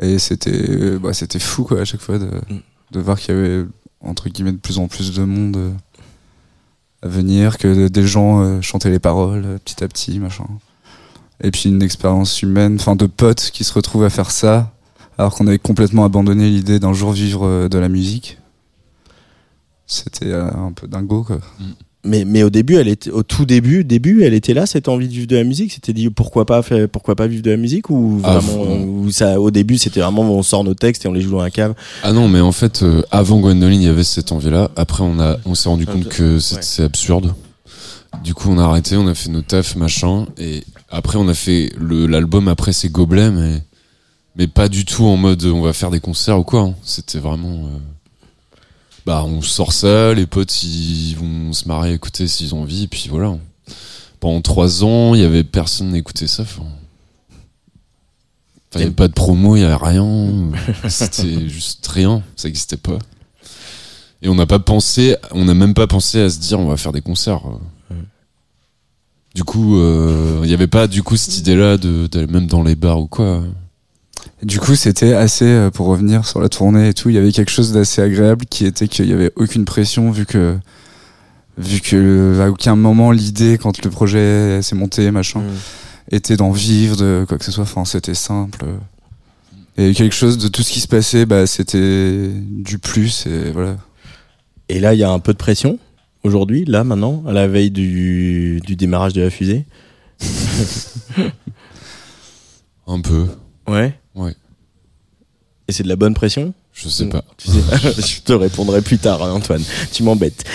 Et 0.00 0.18
c'était 0.18 0.98
bah, 0.98 1.12
c'était 1.12 1.38
fou 1.38 1.64
quoi 1.64 1.80
à 1.80 1.84
chaque 1.84 2.00
fois 2.00 2.18
de, 2.18 2.26
Mm. 2.26 2.58
de 2.92 3.00
voir 3.00 3.18
qu'il 3.18 3.34
y 3.34 3.38
avait 3.38 3.64
entre 4.00 4.28
guillemets 4.28 4.52
de 4.52 4.58
plus 4.58 4.78
en 4.78 4.88
plus 4.88 5.12
de 5.12 5.24
monde 5.24 5.56
euh, 5.56 5.72
à 7.02 7.08
venir 7.08 7.58
que 7.58 7.88
des 7.88 8.06
gens 8.06 8.40
euh, 8.40 8.60
chantaient 8.60 8.90
les 8.90 8.98
paroles 8.98 9.44
euh, 9.44 9.58
petit 9.58 9.82
à 9.84 9.88
petit 9.88 10.18
machin. 10.18 10.46
Et 11.42 11.50
puis 11.50 11.68
une 11.68 11.82
expérience 11.82 12.42
humaine 12.42 12.76
enfin 12.78 12.96
de 12.96 13.06
potes 13.06 13.50
qui 13.52 13.64
se 13.64 13.72
retrouvent 13.72 14.04
à 14.04 14.10
faire 14.10 14.30
ça 14.30 14.72
alors 15.18 15.34
qu'on 15.34 15.46
avait 15.46 15.58
complètement 15.58 16.04
abandonné 16.04 16.48
l'idée 16.48 16.78
d'un 16.80 16.92
jour 16.92 17.12
vivre 17.12 17.46
euh, 17.46 17.68
de 17.68 17.78
la 17.78 17.88
musique. 17.88 18.38
C'était 19.86 20.32
euh, 20.32 20.50
un 20.50 20.72
peu 20.72 20.86
dingo 20.88 21.24
quoi 21.24 21.40
Mais, 22.06 22.24
mais 22.26 22.42
au 22.42 22.50
début, 22.50 22.74
elle 22.76 22.88
était, 22.88 23.10
au 23.10 23.22
tout 23.22 23.46
début, 23.46 23.82
début, 23.82 24.24
elle 24.24 24.34
était 24.34 24.52
là, 24.52 24.66
cette 24.66 24.88
envie 24.88 25.08
de 25.08 25.12
vivre 25.14 25.26
de 25.26 25.36
la 25.36 25.44
musique. 25.44 25.72
C'était 25.72 25.94
dit 25.94 26.10
pourquoi 26.10 26.44
pas, 26.44 26.60
faire, 26.62 26.86
pourquoi 26.88 27.14
pas 27.16 27.26
vivre 27.26 27.42
de 27.42 27.50
la 27.50 27.56
musique 27.56 27.88
ou 27.88 28.20
Ah, 28.24 28.38
vraiment, 28.38 28.64
faut- 28.64 28.84
ou 29.06 29.10
ça, 29.10 29.40
au 29.40 29.50
début, 29.50 29.78
c'était 29.78 30.00
vraiment 30.00 30.22
on 30.22 30.42
sort 30.42 30.64
nos 30.64 30.74
textes 30.74 31.04
et 31.06 31.08
on 31.08 31.12
les 31.14 31.22
joue 31.22 31.30
dans 31.30 31.40
la 31.42 31.50
cave. 31.50 31.74
Ah 32.02 32.12
non, 32.12 32.28
mais 32.28 32.40
en 32.40 32.52
fait, 32.52 32.82
euh, 32.82 33.02
avant 33.10 33.40
Gwendoline, 33.40 33.80
il 33.80 33.86
y 33.86 33.88
avait 33.88 34.04
cette 34.04 34.32
envie-là. 34.32 34.70
Après, 34.76 35.02
on 35.02 35.18
a, 35.18 35.38
on 35.46 35.54
s'est 35.54 35.68
rendu 35.70 35.84
Un 35.88 35.92
compte 35.92 36.08
que 36.08 36.38
c'est 36.38 36.56
ouais. 36.56 36.62
c'est 36.62 36.82
absurde. 36.82 37.34
Du 38.22 38.34
coup, 38.34 38.50
on 38.50 38.58
a 38.58 38.64
arrêté, 38.64 38.96
on 38.96 39.06
a 39.08 39.14
fait 39.14 39.30
nos 39.30 39.42
tafs, 39.42 39.74
machin. 39.76 40.26
Et 40.38 40.62
après, 40.90 41.16
on 41.18 41.26
a 41.28 41.34
fait 41.34 41.72
l'album 41.80 42.48
après 42.48 42.72
ces 42.74 42.88
gobelets, 42.90 43.30
mais, 43.30 43.62
mais 44.36 44.46
pas 44.46 44.68
du 44.68 44.84
tout 44.84 45.04
en 45.04 45.16
mode 45.16 45.42
on 45.44 45.62
va 45.62 45.72
faire 45.72 45.90
des 45.90 46.00
concerts 46.00 46.38
ou 46.38 46.44
quoi. 46.44 46.60
hein. 46.60 46.74
C'était 46.84 47.18
vraiment. 47.18 47.48
euh, 47.64 47.78
bah, 49.06 49.24
on 49.24 49.42
sort 49.42 49.72
ça, 49.72 50.14
les 50.14 50.26
potes, 50.26 50.62
ils 50.62 51.14
vont 51.14 51.52
se 51.52 51.68
marrer, 51.68 51.92
écouter 51.92 52.26
s'ils 52.26 52.54
ont 52.54 52.62
envie, 52.62 52.84
et 52.84 52.88
puis 52.88 53.08
voilà. 53.10 53.36
Pendant 54.20 54.40
trois 54.40 54.84
ans, 54.84 55.14
il 55.14 55.20
y 55.20 55.24
avait 55.24 55.44
personne 55.44 55.94
à 55.94 55.98
écouter 55.98 56.26
ça. 56.26 56.42
Enfin, 56.42 56.64
il 58.76 58.80
y 58.80 58.84
avait 58.84 58.90
pas 58.90 59.08
de 59.08 59.12
promo, 59.12 59.56
il 59.56 59.60
y 59.60 59.64
avait 59.64 59.74
rien. 59.74 60.50
C'était 60.88 61.48
juste 61.48 61.86
rien. 61.86 62.22
Ça 62.34 62.48
existait 62.48 62.78
pas. 62.78 62.98
Et 64.22 64.28
on 64.28 64.34
n'a 64.34 64.46
pas 64.46 64.58
pensé, 64.58 65.16
on 65.32 65.44
n'a 65.44 65.52
même 65.52 65.74
pas 65.74 65.86
pensé 65.86 66.20
à 66.20 66.30
se 66.30 66.38
dire 66.38 66.58
on 66.58 66.66
va 66.66 66.78
faire 66.78 66.92
des 66.92 67.02
concerts. 67.02 67.42
Du 69.34 69.44
coup, 69.44 69.78
euh, 69.78 70.40
il 70.44 70.50
y 70.50 70.54
avait 70.54 70.68
pas 70.68 70.86
du 70.86 71.02
coup 71.02 71.16
cette 71.16 71.36
idée-là 71.38 71.76
de 71.76 72.06
d'aller 72.06 72.28
même 72.28 72.46
dans 72.46 72.62
les 72.62 72.76
bars 72.76 73.00
ou 73.00 73.06
quoi. 73.06 73.42
Du 74.42 74.58
coup, 74.60 74.74
c'était 74.74 75.14
assez, 75.14 75.46
euh, 75.46 75.70
pour 75.70 75.86
revenir 75.86 76.26
sur 76.26 76.40
la 76.40 76.48
tournée 76.48 76.88
et 76.88 76.94
tout, 76.94 77.08
il 77.08 77.14
y 77.14 77.18
avait 77.18 77.32
quelque 77.32 77.50
chose 77.50 77.72
d'assez 77.72 78.02
agréable 78.02 78.46
qui 78.46 78.66
était 78.66 78.88
qu'il 78.88 79.06
y 79.06 79.12
avait 79.12 79.32
aucune 79.36 79.64
pression 79.64 80.10
vu 80.10 80.26
que, 80.26 80.56
vu 81.58 81.80
que 81.80 82.40
à 82.40 82.50
aucun 82.50 82.76
moment 82.76 83.10
l'idée, 83.10 83.58
quand 83.58 83.82
le 83.84 83.90
projet 83.90 84.60
s'est 84.62 84.76
monté, 84.76 85.10
machin, 85.10 85.42
était 86.10 86.36
d'en 86.36 86.50
vivre, 86.50 86.96
de 86.96 87.24
quoi 87.28 87.38
que 87.38 87.44
ce 87.44 87.52
soit. 87.52 87.64
Enfin, 87.64 87.84
c'était 87.84 88.14
simple. 88.14 88.64
Et 89.76 89.92
quelque 89.92 90.14
chose 90.14 90.38
de 90.38 90.48
tout 90.48 90.62
ce 90.62 90.72
qui 90.72 90.80
se 90.80 90.88
passait, 90.88 91.26
bah, 91.26 91.46
c'était 91.46 92.30
du 92.32 92.78
plus 92.78 93.26
et 93.26 93.50
voilà. 93.52 93.76
Et 94.68 94.80
là, 94.80 94.94
il 94.94 95.00
y 95.00 95.04
a 95.04 95.10
un 95.10 95.18
peu 95.18 95.32
de 95.32 95.38
pression 95.38 95.78
aujourd'hui, 96.22 96.64
là, 96.64 96.84
maintenant, 96.84 97.22
à 97.26 97.32
la 97.32 97.46
veille 97.46 97.70
du, 97.70 98.60
du 98.64 98.76
démarrage 98.76 99.12
de 99.12 99.22
la 99.22 99.30
fusée? 99.30 99.66
Un 102.86 103.00
peu, 103.00 103.26
Ouais. 103.66 103.98
Ouais. 104.14 104.34
Et 105.68 105.72
c'est 105.72 105.82
de 105.82 105.88
la 105.88 105.96
bonne 105.96 106.14
pression? 106.14 106.52
Je 106.72 106.88
sais 106.88 107.06
pas. 107.06 107.22
Tu 107.36 107.48
sais, 107.50 107.58
je 108.16 108.20
te 108.22 108.32
répondrai 108.32 108.82
plus 108.82 108.98
tard, 108.98 109.22
hein, 109.22 109.32
Antoine. 109.32 109.62
Tu 109.92 110.02
m'embêtes. 110.02 110.44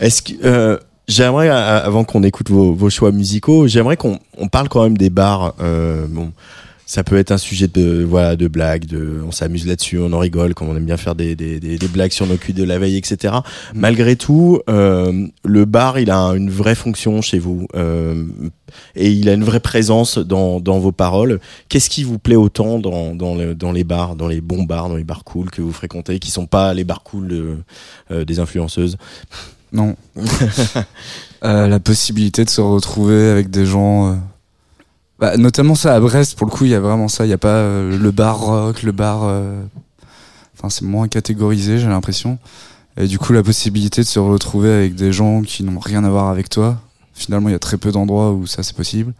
Est-ce 0.00 0.22
que 0.22 0.32
euh, 0.44 0.78
j'aimerais, 1.08 1.48
a- 1.48 1.78
avant 1.78 2.04
qu'on 2.04 2.22
écoute 2.22 2.50
vos, 2.50 2.72
vos 2.74 2.90
choix 2.90 3.12
musicaux, 3.12 3.66
j'aimerais 3.66 3.96
qu'on 3.96 4.18
on 4.38 4.48
parle 4.48 4.68
quand 4.68 4.82
même 4.82 4.96
des 4.98 5.10
bars. 5.10 5.54
Euh, 5.60 6.06
bon, 6.08 6.32
ça 6.92 7.04
peut 7.04 7.16
être 7.18 7.30
un 7.30 7.38
sujet 7.38 7.68
de 7.68 8.02
voilà 8.02 8.34
de 8.34 8.48
blague, 8.48 8.84
de 8.84 9.22
on 9.24 9.30
s'amuse 9.30 9.64
là-dessus, 9.64 9.98
on 10.00 10.12
en 10.12 10.18
rigole, 10.18 10.54
comme 10.54 10.68
on 10.70 10.76
aime 10.76 10.86
bien 10.86 10.96
faire 10.96 11.14
des, 11.14 11.36
des, 11.36 11.60
des, 11.60 11.78
des 11.78 11.86
blagues 11.88 12.10
sur 12.10 12.26
nos 12.26 12.36
culs 12.36 12.52
de 12.52 12.64
la 12.64 12.80
veille, 12.80 12.96
etc. 12.96 13.32
Malgré 13.74 14.16
tout, 14.16 14.58
euh, 14.68 15.28
le 15.44 15.64
bar, 15.66 16.00
il 16.00 16.10
a 16.10 16.30
une 16.34 16.50
vraie 16.50 16.74
fonction 16.74 17.22
chez 17.22 17.38
vous 17.38 17.68
euh, 17.76 18.24
et 18.96 19.08
il 19.12 19.28
a 19.28 19.34
une 19.34 19.44
vraie 19.44 19.60
présence 19.60 20.18
dans, 20.18 20.58
dans 20.58 20.80
vos 20.80 20.90
paroles. 20.90 21.38
Qu'est-ce 21.68 21.90
qui 21.90 22.02
vous 22.02 22.18
plaît 22.18 22.34
autant 22.34 22.80
dans, 22.80 23.14
dans, 23.14 23.36
le- 23.36 23.54
dans 23.54 23.70
les 23.70 23.84
bars, 23.84 24.16
dans 24.16 24.26
les 24.26 24.40
bons 24.40 24.64
bars, 24.64 24.88
dans 24.88 24.96
les 24.96 25.04
bars 25.04 25.22
cool 25.22 25.48
que 25.48 25.62
vous 25.62 25.72
fréquentez, 25.72 26.18
qui 26.18 26.32
sont 26.32 26.46
pas 26.46 26.74
les 26.74 26.82
bars 26.82 27.04
cool 27.04 27.28
de- 27.28 27.56
euh, 28.10 28.24
des 28.24 28.40
influenceuses? 28.40 28.96
Non. 29.72 29.94
La 31.42 31.78
possibilité 31.80 32.44
de 32.44 32.50
se 32.50 32.60
retrouver 32.60 33.28
avec 33.30 33.48
des 33.50 33.64
gens. 33.64 34.18
Bah, 35.20 35.36
notamment 35.36 35.74
ça 35.74 35.94
à 35.94 36.00
Brest, 36.00 36.36
pour 36.36 36.46
le 36.46 36.52
coup, 36.52 36.64
il 36.64 36.70
y 36.70 36.74
a 36.74 36.80
vraiment 36.80 37.08
ça. 37.08 37.24
Il 37.24 37.28
n'y 37.28 37.34
a 37.34 37.38
pas 37.38 37.48
euh, 37.48 37.98
le 37.98 38.10
bar 38.10 38.40
rock, 38.40 38.82
le 38.82 38.92
bar. 38.92 39.24
euh, 39.24 39.62
Enfin, 40.56 40.68
c'est 40.68 40.84
moins 40.84 41.08
catégorisé, 41.08 41.78
j'ai 41.78 41.88
l'impression. 41.88 42.38
Et 42.98 43.06
du 43.06 43.18
coup, 43.18 43.32
la 43.32 43.42
possibilité 43.42 44.02
de 44.02 44.06
se 44.06 44.18
retrouver 44.18 44.70
avec 44.70 44.94
des 44.94 45.10
gens 45.10 45.40
qui 45.40 45.64
n'ont 45.64 45.78
rien 45.78 46.04
à 46.04 46.10
voir 46.10 46.28
avec 46.28 46.50
toi. 46.50 46.78
Finalement, 47.14 47.48
il 47.48 47.52
y 47.52 47.54
a 47.54 47.58
très 47.60 47.78
peu 47.78 47.92
d'endroits 47.92 48.32
où 48.32 48.46
ça 48.46 48.62
c'est 48.62 48.76
possible. 48.76 49.14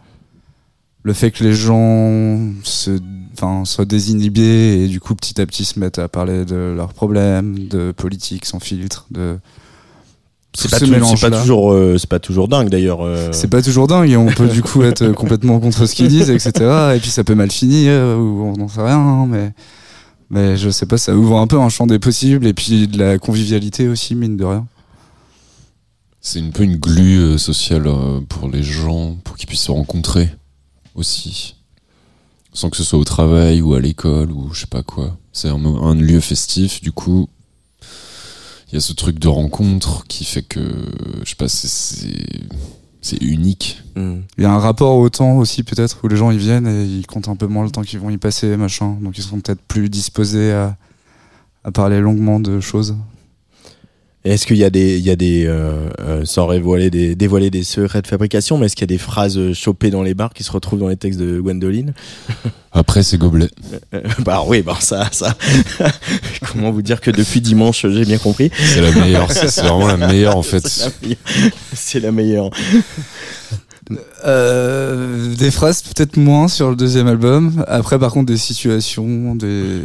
Le 1.01 1.13
fait 1.13 1.31
que 1.31 1.43
les 1.43 1.53
gens 1.53 2.39
se, 2.63 2.99
soient 3.63 3.85
désinhibés 3.85 4.83
et 4.83 4.87
du 4.87 4.99
coup 4.99 5.15
petit 5.15 5.41
à 5.41 5.47
petit 5.47 5.65
se 5.65 5.79
mettent 5.79 5.97
à 5.97 6.07
parler 6.07 6.45
de 6.45 6.73
leurs 6.75 6.93
problèmes, 6.93 7.67
de 7.67 7.91
politique 7.91 8.45
sans 8.45 8.59
filtre, 8.59 9.07
de 9.09 9.39
C'est 10.53 10.69
pas, 10.69 10.79
ce 10.79 10.85
toujours, 11.41 11.71
euh, 11.71 11.97
c'est 11.97 12.09
pas 12.09 12.19
toujours 12.19 12.47
dingue 12.47 12.69
d'ailleurs. 12.69 13.01
euh. 13.01 13.29
C'est 13.31 13.47
pas 13.47 13.61
toujours 13.61 13.87
dingue 13.87 14.09
et 14.09 14.17
on 14.17 14.25
peut 14.27 14.47
du 14.47 14.61
coup 14.61 14.83
être 14.83 15.07
complètement 15.13 15.59
contre 15.59 15.85
ce 15.85 15.95
qu'ils 15.95 16.09
disent, 16.09 16.29
etc. 16.29 16.93
Et 16.95 16.99
puis 16.99 17.09
ça 17.09 17.23
peut 17.23 17.35
mal 17.35 17.51
finir 17.51 17.91
ou 18.19 18.43
on 18.43 18.57
n'en 18.57 18.67
sait 18.67 18.81
rien, 18.81 18.97
hein, 18.99 19.25
mais 19.27 19.53
mais 20.29 20.57
je 20.57 20.69
sais 20.69 20.85
pas, 20.85 20.97
ça 20.97 21.15
ouvre 21.15 21.37
un 21.39 21.47
peu 21.47 21.59
un 21.59 21.69
champ 21.69 21.87
des 21.87 21.99
possibles 21.99 22.45
et 22.47 22.53
puis 22.53 22.87
de 22.87 22.97
la 22.97 23.17
convivialité 23.17 23.87
aussi, 23.87 24.15
mine 24.15 24.37
de 24.37 24.45
rien. 24.45 24.65
C'est 26.21 26.39
un 26.39 26.51
peu 26.51 26.63
une 26.63 26.75
glue 26.77 27.19
euh, 27.19 27.37
sociale 27.37 27.89
pour 28.29 28.47
les 28.47 28.61
gens, 28.63 29.15
pour 29.23 29.37
qu'ils 29.37 29.47
puissent 29.47 29.61
se 29.63 29.71
rencontrer 29.71 30.29
aussi. 30.95 31.55
Sans 32.53 32.69
que 32.69 32.77
ce 32.77 32.83
soit 32.83 32.99
au 32.99 33.03
travail 33.05 33.61
ou 33.61 33.73
à 33.73 33.79
l'école 33.79 34.31
ou 34.31 34.53
je 34.53 34.61
sais 34.61 34.67
pas 34.67 34.83
quoi. 34.83 35.17
C'est 35.31 35.47
un, 35.47 35.63
un 35.65 35.95
lieu 35.95 36.19
festif, 36.19 36.81
du 36.81 36.91
coup. 36.91 37.27
Il 38.71 38.75
y 38.75 38.77
a 38.77 38.81
ce 38.81 38.93
truc 38.93 39.19
de 39.19 39.27
rencontre 39.27 40.05
qui 40.07 40.23
fait 40.23 40.43
que, 40.43 40.61
je 41.23 41.29
sais 41.29 41.35
pas, 41.35 41.49
c'est- 41.49 43.19
unique. 43.21 43.81
Hmm. 43.97 44.19
Il 44.37 44.43
y 44.43 44.45
a 44.45 44.51
un 44.53 44.59
rapport 44.59 44.95
au 44.97 45.09
temps 45.09 45.37
aussi 45.37 45.63
peut-être 45.63 45.97
où 46.03 46.07
les 46.07 46.15
gens 46.15 46.31
ils 46.31 46.37
viennent 46.37 46.67
et 46.67 46.85
ils 46.85 47.05
comptent 47.05 47.27
un 47.27 47.35
peu 47.35 47.47
moins 47.47 47.65
le 47.65 47.71
temps 47.71 47.81
qu'ils 47.81 47.99
vont 47.99 48.09
y 48.09 48.17
passer, 48.17 48.55
machin. 48.57 48.97
Donc 49.01 49.17
ils 49.17 49.23
seront 49.23 49.41
peut-être 49.41 49.61
plus 49.61 49.89
disposés 49.89 50.53
à, 50.53 50.77
à 51.65 51.71
parler 51.71 51.99
longuement 51.99 52.39
de 52.39 52.59
choses. 52.61 52.95
Est-ce 54.23 54.45
qu'il 54.45 54.57
y 54.57 54.63
a 54.63 54.69
des, 54.69 54.97
il 54.97 55.03
y 55.03 55.09
a 55.09 55.15
des, 55.15 55.45
euh, 55.47 55.89
euh, 55.99 56.25
sans 56.25 56.51
dévoiler 56.51 56.91
des, 56.91 57.15
dévoiler 57.15 57.49
des 57.49 57.63
secrets 57.63 58.03
de 58.03 58.07
fabrication, 58.07 58.59
mais 58.59 58.67
est-ce 58.67 58.75
qu'il 58.75 58.83
y 58.83 58.91
a 58.91 58.95
des 58.95 58.99
phrases 58.99 59.37
euh, 59.37 59.53
chopées 59.53 59.89
dans 59.89 60.03
les 60.03 60.13
bars 60.13 60.31
qui 60.33 60.43
se 60.43 60.51
retrouvent 60.51 60.79
dans 60.79 60.89
les 60.89 60.95
textes 60.95 61.19
de 61.19 61.39
Gwendoline? 61.39 61.93
Après, 62.71 63.01
c'est 63.01 63.17
gobelet. 63.17 63.49
Bah 64.19 64.43
oui, 64.47 64.61
bah 64.61 64.77
ça, 64.79 65.09
ça. 65.11 65.35
Comment 66.51 66.71
vous 66.71 66.83
dire 66.83 67.01
que 67.01 67.11
depuis 67.11 67.41
dimanche, 67.41 67.85
j'ai 67.85 68.05
bien 68.05 68.19
compris? 68.19 68.49
C'est 68.55 68.81
la 68.81 68.91
meilleure. 68.91 69.29
C'est 69.31 69.49
c'est 69.49 69.61
vraiment 69.61 69.87
la 69.87 69.97
meilleure, 69.97 70.37
en 70.37 70.43
fait. 70.43 70.65
C'est 71.73 71.99
la 71.99 72.11
meilleure. 72.13 72.49
Euh, 74.25 75.35
des 75.35 75.51
phrases 75.51 75.81
peut-être 75.81 76.17
moins 76.17 76.47
sur 76.47 76.69
le 76.69 76.75
deuxième 76.75 77.07
album. 77.07 77.63
Après, 77.67 77.97
par 77.99 78.11
contre, 78.11 78.27
des 78.27 78.37
situations, 78.37 79.35
des 79.35 79.81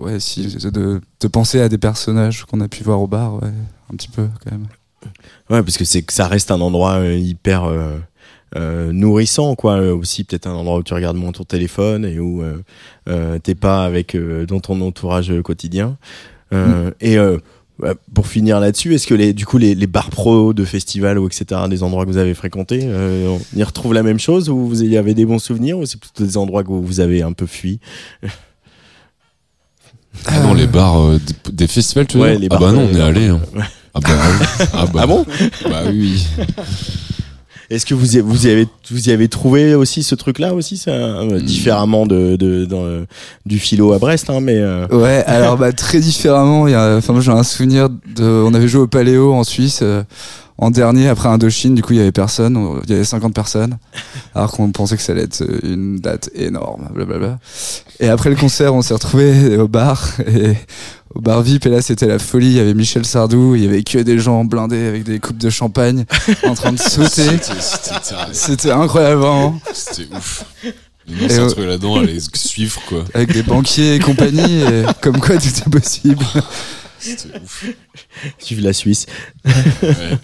ouais, 0.00 0.20
si 0.20 0.46
de, 0.46 1.00
de 1.20 1.28
penser 1.28 1.60
à 1.60 1.68
des 1.68 1.78
personnages 1.78 2.44
qu'on 2.44 2.60
a 2.60 2.68
pu 2.68 2.82
voir 2.82 3.00
au 3.00 3.06
bar, 3.06 3.34
ouais, 3.42 3.52
un 3.92 3.96
petit 3.96 4.08
peu 4.08 4.26
quand 4.44 4.52
même. 4.52 4.66
Ouais, 5.50 5.62
parce 5.62 5.76
que 5.76 5.84
c'est 5.84 6.02
que 6.02 6.12
ça 6.12 6.28
reste 6.28 6.50
un 6.50 6.60
endroit 6.60 6.94
euh, 7.00 7.16
hyper 7.16 7.64
euh, 7.64 7.98
euh, 8.56 8.92
nourrissant, 8.92 9.54
quoi. 9.54 9.80
Aussi, 9.80 10.24
peut-être 10.24 10.46
un 10.46 10.54
endroit 10.54 10.78
où 10.78 10.82
tu 10.82 10.94
regardes 10.94 11.16
moins 11.16 11.32
ton 11.32 11.44
téléphone 11.44 12.04
et 12.04 12.18
où 12.18 12.42
t'es 13.42 13.54
pas 13.54 13.84
avec 13.84 14.16
dans 14.46 14.60
ton 14.60 14.80
entourage 14.80 15.32
quotidien. 15.42 15.96
Euh, 16.52 16.90
Et 17.00 17.16
pour 18.14 18.26
finir 18.26 18.60
là-dessus, 18.60 18.94
est-ce 18.94 19.06
que 19.06 19.14
les, 19.14 19.32
du 19.32 19.44
coup, 19.46 19.58
les, 19.58 19.74
les 19.74 19.86
bars 19.86 20.10
pro 20.10 20.52
de 20.52 20.64
festivals 20.64 21.18
ou 21.18 21.26
etc., 21.26 21.62
des 21.68 21.82
endroits 21.82 22.04
que 22.04 22.10
vous 22.10 22.16
avez 22.18 22.34
fréquentés, 22.34 22.82
euh, 22.84 23.36
on 23.54 23.58
y 23.58 23.62
retrouve 23.64 23.92
la 23.94 24.02
même 24.02 24.18
chose 24.20 24.48
ou 24.48 24.66
vous 24.68 24.82
y 24.84 24.96
avez 24.96 25.14
des 25.14 25.24
bons 25.26 25.38
souvenirs 25.40 25.78
ou 25.78 25.86
c'est 25.86 25.98
plutôt 25.98 26.24
des 26.24 26.36
endroits 26.36 26.62
que 26.62 26.68
vous 26.70 27.00
avez 27.00 27.22
un 27.22 27.32
peu 27.32 27.46
fui 27.46 27.80
Ah 30.26 30.40
non, 30.40 30.54
les 30.54 30.66
bars 30.66 31.00
euh, 31.00 31.18
des, 31.50 31.66
festivals, 31.66 32.06
tu 32.06 32.18
veux 32.18 32.22
Ouais, 32.24 32.30
dire 32.32 32.40
les 32.40 32.48
Ah 32.50 32.58
bah 32.58 32.70
non, 32.72 32.88
on 32.92 32.94
est 32.94 33.00
allé. 33.00 33.26
hein. 33.28 33.40
Ah 33.94 34.00
bah 34.00 34.08
oui. 34.10 34.46
Ah, 34.74 34.86
bah, 34.86 35.00
Ah 35.02 35.06
bon 35.06 35.24
Bah 35.68 35.82
oui. 35.90 36.24
Est-ce 37.70 37.86
que 37.86 37.94
vous 37.94 38.16
y, 38.16 38.20
vous 38.20 38.46
y 38.46 38.50
avez 38.50 38.66
vous 38.90 39.08
y 39.08 39.12
avez 39.12 39.28
trouvé 39.28 39.74
aussi 39.74 40.02
ce 40.02 40.14
truc-là 40.14 40.52
aussi, 40.54 40.76
ça, 40.76 40.90
euh, 40.90 41.40
différemment 41.40 42.06
de, 42.06 42.36
de, 42.36 42.64
dans, 42.64 42.84
euh, 42.84 43.04
du 43.46 43.58
philo 43.58 43.92
à 43.92 43.98
Brest, 43.98 44.28
hein, 44.30 44.40
mais 44.40 44.56
euh, 44.58 44.86
Ouais, 44.90 45.24
alors 45.26 45.56
bah 45.56 45.72
très 45.72 46.00
différemment. 46.00 46.66
Il 46.68 46.72
y 46.72 46.74
a, 46.74 46.96
enfin 46.96 47.12
moi 47.12 47.22
j'ai 47.22 47.30
un 47.32 47.42
souvenir 47.42 47.88
de, 47.88 48.24
on 48.24 48.52
avait 48.54 48.68
joué 48.68 48.82
au 48.82 48.86
Paléo 48.86 49.32
en 49.32 49.44
Suisse 49.44 49.80
euh, 49.82 50.02
en 50.58 50.70
dernier 50.70 51.08
après 51.08 51.28
Indochine. 51.28 51.74
Du 51.74 51.82
coup 51.82 51.92
il 51.94 51.98
y 51.98 52.02
avait 52.02 52.12
personne, 52.12 52.56
on- 52.56 52.80
il 52.84 52.90
y 52.90 52.94
avait 52.94 53.04
50 53.04 53.32
personnes, 53.34 53.78
alors 54.34 54.50
qu'on 54.52 54.70
pensait 54.70 54.96
que 54.96 55.02
ça 55.02 55.12
allait 55.12 55.22
être 55.22 55.42
une 55.62 55.98
date 55.98 56.30
énorme, 56.34 56.88
blablabla. 56.94 57.38
Et 58.00 58.08
après 58.08 58.30
le 58.30 58.36
concert, 58.36 58.74
on 58.74 58.82
s'est 58.82 58.94
retrouvé 58.94 59.56
au 59.56 59.68
bar 59.68 60.08
et 60.26 60.54
au 61.14 61.20
bar 61.20 61.42
VIP 61.42 61.66
et 61.66 61.68
là 61.70 61.82
c'était 61.82 62.06
la 62.06 62.18
folie. 62.18 62.46
Il 62.48 62.56
y 62.56 62.60
avait 62.60 62.74
Michel 62.74 63.04
Sardou, 63.04 63.54
il 63.54 63.64
y 63.64 63.66
avait 63.66 63.82
que 63.82 63.98
des 63.98 64.18
gens 64.18 64.44
blindés 64.44 64.86
avec 64.86 65.04
des 65.04 65.18
coupes 65.20 65.38
de 65.38 65.50
champagne 65.50 66.04
en 66.44 66.54
train 66.54 66.72
de 66.72 66.78
sauter. 66.78 67.28
C'était- 68.32 68.70
incroyable, 68.70 69.20
vraiment. 69.20 69.60
c'était 69.72 70.14
ouf. 70.14 70.44
Nous, 71.08 71.16
on 71.20 71.24
Et 71.26 71.28
s'est 71.28 71.40
euh, 71.58 71.66
là-dedans 71.66 71.96
à 71.96 72.04
les 72.04 72.20
suivre, 72.34 72.80
quoi. 72.88 73.04
avec 73.12 73.32
des 73.32 73.42
banquiers 73.42 73.96
et 73.96 73.98
compagnie, 73.98 74.60
et 74.62 74.84
comme 75.00 75.18
quoi 75.18 75.36
tout 75.36 75.48
est 75.48 75.68
possible. 75.70 76.24
C'était 77.00 77.36
ouf. 77.42 77.64
Suivre 78.38 78.62
la 78.62 78.72
Suisse. 78.72 79.06
Ouais. 79.82 80.18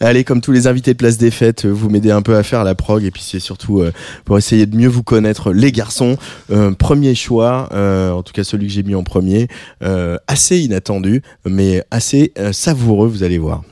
Allez, 0.00 0.24
comme 0.24 0.40
tous 0.40 0.52
les 0.52 0.66
invités 0.66 0.92
de 0.92 0.96
Place 0.96 1.18
des 1.18 1.30
Fêtes, 1.30 1.64
euh, 1.64 1.70
vous 1.70 1.88
m'aidez 1.90 2.10
un 2.10 2.22
peu 2.22 2.36
à 2.36 2.42
faire 2.42 2.64
la 2.64 2.74
prog 2.74 3.04
et 3.04 3.10
puis 3.10 3.22
c'est 3.22 3.40
surtout 3.40 3.80
euh, 3.80 3.92
pour 4.24 4.38
essayer 4.38 4.66
de 4.66 4.76
mieux 4.76 4.88
vous 4.88 5.02
connaître 5.02 5.52
les 5.52 5.72
garçons. 5.72 6.16
Euh, 6.50 6.72
premier 6.72 7.14
choix, 7.14 7.68
en 7.72 8.22
tout 8.22 8.32
cas 8.32 8.44
celui 8.44 8.66
que 8.66 8.72
j'ai 8.72 8.82
mis 8.82 8.94
en 8.94 9.02
premier, 9.02 9.48
assez 10.26 10.58
inattendu, 10.58 11.22
mais 11.44 11.82
assez 11.90 12.32
savoureux, 12.52 13.08
vous 13.08 13.22
allez 13.22 13.38
voir. 13.38 13.62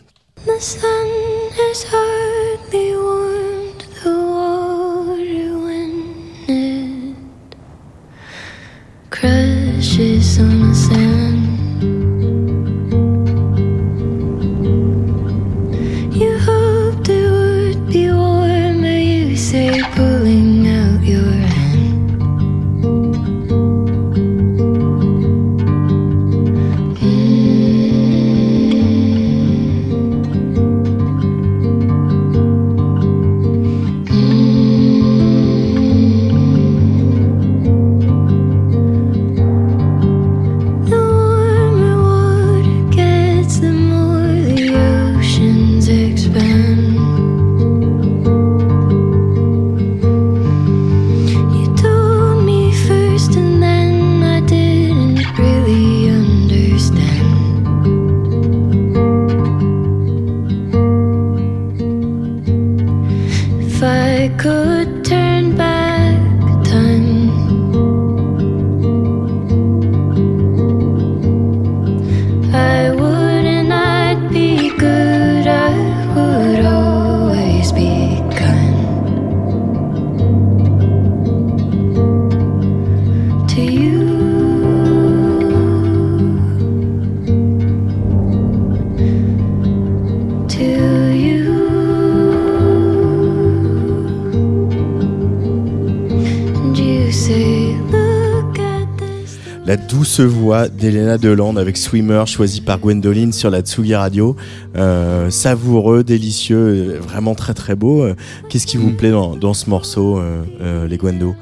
Voix 100.46 100.68
d'Elena 100.68 101.18
Deland 101.18 101.56
avec 101.56 101.76
Swimmer 101.76 102.22
choisi 102.26 102.60
par 102.60 102.78
Gwendoline 102.78 103.32
sur 103.32 103.50
la 103.50 103.62
Tsugi 103.62 103.96
Radio. 103.96 104.36
Euh, 104.76 105.28
savoureux, 105.28 106.04
délicieux, 106.04 107.00
vraiment 107.02 107.34
très 107.34 107.52
très 107.52 107.74
beau. 107.74 108.04
Euh, 108.04 108.14
Qu'est-ce 108.48 108.64
qui 108.68 108.76
vous 108.76 108.90
Mm. 108.90 108.96
plaît 108.96 109.10
dans, 109.10 109.34
dans 109.34 109.54
ce 109.54 109.68
morceau, 109.68 110.20
euh, 110.20 110.86
les 110.86 110.98
Gwendo? 110.98 111.34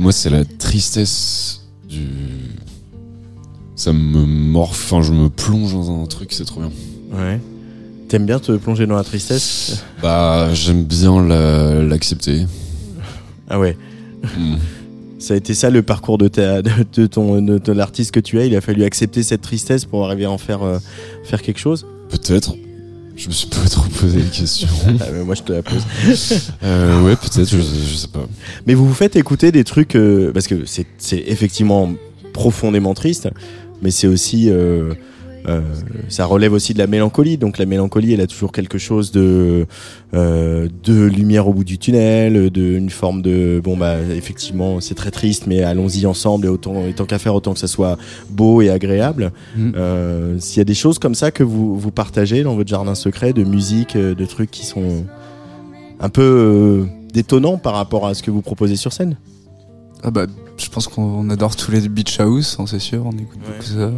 Moi, 0.00 0.12
c'est 0.12 0.28
la 0.30 0.44
tristesse 0.44 1.62
du. 1.88 2.00
Ça 3.74 3.92
me 3.94 4.26
morfe, 4.26 4.92
enfin, 4.92 5.00
je 5.02 5.12
me 5.12 5.28
plonge 5.30 5.72
dans 5.72 6.02
un 6.02 6.06
truc, 6.06 6.32
c'est 6.34 6.44
trop 6.44 6.60
bien. 6.60 6.70
Ouais. 7.14 7.40
T'aimes 8.08 8.26
bien 8.26 8.38
te 8.38 8.52
plonger 8.52 8.86
dans 8.86 8.96
la 8.96 9.04
tristesse? 9.04 9.82
Bah, 10.02 10.52
j'aime 10.52 10.84
bien 10.84 11.24
la- 11.26 11.82
l'accepter. 11.84 12.44
Ah 13.48 13.58
ouais. 13.58 13.78
Mm. 14.24 14.56
Ça 15.26 15.34
a 15.34 15.36
été 15.36 15.54
ça 15.54 15.70
le 15.70 15.82
parcours 15.82 16.18
de, 16.18 16.28
ta, 16.28 16.62
de, 16.62 16.70
de 16.94 17.06
ton 17.08 17.42
de, 17.42 17.58
de 17.58 17.72
l'artiste 17.72 18.12
que 18.12 18.20
tu 18.20 18.38
es. 18.38 18.46
Il 18.46 18.54
a 18.54 18.60
fallu 18.60 18.84
accepter 18.84 19.24
cette 19.24 19.42
tristesse 19.42 19.84
pour 19.84 20.06
arriver 20.06 20.24
à 20.24 20.30
en 20.30 20.38
faire 20.38 20.62
euh, 20.62 20.78
faire 21.24 21.42
quelque 21.42 21.58
chose. 21.58 21.84
Peut-être. 22.10 22.54
Je 23.16 23.26
me 23.26 23.32
suis 23.32 23.48
pas 23.48 23.68
trop 23.68 23.88
posé 23.98 24.20
la 24.20 24.28
question. 24.28 24.68
Ah, 25.00 25.06
mais 25.12 25.24
moi 25.24 25.34
je 25.34 25.42
te 25.42 25.52
la 25.52 25.64
pose. 25.64 25.82
Euh, 26.62 27.02
ouais, 27.02 27.16
peut-être, 27.16 27.50
je, 27.50 27.56
je 27.58 27.96
sais 27.96 28.06
pas. 28.06 28.24
Mais 28.68 28.74
vous 28.74 28.86
vous 28.86 28.94
faites 28.94 29.16
écouter 29.16 29.50
des 29.50 29.64
trucs 29.64 29.96
euh, 29.96 30.30
parce 30.32 30.46
que 30.46 30.64
c'est 30.64 30.86
c'est 30.96 31.24
effectivement 31.26 31.92
profondément 32.32 32.94
triste, 32.94 33.28
mais 33.82 33.90
c'est 33.90 34.06
aussi 34.06 34.48
euh, 34.48 34.94
euh, 35.46 35.60
ça 36.08 36.26
relève 36.26 36.52
aussi 36.52 36.74
de 36.74 36.78
la 36.78 36.86
mélancolie. 36.86 37.36
Donc 37.38 37.58
la 37.58 37.66
mélancolie, 37.66 38.12
elle 38.12 38.20
a 38.20 38.26
toujours 38.26 38.52
quelque 38.52 38.78
chose 38.78 39.12
de 39.12 39.66
euh, 40.14 40.68
de 40.84 41.04
lumière 41.04 41.48
au 41.48 41.52
bout 41.52 41.64
du 41.64 41.78
tunnel, 41.78 42.50
de 42.50 42.62
une 42.76 42.90
forme 42.90 43.22
de 43.22 43.60
bon 43.62 43.76
bah 43.76 43.96
effectivement 44.14 44.80
c'est 44.80 44.94
très 44.94 45.10
triste, 45.10 45.46
mais 45.46 45.62
allons-y 45.62 46.06
ensemble 46.06 46.46
et 46.46 46.48
autant 46.48 46.86
et 46.86 46.92
tant 46.94 47.04
qu'à 47.04 47.18
faire 47.18 47.34
autant 47.34 47.52
que 47.54 47.58
ça 47.60 47.68
soit 47.68 47.96
beau 48.30 48.62
et 48.62 48.70
agréable. 48.70 49.32
Mm. 49.56 49.72
Euh, 49.76 50.38
S'il 50.38 50.58
y 50.58 50.60
a 50.60 50.64
des 50.64 50.74
choses 50.74 50.98
comme 50.98 51.14
ça 51.14 51.30
que 51.30 51.42
vous 51.42 51.78
vous 51.78 51.90
partagez 51.90 52.42
dans 52.42 52.54
votre 52.54 52.68
jardin 52.68 52.94
secret, 52.94 53.32
de 53.32 53.44
musique, 53.44 53.96
de 53.96 54.26
trucs 54.26 54.50
qui 54.50 54.66
sont 54.66 55.04
un 56.00 56.08
peu 56.08 56.22
euh, 56.22 56.84
détonnants 57.12 57.56
par 57.58 57.74
rapport 57.74 58.06
à 58.06 58.14
ce 58.14 58.22
que 58.22 58.30
vous 58.30 58.42
proposez 58.42 58.76
sur 58.76 58.92
scène? 58.92 59.16
Ah 60.02 60.10
bah, 60.10 60.26
je 60.58 60.68
pense 60.68 60.88
qu'on 60.88 61.30
adore 61.30 61.56
tous 61.56 61.70
les 61.70 61.88
beach 61.88 62.20
house, 62.20 62.56
hein, 62.58 62.64
c'est 62.66 62.78
sûr, 62.78 63.06
on 63.06 63.12
écoute 63.12 63.38
Ouais. 63.46 63.52
beaucoup 63.52 63.64
ça. 63.64 63.90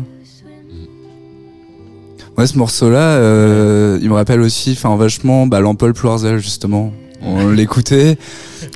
Ouais, 2.38 2.46
ce 2.46 2.56
morceau-là, 2.56 3.00
euh, 3.16 3.98
il 4.00 4.08
me 4.08 4.14
rappelle 4.14 4.40
aussi, 4.40 4.70
enfin, 4.72 4.96
vachement, 4.96 5.46
bah, 5.48 5.58
l'Ampol 5.60 5.92
Ploirzel, 5.92 6.38
justement. 6.38 6.92
On 7.20 7.48
l'écoutait 7.50 8.16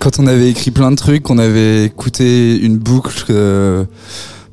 quand 0.00 0.18
on 0.18 0.26
avait 0.26 0.50
écrit 0.50 0.72
plein 0.72 0.90
de 0.90 0.96
trucs, 0.96 1.30
on 1.30 1.38
avait 1.38 1.84
écouté 1.84 2.58
une 2.58 2.76
boucle 2.76 3.24
euh, 3.30 3.84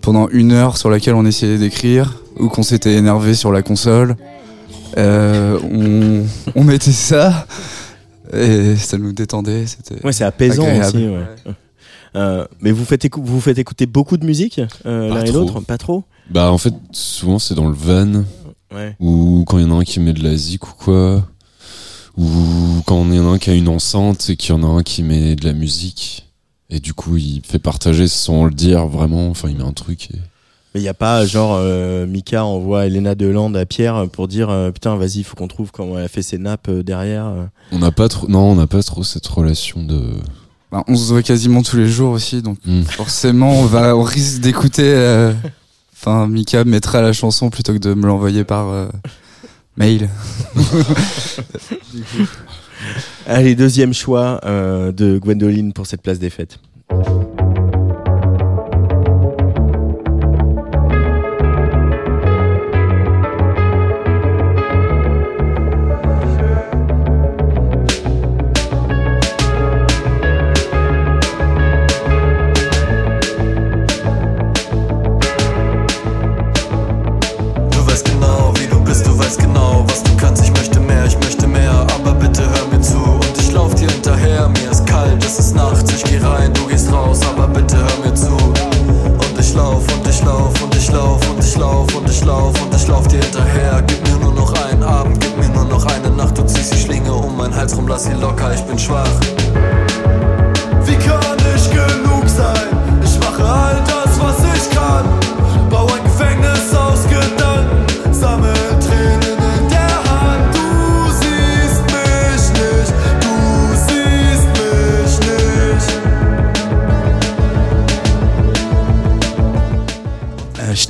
pendant 0.01 0.29
une 0.29 0.51
heure 0.51 0.77
sur 0.77 0.91
laquelle 0.91 1.15
on 1.15 1.25
essayait 1.25 1.57
d'écrire, 1.57 2.21
ou 2.37 2.49
qu'on 2.49 2.61
s'était 2.61 2.93
énervé 2.93 3.33
sur 3.33 3.51
la 3.51 3.63
console. 3.63 4.15
Euh, 4.97 5.57
on, 5.71 6.23
on 6.55 6.63
mettait 6.63 6.91
ça, 6.91 7.47
et 8.31 8.75
ça 8.75 8.99
nous 8.99 9.11
détendait, 9.11 9.65
c'était... 9.65 10.05
Ouais, 10.05 10.11
c'est 10.13 10.23
apaisant 10.23 10.63
Agréable. 10.65 10.85
aussi. 10.97 11.07
ouais. 11.07 11.53
Euh, 12.15 12.45
mais 12.61 12.71
vous 12.71 12.85
faites, 12.85 13.05
écou- 13.05 13.21
vous 13.23 13.41
faites 13.41 13.57
écouter 13.59 13.85
beaucoup 13.87 14.17
de 14.17 14.25
musique 14.25 14.59
euh, 14.85 15.09
l'un 15.13 15.23
et 15.23 15.31
l'autre 15.31 15.59
Pas 15.61 15.77
trop? 15.77 16.03
Bah, 16.29 16.51
en 16.51 16.57
fait, 16.59 16.73
souvent, 16.91 17.39
c'est 17.39 17.55
dans 17.55 17.67
le 17.67 17.73
van, 17.75 18.23
Ouais. 18.73 18.95
ou 18.99 19.43
quand 19.47 19.57
il 19.57 19.63
y 19.65 19.67
en 19.67 19.77
a 19.77 19.81
un 19.81 19.83
qui 19.83 19.99
met 19.99 20.13
de 20.13 20.23
la 20.23 20.35
zik 20.35 20.67
ou 20.67 20.73
quoi, 20.77 21.23
ou 22.17 22.81
quand 22.85 23.05
il 23.05 23.15
y 23.15 23.19
en 23.19 23.29
a 23.29 23.33
un 23.33 23.37
qui 23.37 23.49
a 23.49 23.53
une 23.53 23.67
enceinte 23.69 24.29
et 24.29 24.35
qu'il 24.35 24.53
y 24.55 24.57
en 24.57 24.63
a 24.63 24.67
un 24.67 24.83
qui 24.83 25.03
met 25.03 25.35
de 25.35 25.45
la 25.45 25.53
musique. 25.53 26.25
Et 26.69 26.79
du 26.79 26.93
coup, 26.93 27.17
il 27.17 27.41
fait 27.43 27.57
partager 27.59 28.07
sans 28.07 28.45
le 28.45 28.51
dire 28.51 28.85
vraiment. 28.87 29.29
Enfin, 29.29 29.49
il 29.49 29.57
met 29.57 29.63
un 29.63 29.73
truc. 29.73 30.11
Et... 30.11 30.17
Mais 30.75 30.81
il 30.81 30.83
n'y 30.83 30.87
a 30.89 30.93
pas, 30.93 31.25
genre, 31.25 31.55
euh, 31.59 32.05
Mika 32.05 32.45
envoie 32.45 32.85
Elena 32.85 33.15
Deland 33.15 33.51
à 33.55 33.65
Pierre 33.65 34.07
pour 34.11 34.27
dire 34.27 34.51
euh, 34.51 34.69
Putain, 34.69 34.95
vas-y, 34.97 35.19
il 35.19 35.23
faut 35.23 35.35
qu'on 35.35 35.47
trouve 35.47 35.71
comment 35.71 35.97
elle 35.97 36.05
a 36.05 36.07
fait 36.07 36.21
ses 36.21 36.37
nappes 36.37 36.67
euh, 36.69 36.83
derrière. 36.83 37.25
euh. 37.25 37.45
On 37.71 37.79
n'a 37.79 37.91
pas 37.91 38.07
trop, 38.07 38.27
non, 38.27 38.51
on 38.51 38.55
n'a 38.55 38.67
pas 38.67 38.83
trop 38.83 39.03
cette 39.03 39.25
relation 39.25 39.81
de. 39.81 39.99
Bah, 40.71 40.83
on 40.87 40.95
se 40.95 41.11
voit 41.11 41.23
quasiment 41.23 41.63
tous 41.63 41.77
les 41.77 41.87
jours 41.89 42.11
aussi, 42.11 42.43
donc 42.43 42.59
Hmm. 42.63 42.83
forcément 42.83 43.53
on 43.61 43.65
va 43.65 43.95
on 43.97 44.03
risque 44.03 44.41
d'écouter 44.41 44.83
euh, 44.85 45.33
enfin 45.99 46.27
Mika 46.27 46.63
mettra 46.63 47.01
la 47.01 47.11
chanson 47.11 47.49
plutôt 47.49 47.73
que 47.73 47.79
de 47.79 47.93
me 47.93 48.07
l'envoyer 48.07 48.45
par 48.45 48.69
euh, 48.69 48.87
mail 49.75 50.09
Allez, 53.27 53.55
deuxième 53.55 53.93
choix 53.93 54.39
euh, 54.45 54.93
de 54.93 55.17
Gwendoline 55.17 55.73
pour 55.73 55.85
cette 55.85 56.01
place 56.01 56.17
des 56.17 56.29
fêtes. 56.29 56.57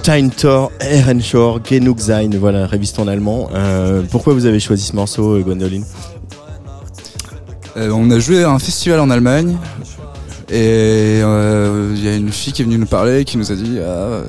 Steintor, 0.10 0.72
Ehrenschor, 0.80 1.60
Genug 1.64 2.00
sein, 2.00 2.32
voilà, 2.40 2.66
réviste 2.66 2.98
en 2.98 3.08
allemand. 3.08 3.48
Euh, 3.54 4.02
pourquoi 4.10 4.34
vous 4.34 4.48
avez 4.48 4.60
choisi 4.60 4.84
ce 4.84 4.96
morceau, 4.96 5.36
euh, 5.36 5.42
Gwendoline 5.44 5.86
Euh, 7.78 7.92
on 7.92 8.10
a 8.10 8.18
joué 8.18 8.44
à 8.44 8.50
un 8.50 8.58
festival 8.58 9.02
en 9.02 9.12
Allemagne 9.12 9.56
et 10.52 11.20
il 11.20 12.04
y 12.04 12.08
a 12.08 12.16
une 12.16 12.32
fille 12.32 12.54
qui 12.54 12.64
est 12.64 12.66
venue 12.66 12.80
nous 12.80 12.88
parler 12.88 13.24
qui 13.24 13.38
nous 13.38 13.52
a 13.52 13.56
dit, 13.56 13.78
ah, 13.86 14.22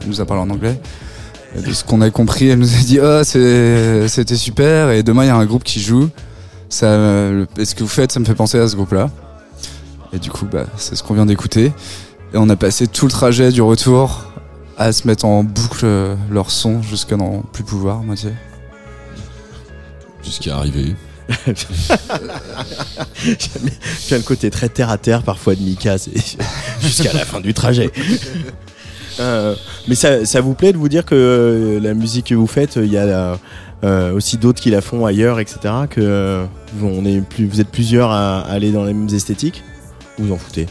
elle 0.00 0.08
nous 0.08 0.22
a 0.22 0.24
parlé 0.24 0.42
en 0.44 0.48
anglais. 0.48 0.80
Et 1.56 1.74
ce 1.74 1.84
qu'on 1.84 2.00
a 2.00 2.08
compris, 2.08 2.48
elle 2.48 2.60
nous 2.60 2.74
a 2.74 2.78
dit, 2.78 2.98
c'est- 3.24 4.08
c'était 4.08 4.36
super 4.36 4.92
et 4.92 5.02
demain 5.02 5.24
il 5.24 5.26
y 5.26 5.30
a 5.30 5.36
un 5.36 5.44
groupe 5.44 5.62
qui 5.64 5.82
joue. 5.82 6.08
Ça, 6.70 6.86
ce 6.86 7.74
que 7.74 7.80
vous 7.82 7.86
faites, 7.90 8.12
ça 8.12 8.18
me 8.18 8.24
fait 8.24 8.34
penser 8.34 8.58
à 8.58 8.66
ce 8.66 8.76
groupe-là. 8.76 9.10
Et 10.14 10.18
du 10.18 10.30
coup, 10.30 10.46
bah, 10.50 10.64
c'est 10.78 10.96
ce 10.96 11.02
qu'on 11.02 11.12
vient 11.12 11.26
d'écouter. 11.26 11.66
Et 12.32 12.38
on 12.38 12.48
a 12.48 12.56
passé 12.56 12.86
tout 12.86 13.04
le 13.04 13.10
trajet 13.12 13.52
du 13.52 13.60
retour 13.60 14.31
à 14.82 14.92
se 14.92 15.06
mettre 15.06 15.24
en 15.24 15.44
boucle 15.44 15.84
euh, 15.84 16.16
leur 16.30 16.50
son 16.50 16.82
jusqu'à 16.82 17.16
n'en 17.16 17.40
plus 17.40 17.64
pouvoir, 17.64 18.02
moitié. 18.02 18.30
Jusqu'à 20.24 20.56
arriver. 20.56 20.94
Bien 24.08 24.18
le 24.18 24.22
côté 24.22 24.50
très 24.50 24.68
terre 24.68 24.90
à 24.90 24.98
terre 24.98 25.22
parfois 25.22 25.54
de 25.54 25.60
Mika, 25.60 25.96
jusqu'à 26.80 27.12
la 27.12 27.24
fin 27.24 27.40
du 27.40 27.54
trajet. 27.54 27.90
Euh, 29.20 29.54
mais 29.88 29.94
ça, 29.94 30.24
ça 30.24 30.40
vous 30.40 30.54
plaît 30.54 30.72
de 30.72 30.78
vous 30.78 30.88
dire 30.88 31.04
que 31.04 31.14
euh, 31.14 31.80
la 31.80 31.92
musique 31.92 32.28
que 32.28 32.34
vous 32.34 32.46
faites, 32.46 32.76
il 32.76 32.90
y 32.90 32.96
a 32.96 33.38
euh, 33.84 34.14
aussi 34.14 34.38
d'autres 34.38 34.62
qui 34.62 34.70
la 34.70 34.80
font 34.80 35.04
ailleurs, 35.04 35.38
etc. 35.38 35.58
Que 35.90 36.00
euh, 36.00 36.44
on 36.82 37.04
est 37.04 37.20
plus, 37.20 37.46
vous 37.46 37.60
êtes 37.60 37.68
plusieurs 37.68 38.10
à, 38.10 38.40
à 38.40 38.52
aller 38.52 38.72
dans 38.72 38.84
les 38.84 38.94
mêmes 38.94 39.14
esthétiques? 39.14 39.62
Vous 40.18 40.28
vous 40.28 40.32
en 40.32 40.38
foutez 40.38 40.66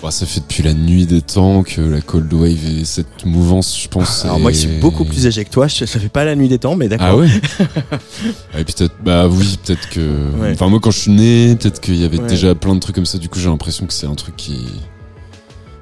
Bah, 0.00 0.12
ça 0.12 0.26
fait 0.26 0.38
depuis 0.40 0.62
la 0.62 0.74
nuit 0.74 1.06
des 1.06 1.20
temps 1.20 1.64
que 1.64 1.80
la 1.80 2.00
Cold 2.00 2.32
Wave 2.32 2.64
et 2.64 2.84
cette 2.84 3.26
mouvance, 3.26 3.76
je 3.82 3.88
pense. 3.88 4.24
Alors 4.24 4.38
moi 4.38 4.52
qui 4.52 4.58
est- 4.58 4.60
suis 4.60 4.78
beaucoup 4.78 5.04
plus 5.04 5.26
âgé 5.26 5.44
que 5.44 5.50
toi, 5.50 5.66
je- 5.66 5.84
ça 5.86 5.98
fait 5.98 6.08
pas 6.08 6.24
la 6.24 6.36
nuit 6.36 6.46
des 6.48 6.58
temps, 6.60 6.76
mais 6.76 6.84
Ah 6.86 6.88
d'accord. 6.96 7.18
ouais 7.18 7.26
Ouais, 8.54 8.64
peut-être, 8.64 8.94
bah 9.04 9.26
oui, 9.26 9.58
peut-être 9.64 9.88
que. 9.88 10.00
Ouais. 10.40 10.52
Enfin, 10.52 10.68
moi 10.68 10.78
quand 10.80 10.92
je 10.92 10.98
suis 11.00 11.10
né, 11.10 11.56
peut-être 11.56 11.80
qu'il 11.80 11.96
y 11.96 12.04
avait 12.04 12.18
déjà 12.28 12.54
plein 12.54 12.74
de 12.76 12.80
trucs 12.80 12.94
comme 12.94 13.06
ça, 13.06 13.18
du 13.18 13.28
coup 13.28 13.40
j'ai 13.40 13.48
l'impression 13.48 13.86
que 13.86 13.92
c'est 13.92 14.06
un 14.06 14.14
truc 14.14 14.36
qui. 14.36 14.66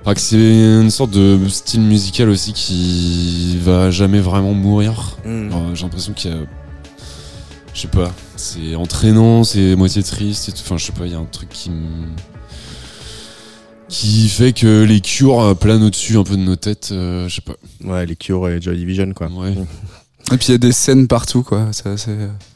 Enfin, 0.03 0.15
que 0.15 0.21
c'est 0.21 0.37
une 0.81 0.91
sorte 0.91 1.11
de 1.11 1.39
style 1.49 1.81
musical 1.83 2.31
aussi 2.31 2.53
qui 2.55 3.59
va 3.63 3.91
jamais 3.91 4.21
vraiment 4.21 4.55
mourir. 4.55 5.19
Mm. 5.27 5.49
Alors, 5.49 5.75
j'ai 5.75 5.83
l'impression 5.83 6.13
qu'il 6.15 6.31
y 6.31 6.35
a. 6.35 6.39
Je 7.75 7.81
sais 7.83 7.89
pas, 7.89 8.11
c'est 8.37 8.77
entraînant, 8.77 9.45
c'est 9.45 9.77
moitié 9.77 10.03
triste 10.03 10.49
et 10.49 10.53
tout. 10.53 10.61
Enfin, 10.65 10.79
je 10.79 10.87
sais 10.87 10.93
pas, 10.93 11.05
il 11.05 11.13
y 11.13 11.15
a 11.15 11.19
un 11.19 11.25
truc 11.31 11.51
qui 11.51 11.69
me. 11.69 11.85
Qui 13.89 14.29
fait 14.29 14.53
que 14.53 14.83
les 14.85 15.01
cures 15.01 15.41
euh, 15.41 15.55
planent 15.55 15.83
au-dessus 15.85 16.17
un 16.17 16.25
peu 16.25 16.37
de 16.37 16.43
nos 16.43 16.57
têtes, 16.57 16.91
euh, 16.93 17.29
je 17.29 17.37
sais 17.37 17.41
pas. 17.43 17.55
Ouais, 17.85 18.05
les 18.07 18.17
Cure 18.17 18.49
et 18.49 18.61
Joy 18.61 18.77
Division, 18.77 19.13
quoi. 19.13 19.29
Ouais. 19.29 19.53
Et 20.33 20.37
puis 20.37 20.49
il 20.49 20.53
y 20.53 20.55
a 20.55 20.59
des 20.59 20.73
scènes 20.73 21.07
partout, 21.07 21.43
quoi. 21.43 21.69
C'est 21.73 21.87
assez- 21.87 22.11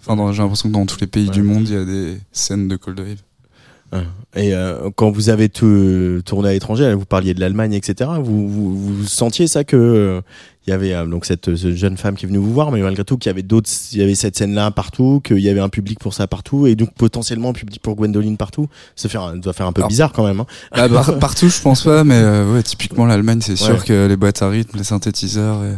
Enfin, 0.04 0.16
dans- 0.16 0.32
j'ai 0.32 0.42
l'impression 0.42 0.68
que 0.68 0.74
dans 0.74 0.86
tous 0.86 1.00
les 1.00 1.06
pays 1.06 1.26
Ouais. 1.26 1.30
du 1.32 1.42
monde, 1.42 1.68
il 1.68 1.74
y 1.74 1.78
a 1.78 1.84
des 1.84 2.18
scènes 2.32 2.66
de 2.68 2.76
Cold 2.76 2.98
Wave. 3.00 4.02
Et 4.36 4.54
euh, 4.54 4.88
quand 4.94 5.10
vous 5.10 5.30
avez 5.30 5.48
tout, 5.48 6.20
tourné 6.24 6.50
à 6.50 6.52
l'étranger, 6.52 6.94
vous 6.94 7.04
parliez 7.04 7.34
de 7.34 7.40
l'Allemagne, 7.40 7.72
etc. 7.72 8.08
Vous, 8.22 8.48
vous, 8.48 8.76
vous 8.76 9.04
sentiez 9.06 9.48
ça 9.48 9.64
que 9.64 9.76
euh, 9.76 10.20
il 10.66 10.70
y 10.70 10.72
avait 10.74 10.92
euh, 10.94 11.06
donc 11.06 11.24
cette, 11.24 11.56
cette 11.56 11.74
jeune 11.74 11.96
femme 11.96 12.16
qui 12.16 12.26
est 12.26 12.28
venue 12.28 12.38
vous 12.38 12.52
voir, 12.52 12.70
mais 12.70 12.80
malgré 12.80 13.02
tout 13.04 13.16
qu'il 13.16 13.28
y 13.28 13.32
avait 13.32 13.42
d'autres, 13.42 13.68
il 13.92 13.98
y 13.98 14.02
avait 14.02 14.14
cette 14.14 14.36
scène-là 14.36 14.70
partout, 14.70 15.20
qu'il 15.24 15.38
y 15.38 15.48
avait 15.48 15.60
un 15.60 15.68
public 15.70 15.98
pour 15.98 16.12
ça 16.14 16.26
partout, 16.26 16.66
et 16.66 16.74
donc 16.76 16.92
potentiellement 16.94 17.48
un 17.50 17.52
public 17.54 17.80
pour 17.82 17.94
Gwendoline 17.96 18.36
partout. 18.36 18.68
Ça 18.94 19.08
fait, 19.08 19.18
un- 19.18 19.36
doit 19.36 19.52
faire 19.54 19.66
un 19.66 19.72
peu 19.72 19.80
Alors- 19.80 19.88
bizarre 19.88 20.12
quand 20.12 20.26
même. 20.26 20.40
Hein. 20.40 20.46
Ah, 20.72 20.88
par- 20.88 21.18
partout, 21.18 21.48
je 21.48 21.60
pense 21.60 21.82
pas, 21.84 22.04
mais 22.04 22.16
euh, 22.18 22.52
ouais, 22.54 22.62
typiquement 22.62 23.06
l'Allemagne, 23.06 23.40
c'est 23.42 23.56
sûr 23.56 23.74
Ouais. 23.78 23.84
que 23.86 24.06
les 24.06 24.16
boîtes 24.16 24.42
à 24.42 24.48
rythme, 24.50 24.76
les 24.76 24.84
synthétiseurs. 24.84 25.64
et- 25.64 25.76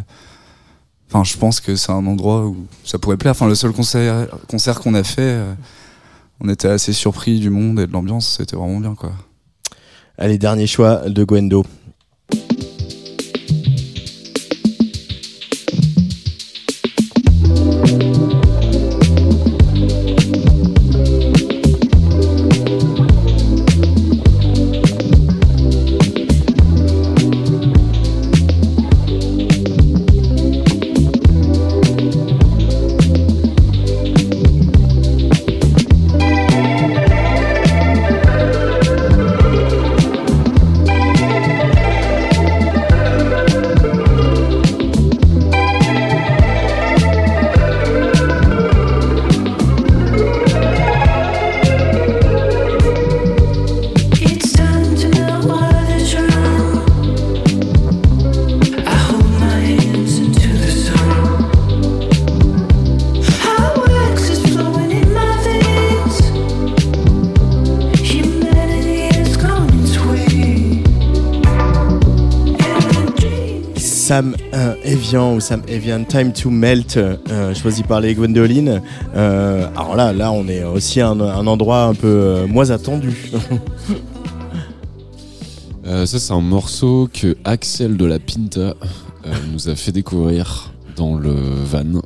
Enfin, 1.14 1.24
je 1.24 1.36
pense 1.36 1.60
que 1.60 1.76
c'est 1.76 1.92
un 1.92 2.06
endroit 2.06 2.46
où 2.46 2.66
ça 2.84 2.98
pourrait 2.98 3.18
plaire. 3.18 3.32
Enfin, 3.32 3.46
le 3.46 3.54
seul 3.54 3.72
concert, 3.72 4.28
concert 4.48 4.80
qu'on 4.80 4.94
a 4.94 5.04
fait, 5.04 5.20
euh, 5.20 5.52
on 6.40 6.48
était 6.48 6.68
assez 6.68 6.94
surpris 6.94 7.38
du 7.38 7.50
monde 7.50 7.78
et 7.80 7.86
de 7.86 7.92
l'ambiance. 7.92 8.36
C'était 8.38 8.56
vraiment 8.56 8.80
bien, 8.80 8.94
quoi. 8.94 9.12
Allez, 10.16 10.38
dernier 10.38 10.66
choix 10.66 11.08
de 11.10 11.22
Gwendo. 11.24 11.66
Sam 75.43 75.62
Evian 75.66 76.05
Time 76.05 76.32
to 76.32 76.51
Melt, 76.51 76.97
euh, 76.97 77.53
choisi 77.53 77.82
par 77.82 78.01
les 78.01 78.14
Gwendoline. 78.14 78.80
Euh, 79.16 79.66
alors 79.76 79.97
là, 79.97 80.12
là, 80.12 80.30
on 80.30 80.47
est 80.47 80.62
aussi 80.62 81.01
à 81.01 81.09
un, 81.09 81.20
un 81.20 81.49
endroit 81.49 81.82
un 81.82 81.95
peu 81.95 82.07
euh, 82.07 82.47
moins 82.47 82.70
attendu. 82.70 83.32
Ça, 85.84 86.07
c'est 86.07 86.32
un 86.32 86.40
morceau 86.40 87.09
que 87.12 87.36
Axel 87.45 87.97
de 87.97 88.07
la 88.07 88.18
Pinta 88.18 88.74
nous 89.53 89.68
a 89.68 89.74
fait 89.74 89.93
découvrir 89.93 90.72
dans 90.97 91.16
le 91.16 91.32
van 91.32 92.01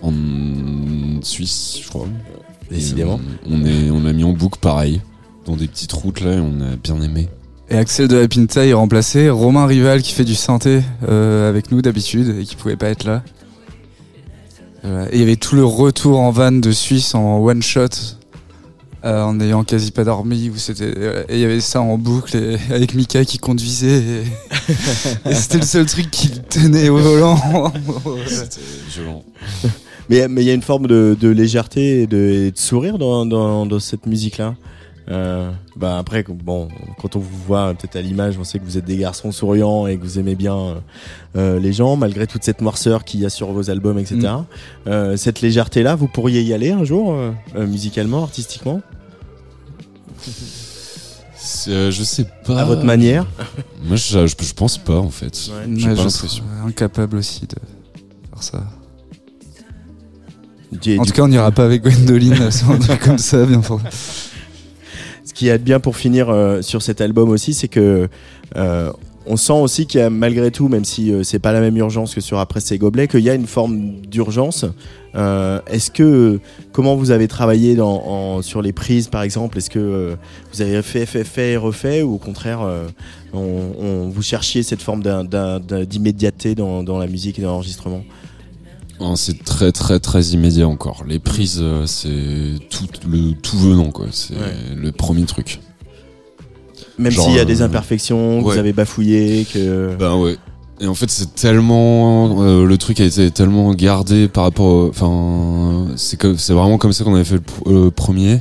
en 0.00 0.12
Suisse, 1.22 1.78
je 1.82 1.88
crois. 1.88 2.08
Décidément. 2.70 3.20
On, 3.48 3.64
est, 3.64 3.90
on 3.90 4.06
a 4.06 4.12
mis 4.12 4.24
en 4.24 4.32
boucle 4.32 4.58
pareil, 4.58 5.02
dans 5.44 5.56
des 5.56 5.68
petites 5.68 5.92
routes 5.92 6.20
là, 6.20 6.32
et 6.34 6.40
on 6.40 6.60
a 6.62 6.74
bien 6.82 7.00
aimé. 7.02 7.28
Et 7.72 7.78
Axel 7.78 8.06
de 8.06 8.16
la 8.18 8.28
Pinta, 8.28 8.66
il 8.66 8.74
remplaçait 8.74 9.30
Romain 9.30 9.64
Rival 9.64 10.02
qui 10.02 10.12
fait 10.12 10.26
du 10.26 10.34
synthé 10.34 10.82
euh, 11.08 11.48
avec 11.48 11.72
nous 11.72 11.80
d'habitude 11.80 12.36
et 12.38 12.44
qui 12.44 12.54
pouvait 12.54 12.76
pas 12.76 12.88
être 12.88 13.04
là. 13.04 13.22
Et 14.84 15.14
il 15.14 15.20
y 15.20 15.22
avait 15.22 15.36
tout 15.36 15.56
le 15.56 15.64
retour 15.64 16.20
en 16.20 16.30
van 16.30 16.52
de 16.52 16.70
Suisse 16.70 17.14
en 17.14 17.38
one 17.38 17.62
shot 17.62 17.88
euh, 19.06 19.22
en 19.22 19.40
ayant 19.40 19.64
quasi 19.64 19.90
pas 19.90 20.04
dormi 20.04 20.48
et 20.48 20.52
il 21.30 21.38
y 21.38 21.44
avait 21.46 21.60
ça 21.60 21.80
en 21.80 21.96
boucle 21.96 22.36
avec 22.70 22.94
Mika 22.94 23.24
qui 23.24 23.38
conduisait 23.38 24.02
et, 25.24 25.34
c'était 25.34 25.58
le 25.58 25.64
seul 25.64 25.86
truc 25.86 26.10
qui 26.10 26.28
tenait 26.28 26.90
au 26.90 26.98
volant. 26.98 27.72
Mais 30.10 30.26
il 30.28 30.42
y 30.42 30.50
a 30.50 30.54
une 30.54 30.60
forme 30.60 30.88
de, 30.88 31.16
légèreté 31.22 32.02
et 32.02 32.06
de, 32.06 32.52
sourire 32.54 32.98
dans 32.98 33.80
cette 33.80 34.04
musique-là. 34.04 34.56
Euh, 35.10 35.50
bah 35.76 35.98
après, 35.98 36.22
bon, 36.28 36.68
quand 37.00 37.16
on 37.16 37.18
vous 37.18 37.36
voit 37.46 37.74
peut-être 37.74 37.96
à 37.96 38.00
l'image, 38.02 38.38
on 38.38 38.44
sait 38.44 38.58
que 38.60 38.64
vous 38.64 38.78
êtes 38.78 38.84
des 38.84 38.96
garçons 38.96 39.32
souriants 39.32 39.86
et 39.88 39.96
que 39.98 40.02
vous 40.02 40.18
aimez 40.20 40.36
bien 40.36 40.56
euh, 40.56 40.74
euh, 41.36 41.58
les 41.58 41.72
gens, 41.72 41.96
malgré 41.96 42.26
toute 42.28 42.44
cette 42.44 42.60
noirceur 42.60 43.02
qu'il 43.04 43.18
y 43.20 43.26
a 43.26 43.30
sur 43.30 43.50
vos 43.52 43.68
albums, 43.68 43.98
etc. 43.98 44.28
Euh, 44.86 45.16
cette 45.16 45.40
légèreté-là, 45.40 45.96
vous 45.96 46.06
pourriez 46.06 46.42
y 46.42 46.54
aller 46.54 46.70
un 46.70 46.84
jour, 46.84 47.12
euh, 47.14 47.32
euh, 47.56 47.66
musicalement, 47.66 48.22
artistiquement, 48.22 48.80
C'est, 51.34 51.70
euh, 51.72 51.90
je 51.90 52.02
sais 52.04 52.26
pas. 52.46 52.60
à 52.60 52.64
votre 52.64 52.84
manière? 52.84 53.26
Moi, 53.84 53.96
je, 53.96 54.26
je, 54.26 54.34
je 54.40 54.54
pense 54.54 54.78
pas 54.78 54.98
en 54.98 55.10
fait. 55.10 55.50
Ouais. 55.50 55.74
J'ai 55.76 55.88
pas 55.88 55.94
je 55.96 56.02
l'impression. 56.02 56.44
incapable 56.64 57.16
aussi 57.16 57.40
de 57.46 57.56
faire 58.30 58.42
ça. 58.42 58.62
Du- 60.70 60.98
En 60.98 61.02
du- 61.02 61.08
tout 61.08 61.14
cas, 61.14 61.22
on 61.24 61.28
n'ira 61.28 61.50
pas 61.50 61.64
avec 61.64 61.82
Gwendoline 61.82 62.48
comme 63.04 63.18
ça, 63.18 63.44
bien 63.44 63.60
fort. 63.62 63.80
Ce 65.32 65.38
qui 65.38 65.48
est 65.48 65.56
bien 65.56 65.80
pour 65.80 65.96
finir 65.96 66.28
euh, 66.28 66.60
sur 66.60 66.82
cet 66.82 67.00
album 67.00 67.30
aussi, 67.30 67.54
c'est 67.54 67.68
que 67.68 68.06
euh, 68.56 68.92
on 69.24 69.38
sent 69.38 69.54
aussi 69.54 69.86
qu'il 69.86 69.98
y 70.00 70.02
a 70.02 70.10
malgré 70.10 70.50
tout, 70.50 70.68
même 70.68 70.84
si 70.84 71.10
euh, 71.10 71.22
c'est 71.22 71.38
pas 71.38 71.52
la 71.52 71.60
même 71.60 71.74
urgence 71.78 72.14
que 72.14 72.20
sur 72.20 72.38
après 72.38 72.60
ces 72.60 72.76
gobelets, 72.76 73.08
qu'il 73.08 73.20
y 73.20 73.30
a 73.30 73.34
une 73.34 73.46
forme 73.46 74.02
d'urgence. 74.02 74.66
Euh, 75.14 75.58
Est-ce 75.68 75.90
que 75.90 76.38
comment 76.72 76.96
vous 76.96 77.12
avez 77.12 77.28
travaillé 77.28 77.78
sur 78.42 78.60
les 78.60 78.72
prises 78.74 79.08
par 79.08 79.22
exemple? 79.22 79.56
Est-ce 79.56 79.70
que 79.70 80.16
vous 80.52 80.60
avez 80.60 80.82
fait, 80.82 81.06
fait, 81.06 81.24
fait 81.24 81.52
et 81.52 81.56
refait 81.56 82.02
ou 82.02 82.16
au 82.16 82.18
contraire 82.18 82.60
on, 83.32 83.38
on- 83.80 84.08
vous 84.10 84.22
cherchiez 84.22 84.62
cette 84.62 84.82
forme 84.82 85.02
d'immédiateté 85.02 86.54
dans, 86.54 86.98
la 86.98 87.06
musique 87.06 87.38
et 87.38 87.42
dans 87.42 87.52
l'enregistrement? 87.52 88.02
C'est 89.16 89.42
très 89.44 89.72
très 89.72 89.98
très 90.00 90.22
immédiat 90.26 90.68
encore. 90.68 91.04
Les 91.06 91.18
prises, 91.18 91.58
euh, 91.60 91.86
c'est 91.86 92.58
tout 92.70 92.86
le 93.08 93.32
tout 93.32 93.58
venant 93.58 93.90
quoi. 93.90 94.06
C'est 94.12 94.34
Ouais. 94.34 94.54
le 94.76 94.92
premier 94.92 95.24
truc. 95.24 95.60
Même 96.98 97.12
s'il 97.12 97.32
y 97.32 97.38
a 97.38 97.44
des 97.44 97.62
euh, 97.62 97.66
imperfections, 97.66 98.40
que 98.42 98.46
ouais. 98.46 98.52
vous 98.54 98.58
avez 98.58 98.72
bafouillé, 98.72 99.46
que 99.52 99.96
Ben 99.96 100.14
ouais. 100.16 100.36
Et 100.80 100.86
en 100.86 100.94
fait, 100.94 101.10
c'est 101.10 101.34
tellement 101.34 102.42
euh, 102.42 102.64
le 102.64 102.76
truc 102.78 103.00
a 103.00 103.04
été 103.04 103.30
tellement 103.30 103.72
gardé 103.74 104.28
par 104.28 104.44
rapport. 104.44 104.66
au- 104.66 104.88
Enfin, 104.88 105.86
c'est 105.96 106.18
comme 106.18 106.36
c'est 106.38 106.52
vraiment 106.52 106.78
comme 106.78 106.92
ça 106.92 107.04
qu'on 107.04 107.14
avait 107.14 107.24
fait 107.24 107.36
le 107.36 107.40
pr- 107.40 107.72
euh, 107.86 107.90
premier. 107.90 108.40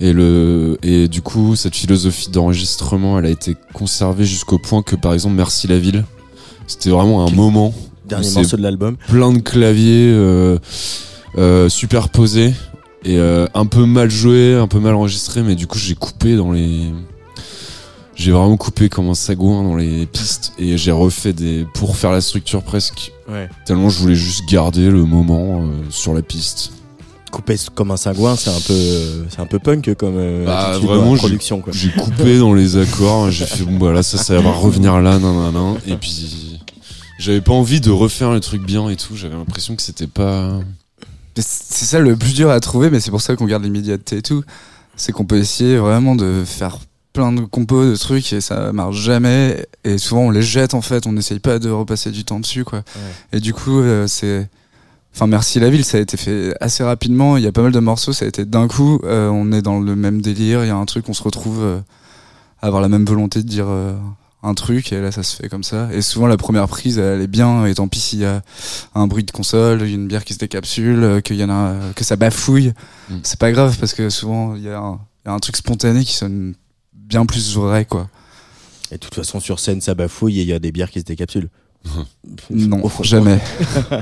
Et 0.00 0.12
le 0.12 0.78
et 0.82 1.06
du 1.06 1.22
coup, 1.22 1.54
cette 1.54 1.76
philosophie 1.76 2.28
d'enregistrement, 2.30 3.18
elle 3.18 3.26
a 3.26 3.30
été 3.30 3.56
conservée 3.72 4.24
jusqu'au 4.24 4.58
point 4.58 4.82
que, 4.82 4.96
par 4.96 5.12
exemple, 5.12 5.34
Merci 5.36 5.68
la 5.68 5.78
ville, 5.78 6.04
c'était 6.66 6.90
vraiment 6.90 7.24
un 7.26 7.30
moment. 7.30 7.72
Dernier 8.06 8.26
c'est 8.28 8.34
morceau 8.40 8.56
de 8.56 8.62
l'album. 8.62 8.96
plein 9.08 9.32
de 9.32 9.38
claviers 9.40 10.10
euh, 10.12 10.58
euh, 11.38 11.68
superposés 11.68 12.52
et 13.04 13.18
euh, 13.18 13.46
un 13.54 13.66
peu 13.66 13.84
mal 13.84 14.10
joué, 14.10 14.54
un 14.54 14.68
peu 14.68 14.78
mal 14.78 14.94
enregistré, 14.94 15.42
mais 15.42 15.54
du 15.54 15.66
coup 15.66 15.78
j'ai 15.78 15.94
coupé 15.94 16.36
dans 16.36 16.52
les, 16.52 16.90
j'ai 18.14 18.30
vraiment 18.30 18.56
coupé 18.56 18.88
comme 18.88 19.08
un 19.08 19.14
sagouin 19.14 19.62
dans 19.64 19.74
les 19.76 20.06
pistes 20.06 20.52
et 20.58 20.76
j'ai 20.76 20.92
refait 20.92 21.32
des 21.32 21.66
pour 21.74 21.96
faire 21.96 22.12
la 22.12 22.20
structure 22.20 22.62
presque. 22.62 23.12
Ouais. 23.28 23.48
Tellement 23.66 23.88
je 23.88 23.98
voulais 23.98 24.14
juste 24.14 24.48
garder 24.48 24.88
le 24.90 25.04
moment 25.04 25.62
euh, 25.62 25.66
sur 25.90 26.14
la 26.14 26.22
piste. 26.22 26.72
Coupé 27.32 27.56
comme 27.74 27.90
un 27.90 27.96
sagouin, 27.96 28.36
c'est 28.36 28.50
un 28.50 28.60
peu, 28.60 29.24
c'est 29.30 29.40
un 29.40 29.46
peu 29.46 29.58
punk 29.58 29.94
comme 29.94 30.16
euh, 30.18 30.44
Bah, 30.44 30.76
vraiment, 30.78 31.16
production 31.16 31.60
quoi. 31.62 31.72
J'ai 31.74 31.88
coupé 31.90 32.38
dans 32.38 32.52
les 32.52 32.76
accords, 32.76 33.30
j'ai 33.30 33.46
fait 33.46 33.64
bon 33.64 33.78
voilà 33.78 34.02
ça 34.02 34.18
ça 34.18 34.38
va 34.38 34.50
revenir 34.52 35.00
là, 35.00 35.18
nan, 35.18 35.34
nan, 35.34 35.52
nan. 35.54 35.76
et 35.86 35.96
puis 35.96 36.51
j'avais 37.22 37.40
pas 37.40 37.52
envie 37.52 37.80
de 37.80 37.90
refaire 37.90 38.32
le 38.32 38.40
truc 38.40 38.62
bien 38.62 38.88
et 38.88 38.96
tout. 38.96 39.16
J'avais 39.16 39.36
l'impression 39.36 39.76
que 39.76 39.82
c'était 39.82 40.08
pas. 40.08 40.58
C'est 41.36 41.84
ça 41.84 42.00
le 42.00 42.16
plus 42.16 42.34
dur 42.34 42.50
à 42.50 42.60
trouver, 42.60 42.90
mais 42.90 43.00
c'est 43.00 43.10
pour 43.10 43.20
ça 43.20 43.36
qu'on 43.36 43.46
garde 43.46 43.62
l'immédiateté 43.62 44.18
et 44.18 44.22
tout. 44.22 44.42
C'est 44.96 45.12
qu'on 45.12 45.24
peut 45.24 45.38
essayer 45.38 45.78
vraiment 45.78 46.16
de 46.16 46.42
faire 46.44 46.78
plein 47.12 47.32
de 47.32 47.42
compos, 47.42 47.84
de 47.84 47.96
trucs, 47.96 48.32
et 48.32 48.40
ça 48.40 48.72
marche 48.72 48.96
jamais. 48.96 49.64
Et 49.84 49.98
souvent, 49.98 50.22
on 50.22 50.30
les 50.30 50.42
jette, 50.42 50.74
en 50.74 50.82
fait. 50.82 51.06
On 51.06 51.12
n'essaye 51.12 51.38
pas 51.38 51.58
de 51.58 51.70
repasser 51.70 52.10
du 52.10 52.24
temps 52.24 52.40
dessus, 52.40 52.64
quoi. 52.64 52.82
Et 53.32 53.40
du 53.40 53.54
coup, 53.54 53.80
euh, 53.80 54.06
c'est... 54.06 54.48
Enfin, 55.14 55.26
Merci 55.26 55.60
la 55.60 55.68
ville, 55.70 55.84
ça 55.84 55.98
a 55.98 56.00
été 56.00 56.16
fait 56.16 56.54
assez 56.60 56.82
rapidement. 56.82 57.36
Il 57.36 57.44
y 57.44 57.46
a 57.46 57.52
pas 57.52 57.62
mal 57.62 57.72
de 57.72 57.78
morceaux, 57.80 58.12
ça 58.12 58.24
a 58.24 58.28
été 58.28 58.44
d'un 58.44 58.66
coup. 58.66 58.98
euh, 59.04 59.28
on 59.28 59.52
est 59.52 59.62
dans 59.62 59.78
le 59.78 59.94
même 59.94 60.20
délire. 60.22 60.64
Il 60.64 60.68
y 60.68 60.70
a 60.70 60.76
un 60.76 60.86
truc, 60.86 61.08
on 61.08 61.12
se 61.12 61.22
retrouve 61.22 61.62
euh, 61.62 61.78
à 62.62 62.66
avoir 62.66 62.80
la 62.82 62.88
même 62.88 63.04
volonté 63.04 63.42
de 63.42 63.48
dire 63.48 63.66
euh, 63.68 63.94
un 64.42 64.54
truc, 64.54 64.92
et 64.92 65.00
là, 65.00 65.12
ça 65.12 65.22
se 65.22 65.36
fait 65.36 65.48
comme 65.48 65.62
ça. 65.62 65.88
Et 65.92 66.02
souvent, 66.02 66.26
la 66.26 66.36
première 66.36 66.66
prise, 66.68 66.98
elle 66.98 67.20
est 67.20 67.26
bien. 67.28 67.64
Et 67.66 67.74
tant 67.74 67.86
pis 67.88 68.00
s'il 68.00 68.18
y 68.20 68.24
a 68.24 68.42
un 68.94 69.06
bruit 69.06 69.22
de 69.24 69.30
console, 69.30 69.82
une 69.82 70.08
bière 70.08 70.24
qui 70.24 70.34
se 70.34 70.38
décapsule, 70.38 71.04
euh, 71.04 71.20
qu'il 71.20 71.36
y 71.36 71.44
en 71.44 71.50
a, 71.50 71.70
euh, 71.70 71.92
que 71.92 72.02
ça 72.04 72.16
bafouille. 72.16 72.72
Mm. 73.08 73.14
C'est 73.22 73.38
pas 73.38 73.52
grave 73.52 73.76
parce 73.78 73.94
que 73.94 74.10
souvent, 74.10 74.56
il 74.56 74.62
y, 74.62 74.68
a 74.68 74.78
un- 74.78 74.98
il 75.24 75.28
y 75.28 75.30
a 75.30 75.34
un 75.34 75.38
truc 75.38 75.56
spontané 75.56 76.04
qui 76.04 76.14
sonne 76.14 76.54
bien 76.92 77.24
plus 77.24 77.54
vrai, 77.54 77.84
quoi. 77.84 78.08
Et 78.90 78.96
de 78.96 79.00
toute 79.00 79.14
façon 79.14 79.40
sur 79.40 79.58
scène 79.58 79.80
ça 79.80 79.94
bafouille 79.94 80.40
et 80.40 80.42
il 80.42 80.48
y 80.48 80.52
a 80.52 80.58
des 80.58 80.70
bières 80.72 80.90
qui 80.90 81.00
se 81.00 81.04
décapsulent. 81.04 81.48
Non, 82.50 82.82
Au 82.84 82.88
fond. 82.88 83.02
jamais. 83.02 83.38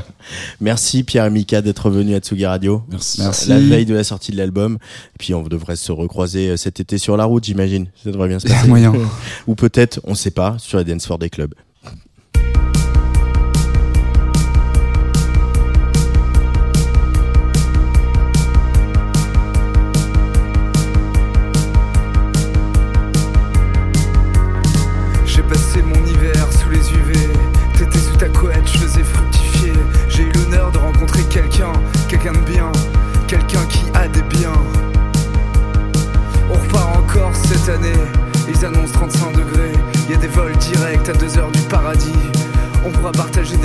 Merci 0.60 1.02
Pierre 1.02 1.26
et 1.26 1.30
Mika 1.30 1.62
d'être 1.62 1.90
venus 1.90 2.14
à 2.16 2.20
Tsugi 2.20 2.46
Radio. 2.46 2.82
Merci. 2.90 3.20
Merci. 3.22 3.48
La 3.48 3.58
veille 3.58 3.86
de 3.86 3.94
la 3.94 4.04
sortie 4.04 4.32
de 4.32 4.36
l'album. 4.36 4.74
Et 5.14 5.18
puis 5.18 5.34
on 5.34 5.42
devrait 5.42 5.76
se 5.76 5.90
recroiser 5.92 6.50
euh, 6.50 6.56
cet 6.56 6.80
été 6.80 6.98
sur 6.98 7.16
la 7.16 7.24
route, 7.24 7.44
j'imagine. 7.44 7.86
Ça 8.02 8.10
devrait 8.10 8.28
bien 8.28 8.38
se 8.38 8.46
passer. 8.46 8.68
moyen. 8.68 8.92
Ou 9.46 9.54
peut-être, 9.54 10.00
on 10.04 10.14
sait 10.14 10.30
pas, 10.30 10.56
sur 10.58 10.78
la 10.78 10.84
dance 10.84 11.06
for 11.06 11.18
des 11.18 11.30
clubs. 11.30 11.54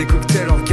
Des 0.05 0.11
cocktails 0.11 0.49
en 0.49 0.64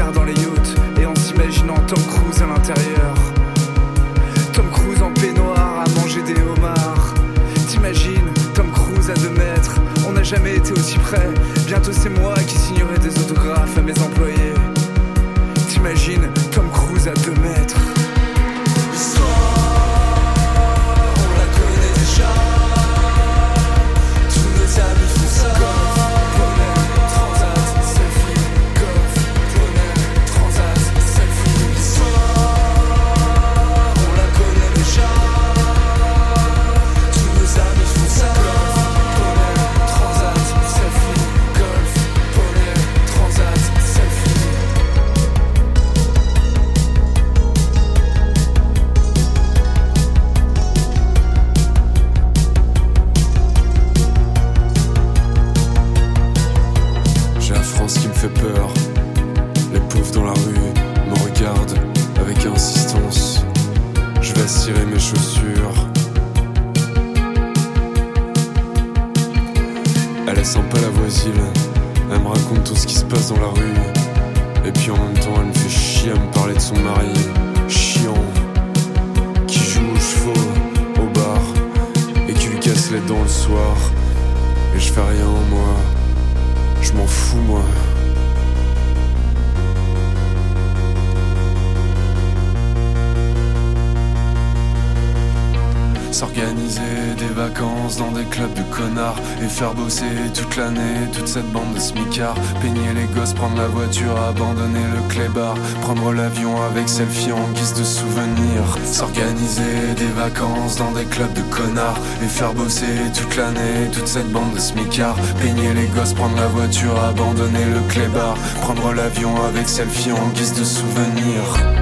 cette 101.33 101.51
bande 101.51 101.73
de 101.73 101.81
smicards. 101.81 102.37
Peigner 102.61 102.93
les 102.95 103.07
gosses, 103.15 103.33
prendre 103.33 103.57
la 103.57 103.67
voiture, 103.67 104.15
abandonner 104.21 104.85
le 104.95 105.01
clébard. 105.09 105.55
Prendre 105.81 106.13
l'avion 106.13 106.61
avec 106.63 106.91
selfie 106.91 107.33
en 107.33 107.49
guise 107.55 107.73
de 107.73 107.85
souvenir. 107.85 108.61
S'organiser 108.85 109.95
des 109.97 110.13
vacances 110.15 110.77
dans 110.77 110.91
des 110.91 111.07
clubs 111.07 111.33
de 111.33 111.41
connards. 111.43 111.99
Et 112.23 112.29
faire 112.29 112.53
bosser 112.53 113.11
toute 113.17 113.35
l'année 113.37 113.89
toute 113.93 114.09
cette 114.09 114.31
bande 114.31 114.53
de 114.53 114.61
smicards. 114.61 115.17
Peigner 115.41 115.73
les 115.73 115.87
gosses, 115.87 116.13
prendre 116.13 116.37
la 116.37 116.49
voiture, 116.49 117.03
abandonner 117.03 117.65
le 117.65 117.81
clébard. 117.89 118.37
Prendre 118.61 118.93
l'avion 118.93 119.33
avec 119.43 119.71
selfie 119.71 120.13
en 120.13 120.29
guise 120.35 120.53
de 120.53 120.65
souvenir 120.65 121.82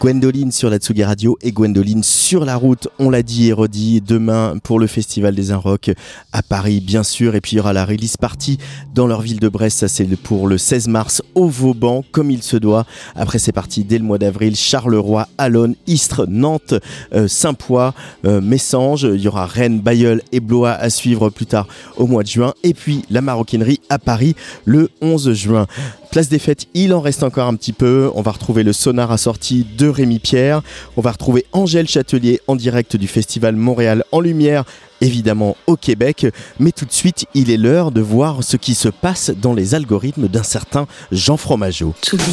Gwendoline 0.00 0.52
sur 0.52 0.70
la 0.70 0.78
Tsugi 0.78 1.02
Radio 1.02 1.36
et 1.42 1.50
Gwendoline 1.50 2.04
sur 2.04 2.44
la 2.44 2.54
route. 2.54 2.86
On 3.00 3.10
l'a 3.10 3.24
dit 3.24 3.48
et 3.48 3.52
redit 3.52 4.00
demain 4.00 4.54
pour 4.62 4.78
le 4.78 4.86
Festival 4.86 5.34
des 5.34 5.50
Inrocks 5.50 5.90
à 6.32 6.40
Paris, 6.40 6.80
bien 6.80 7.02
sûr. 7.02 7.34
Et 7.34 7.40
puis 7.40 7.54
il 7.54 7.56
y 7.56 7.60
aura 7.60 7.72
la 7.72 7.84
release 7.84 8.16
party 8.16 8.58
dans 8.94 9.08
leur 9.08 9.20
ville 9.22 9.40
de 9.40 9.48
Brest. 9.48 9.78
Ça, 9.78 9.88
c'est 9.88 10.04
pour 10.16 10.46
le 10.46 10.56
16 10.56 10.86
mars 10.86 11.20
au 11.34 11.48
Vauban, 11.48 12.04
comme 12.12 12.30
il 12.30 12.44
se 12.44 12.56
doit. 12.56 12.86
Après, 13.16 13.40
c'est 13.40 13.50
parti 13.50 13.82
dès 13.82 13.98
le 13.98 14.04
mois 14.04 14.18
d'avril. 14.18 14.54
Charleroi, 14.54 15.26
Alonne, 15.36 15.74
Istres, 15.88 16.26
Nantes, 16.28 16.74
euh, 17.12 17.26
Saint-Poix, 17.26 17.92
euh, 18.24 18.40
Messanges. 18.40 19.02
Il 19.02 19.20
y 19.20 19.26
aura 19.26 19.46
Rennes, 19.46 19.80
Bayeul 19.80 20.22
et 20.30 20.38
Blois 20.38 20.74
à 20.74 20.90
suivre 20.90 21.28
plus 21.28 21.46
tard 21.46 21.66
au 21.96 22.06
mois 22.06 22.22
de 22.22 22.28
juin. 22.28 22.54
Et 22.62 22.72
puis 22.72 23.04
la 23.10 23.20
maroquinerie 23.20 23.80
à 23.88 23.98
Paris 23.98 24.36
le 24.64 24.90
11 25.00 25.32
juin. 25.32 25.66
Place 26.10 26.30
des 26.30 26.38
fêtes, 26.38 26.66
il 26.72 26.94
en 26.94 27.00
reste 27.00 27.22
encore 27.22 27.48
un 27.48 27.54
petit 27.54 27.74
peu. 27.74 28.10
On 28.14 28.22
va 28.22 28.30
retrouver 28.30 28.62
le 28.62 28.72
sonar 28.72 29.12
assorti 29.12 29.66
de 29.76 29.88
Rémi 29.88 30.18
Pierre. 30.18 30.62
On 30.96 31.02
va 31.02 31.12
retrouver 31.12 31.44
Angèle 31.52 31.86
Châtelier 31.86 32.40
en 32.46 32.56
direct 32.56 32.96
du 32.96 33.06
festival 33.06 33.56
Montréal 33.56 34.04
en 34.10 34.20
lumière, 34.20 34.64
évidemment 35.02 35.56
au 35.66 35.76
Québec. 35.76 36.26
Mais 36.58 36.72
tout 36.72 36.86
de 36.86 36.92
suite, 36.92 37.26
il 37.34 37.50
est 37.50 37.58
l'heure 37.58 37.90
de 37.90 38.00
voir 38.00 38.42
ce 38.42 38.56
qui 38.56 38.74
se 38.74 38.88
passe 38.88 39.30
dans 39.30 39.52
les 39.52 39.74
algorithmes 39.74 40.28
d'un 40.28 40.42
certain 40.42 40.86
Jean 41.12 41.36
Fromageau. 41.36 41.94
Tsugi. 42.02 42.24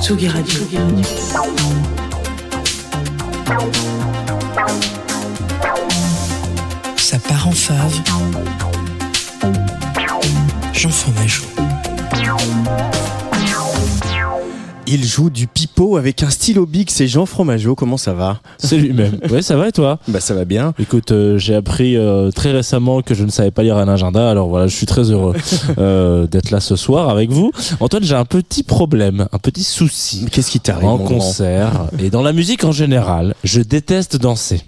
Tsugi 0.00 0.28
Radio. 0.28 0.60
Ça 6.96 7.18
part 7.18 7.48
en 7.48 7.52
fave. 7.52 8.00
Jean 10.82 10.90
Fromageau. 10.90 11.44
Il 14.88 15.04
joue 15.04 15.30
du 15.30 15.46
pipeau 15.46 15.96
avec 15.96 16.24
un 16.24 16.30
stylo 16.30 16.66
big, 16.66 16.90
c'est 16.90 17.06
Jean 17.06 17.24
Fromageau. 17.24 17.76
Comment 17.76 17.96
ça 17.96 18.14
va? 18.14 18.40
C'est 18.58 18.78
lui-même. 18.78 19.20
Ouais, 19.30 19.42
ça 19.42 19.56
va 19.56 19.68
et 19.68 19.72
toi? 19.72 20.00
Bah 20.08 20.18
ça 20.18 20.34
va 20.34 20.44
bien. 20.44 20.74
Écoute, 20.80 21.12
euh, 21.12 21.38
j'ai 21.38 21.54
appris 21.54 21.96
euh, 21.96 22.32
très 22.32 22.50
récemment 22.50 23.00
que 23.00 23.14
je 23.14 23.22
ne 23.22 23.30
savais 23.30 23.52
pas 23.52 23.62
lire 23.62 23.76
un 23.76 23.86
agenda, 23.86 24.28
alors 24.28 24.48
voilà, 24.48 24.66
je 24.66 24.74
suis 24.74 24.86
très 24.86 25.12
heureux 25.12 25.36
euh, 25.78 26.26
d'être 26.26 26.50
là 26.50 26.58
ce 26.58 26.74
soir 26.74 27.10
avec 27.10 27.30
vous. 27.30 27.52
Antoine, 27.78 28.02
j'ai 28.02 28.16
un 28.16 28.24
petit 28.24 28.64
problème, 28.64 29.28
un 29.30 29.38
petit 29.38 29.62
souci. 29.62 30.26
Qu'est-ce 30.32 30.50
qui 30.50 30.58
t'arrive 30.58 30.88
En 30.88 30.98
mon 30.98 31.04
concert 31.04 31.86
et 32.00 32.10
dans 32.10 32.22
la 32.22 32.32
musique 32.32 32.64
en 32.64 32.72
général, 32.72 33.36
je 33.44 33.60
déteste 33.60 34.16
danser. 34.16 34.62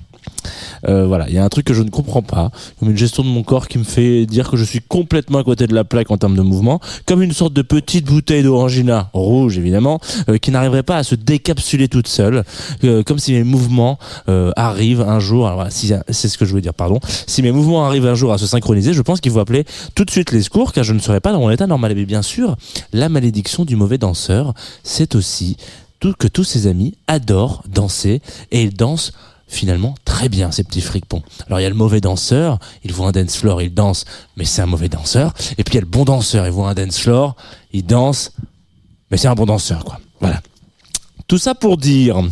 Euh, 0.89 1.07
voilà, 1.07 1.29
il 1.29 1.35
y 1.35 1.39
a 1.39 1.45
un 1.45 1.49
truc 1.49 1.67
que 1.67 1.75
je 1.75 1.83
ne 1.83 1.91
comprends 1.91 2.23
pas, 2.23 2.51
comme 2.79 2.91
une 2.91 2.97
gestion 2.97 3.23
de 3.23 3.29
mon 3.29 3.43
corps 3.43 3.69
qui 3.69 3.79
me 3.79 3.85
fait 3.85 4.27
dire 4.27 4.51
que 4.51 4.57
je 4.57 4.65
suis 4.65 4.81
complètement 4.81 5.39
à 5.39 5.45
côté 5.45 5.67
de 5.67 5.75
la 5.75 5.85
plaque 5.85 6.11
en 6.11 6.17
termes 6.17 6.37
de 6.37 6.43
mouvement, 6.43 6.81
comme 7.07 7.23
une 7.23 7.33
sorte 7.33 7.53
de 7.53 7.63
petite 7.63 8.07
bouteille 8.07 8.43
d'orangina, 8.43 9.11
rouge 9.13 9.59
évidemment, 9.59 10.01
euh, 10.29 10.39
qui 10.39 10.51
n'arriverait 10.51 10.83
pas 10.83 10.97
à 10.97 11.03
se 11.03 11.15
décapsuler 11.15 11.89
toute 11.89 12.09
seule, 12.09 12.45
euh, 12.85 13.03
comme 13.03 13.19
si 13.19 13.33
mes 13.33 13.45
mouvements 13.45 13.99
arrivent 14.57 15.03
un 15.03 15.21
jour, 15.21 15.47
alors 15.47 15.67
si, 15.71 15.93
c'est 16.09 16.29
ce 16.29 16.39
que 16.39 16.45
je 16.45 16.51
voulais 16.51 16.63
dire, 16.63 16.75
pardon, 16.75 17.01
si 17.27 17.43
mes 17.43 17.53
mouvements 17.53 17.87
arrivent 17.87 18.07
un 18.07 18.15
jour 18.15 18.33
à 18.33 18.39
se 18.39 18.47
synchroniser, 18.47 18.93
je 18.93 19.03
pense 19.03 19.21
qu'il 19.21 19.33
faut 19.33 19.41
appeler 19.41 19.65
tout 19.95 20.05
de 20.05 20.11
suite 20.11 20.33
les 20.33 20.43
secours, 20.43 20.73
car 20.73 20.85
je 20.85 20.93
ne 20.93 20.99
serai 20.99 21.21
pas 21.21 21.33
dans 21.33 21.41
mon 21.41 21.51
état 21.51 21.67
normal. 21.67 21.93
Mais 21.95 22.05
bien 22.05 22.23
sûr, 22.23 22.57
la 22.93 23.09
malédiction 23.09 23.65
du 23.65 23.77
mauvais 23.77 23.99
danseur, 23.99 24.55
c'est 24.83 25.15
aussi 25.15 25.57
que 26.13 26.29
tous 26.29 26.45
ses 26.45 26.67
amis 26.67 26.95
adorent 27.07 27.63
danser, 27.69 28.21
et 28.51 28.63
ils 28.63 28.75
dansent 28.75 29.13
finalement 29.47 29.95
très 30.05 30.29
bien 30.29 30.51
ces 30.51 30.65
petits 30.65 30.81
fricpons. 30.81 31.23
Alors 31.47 31.61
il 31.61 31.63
y 31.63 31.67
a 31.67 31.69
le 31.69 31.75
mauvais 31.75 32.01
danseur, 32.01 32.59
il 32.83 32.93
voit 32.93 33.09
un 33.09 33.13
dance 33.13 33.37
floor, 33.37 33.63
il 33.63 33.73
danse, 33.73 34.05
mais 34.37 34.45
c'est 34.45 34.63
un 34.63 34.67
mauvais 34.67 34.89
danseur. 34.89 35.33
Et 35.59 35.65
puis 35.65 35.73
il 35.73 35.77
y 35.77 35.79
a 35.79 35.83
le 35.83 35.87
bon 35.87 36.05
danseur, 36.05 36.47
il 36.47 36.53
voit 36.53 36.71
un 36.71 36.75
dance 36.75 36.99
floor, 36.99 37.37
il 37.73 37.85
danse, 37.85 38.33
mais 39.11 39.17
c'est 39.17 39.29
un 39.29 39.35
bon 39.35 39.47
danseur 39.47 39.85
quoi. 39.85 40.01
Voilà. 40.21 40.41
Tout 41.27 41.39
ça 41.39 41.55
pour 41.55 41.79
dire 41.79 42.23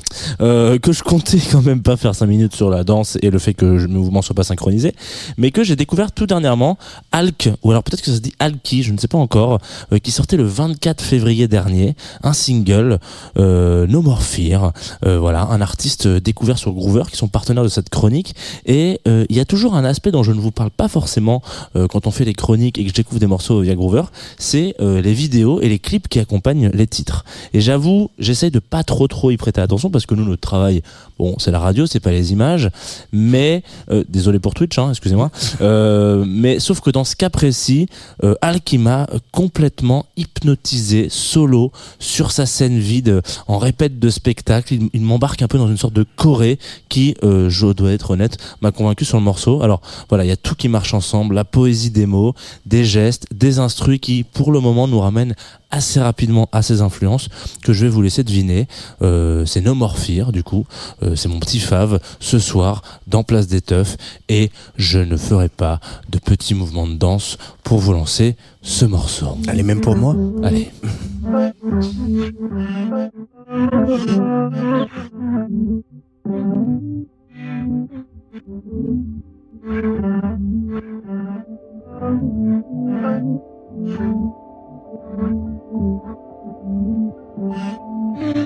euh, 0.42 0.78
que 0.78 0.92
je 0.92 1.02
comptais 1.02 1.38
quand 1.50 1.62
même 1.62 1.82
pas 1.82 1.96
faire 1.96 2.14
5 2.14 2.26
minutes 2.26 2.54
sur 2.54 2.70
la 2.70 2.84
danse 2.84 3.16
et 3.22 3.30
le 3.30 3.38
fait 3.38 3.54
que 3.54 3.64
mes 3.64 3.94
mouvements 3.94 4.22
soient 4.22 4.34
pas 4.34 4.44
synchronisés, 4.44 4.94
mais 5.36 5.50
que 5.50 5.64
j'ai 5.64 5.76
découvert 5.76 6.12
tout 6.12 6.26
dernièrement 6.26 6.78
Alk, 7.12 7.50
ou 7.62 7.70
alors 7.70 7.82
peut-être 7.82 8.00
que 8.00 8.10
ça 8.10 8.16
se 8.16 8.20
dit 8.20 8.34
Alki, 8.38 8.82
je 8.82 8.92
ne 8.92 8.98
sais 8.98 9.08
pas 9.08 9.18
encore, 9.18 9.58
euh, 9.92 9.98
qui 9.98 10.10
sortait 10.10 10.36
le 10.36 10.44
24 10.44 11.02
février 11.02 11.48
dernier, 11.48 11.94
un 12.22 12.32
single, 12.32 12.98
euh, 13.38 13.86
No 13.86 14.02
More 14.02 14.22
Fear, 14.22 14.72
euh, 15.04 15.18
voilà, 15.18 15.44
un 15.44 15.60
artiste 15.60 16.06
découvert 16.08 16.58
sur 16.58 16.72
Groover, 16.72 17.04
qui 17.10 17.16
sont 17.16 17.28
partenaires 17.28 17.64
de 17.64 17.68
cette 17.68 17.88
chronique, 17.88 18.34
et 18.66 19.00
il 19.06 19.36
y 19.36 19.40
a 19.40 19.44
toujours 19.44 19.74
un 19.74 19.84
aspect 19.84 20.10
dont 20.10 20.22
je 20.22 20.32
ne 20.32 20.40
vous 20.40 20.50
parle 20.50 20.70
pas 20.70 20.88
forcément 20.88 21.42
quand 21.74 22.06
on 22.06 22.10
fait 22.10 22.24
les 22.24 22.32
chroniques 22.32 22.78
et 22.78 22.84
que 22.84 22.88
je 22.88 22.94
découvre 22.94 23.20
des 23.20 23.26
morceaux 23.26 23.60
via 23.60 23.74
Groover, 23.74 24.04
c'est 24.38 24.74
les 24.80 25.12
vidéos 25.12 25.60
et 25.60 25.68
les 25.68 25.78
clips 25.78 26.08
qui 26.08 26.18
accompagnent 26.18 26.70
les 26.72 26.86
titres. 26.86 27.24
Et 27.52 27.60
j'avoue, 27.60 28.10
j'essaye 28.18 28.50
de 28.50 28.58
pas 28.58 28.84
trop 28.84 29.08
trop 29.08 29.30
y 29.30 29.36
prêter 29.36 29.60
attention 29.60 29.90
parce 29.90 30.06
que 30.06 30.14
nous 30.14 30.24
notre 30.32 30.42
travail, 30.42 30.82
bon, 31.18 31.36
c'est 31.38 31.50
la 31.50 31.58
radio, 31.58 31.86
c'est 31.86 32.00
pas 32.00 32.10
les 32.10 32.32
images, 32.32 32.70
mais 33.12 33.62
euh, 33.90 34.04
désolé 34.08 34.38
pour 34.38 34.54
Twitch, 34.54 34.78
hein, 34.78 34.90
excusez-moi. 34.90 35.30
Euh, 35.60 36.24
mais 36.26 36.58
sauf 36.58 36.80
que 36.80 36.90
dans 36.90 37.04
ce 37.04 37.16
cas 37.16 37.30
précis, 37.30 37.86
euh, 38.24 38.34
Al 38.42 38.60
qui 38.60 38.78
m'a 38.78 39.06
complètement 39.30 40.06
hypnotisé 40.16 41.08
solo 41.10 41.72
sur 41.98 42.30
sa 42.32 42.46
scène 42.46 42.78
vide 42.78 43.22
en 43.46 43.58
répète 43.58 43.98
de 43.98 44.10
spectacle. 44.10 44.74
Il, 44.92 45.02
m'embarque 45.02 45.42
un 45.42 45.48
peu 45.48 45.58
dans 45.58 45.68
une 45.68 45.76
sorte 45.76 45.94
de 45.94 46.06
choré 46.16 46.58
qui, 46.88 47.16
euh, 47.22 47.48
je 47.50 47.66
dois 47.66 47.92
être 47.92 48.12
honnête, 48.12 48.38
m'a 48.60 48.72
convaincu 48.72 49.04
sur 49.04 49.18
le 49.18 49.24
morceau. 49.24 49.62
Alors 49.62 49.80
voilà, 50.08 50.24
il 50.24 50.28
y 50.28 50.32
a 50.32 50.36
tout 50.36 50.54
qui 50.54 50.68
marche 50.68 50.94
ensemble, 50.94 51.34
la 51.34 51.44
poésie 51.44 51.90
des 51.90 52.06
mots, 52.06 52.34
des 52.66 52.84
gestes, 52.84 53.26
des 53.32 53.58
instrus 53.58 53.98
qui, 54.00 54.24
pour 54.24 54.52
le 54.52 54.60
moment, 54.60 54.88
nous 54.88 55.00
ramènent 55.00 55.34
assez 55.72 56.00
rapidement 56.00 56.48
à 56.52 56.62
ces 56.62 56.82
influences 56.82 57.28
que 57.64 57.72
je 57.72 57.86
vais 57.86 57.90
vous 57.90 58.02
laisser 58.02 58.22
deviner. 58.22 58.68
Euh, 59.00 59.44
c'est 59.46 59.62
No 59.62 59.74
More 59.74 59.96
Du 60.30 60.42
coup. 60.42 60.66
Euh, 61.02 61.16
c'est 61.16 61.28
mon 61.28 61.40
petit 61.40 61.58
fave 61.58 61.98
ce 62.20 62.38
soir 62.38 62.82
dans 63.06 63.24
Place 63.24 63.46
des 63.46 63.60
Teufs 63.60 63.96
et 64.28 64.50
je 64.76 64.98
ne 64.98 65.16
ferai 65.16 65.48
pas 65.48 65.80
de 66.10 66.18
petits 66.18 66.54
mouvements 66.54 66.86
de 66.86 66.94
danse 66.94 67.38
pour 67.64 67.78
vous 67.78 67.92
lancer 67.92 68.36
ce 68.60 68.84
morceau. 68.84 69.36
Allez, 69.48 69.62
même 69.62 69.80
pour 69.80 69.96
moi 69.96 70.14
Allez. 70.42 70.70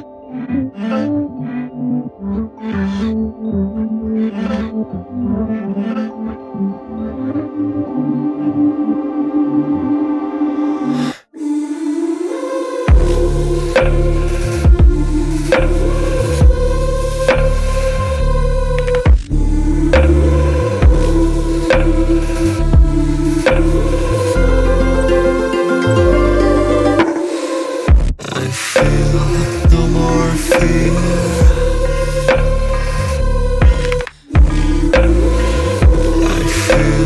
No 0.49 1.27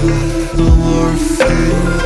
feel 0.00 0.56
no 0.56 1.99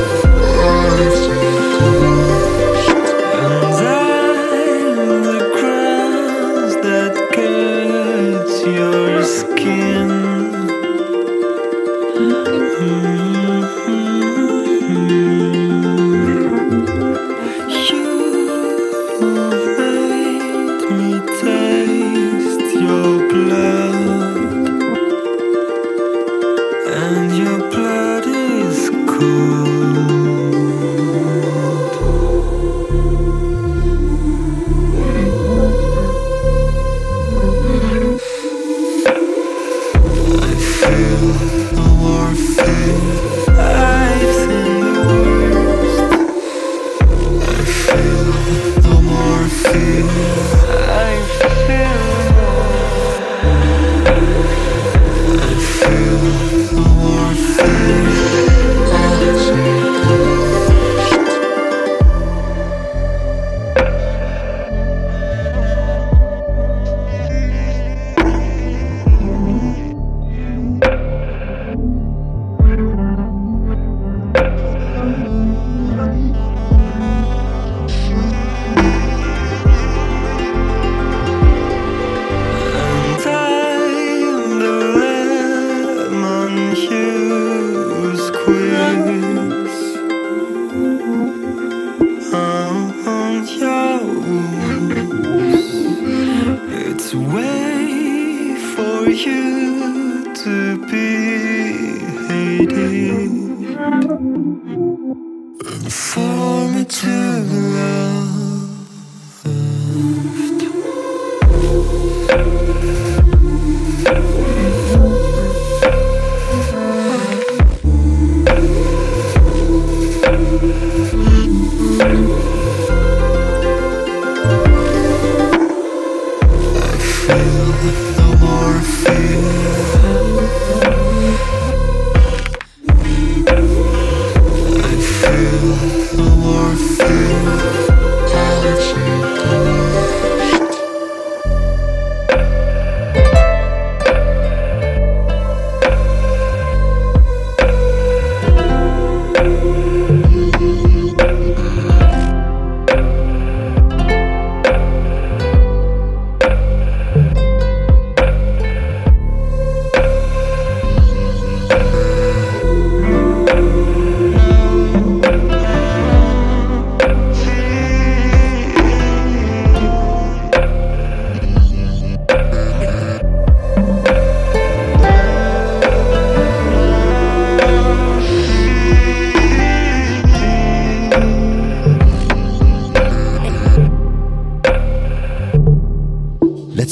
No 120.35 120.84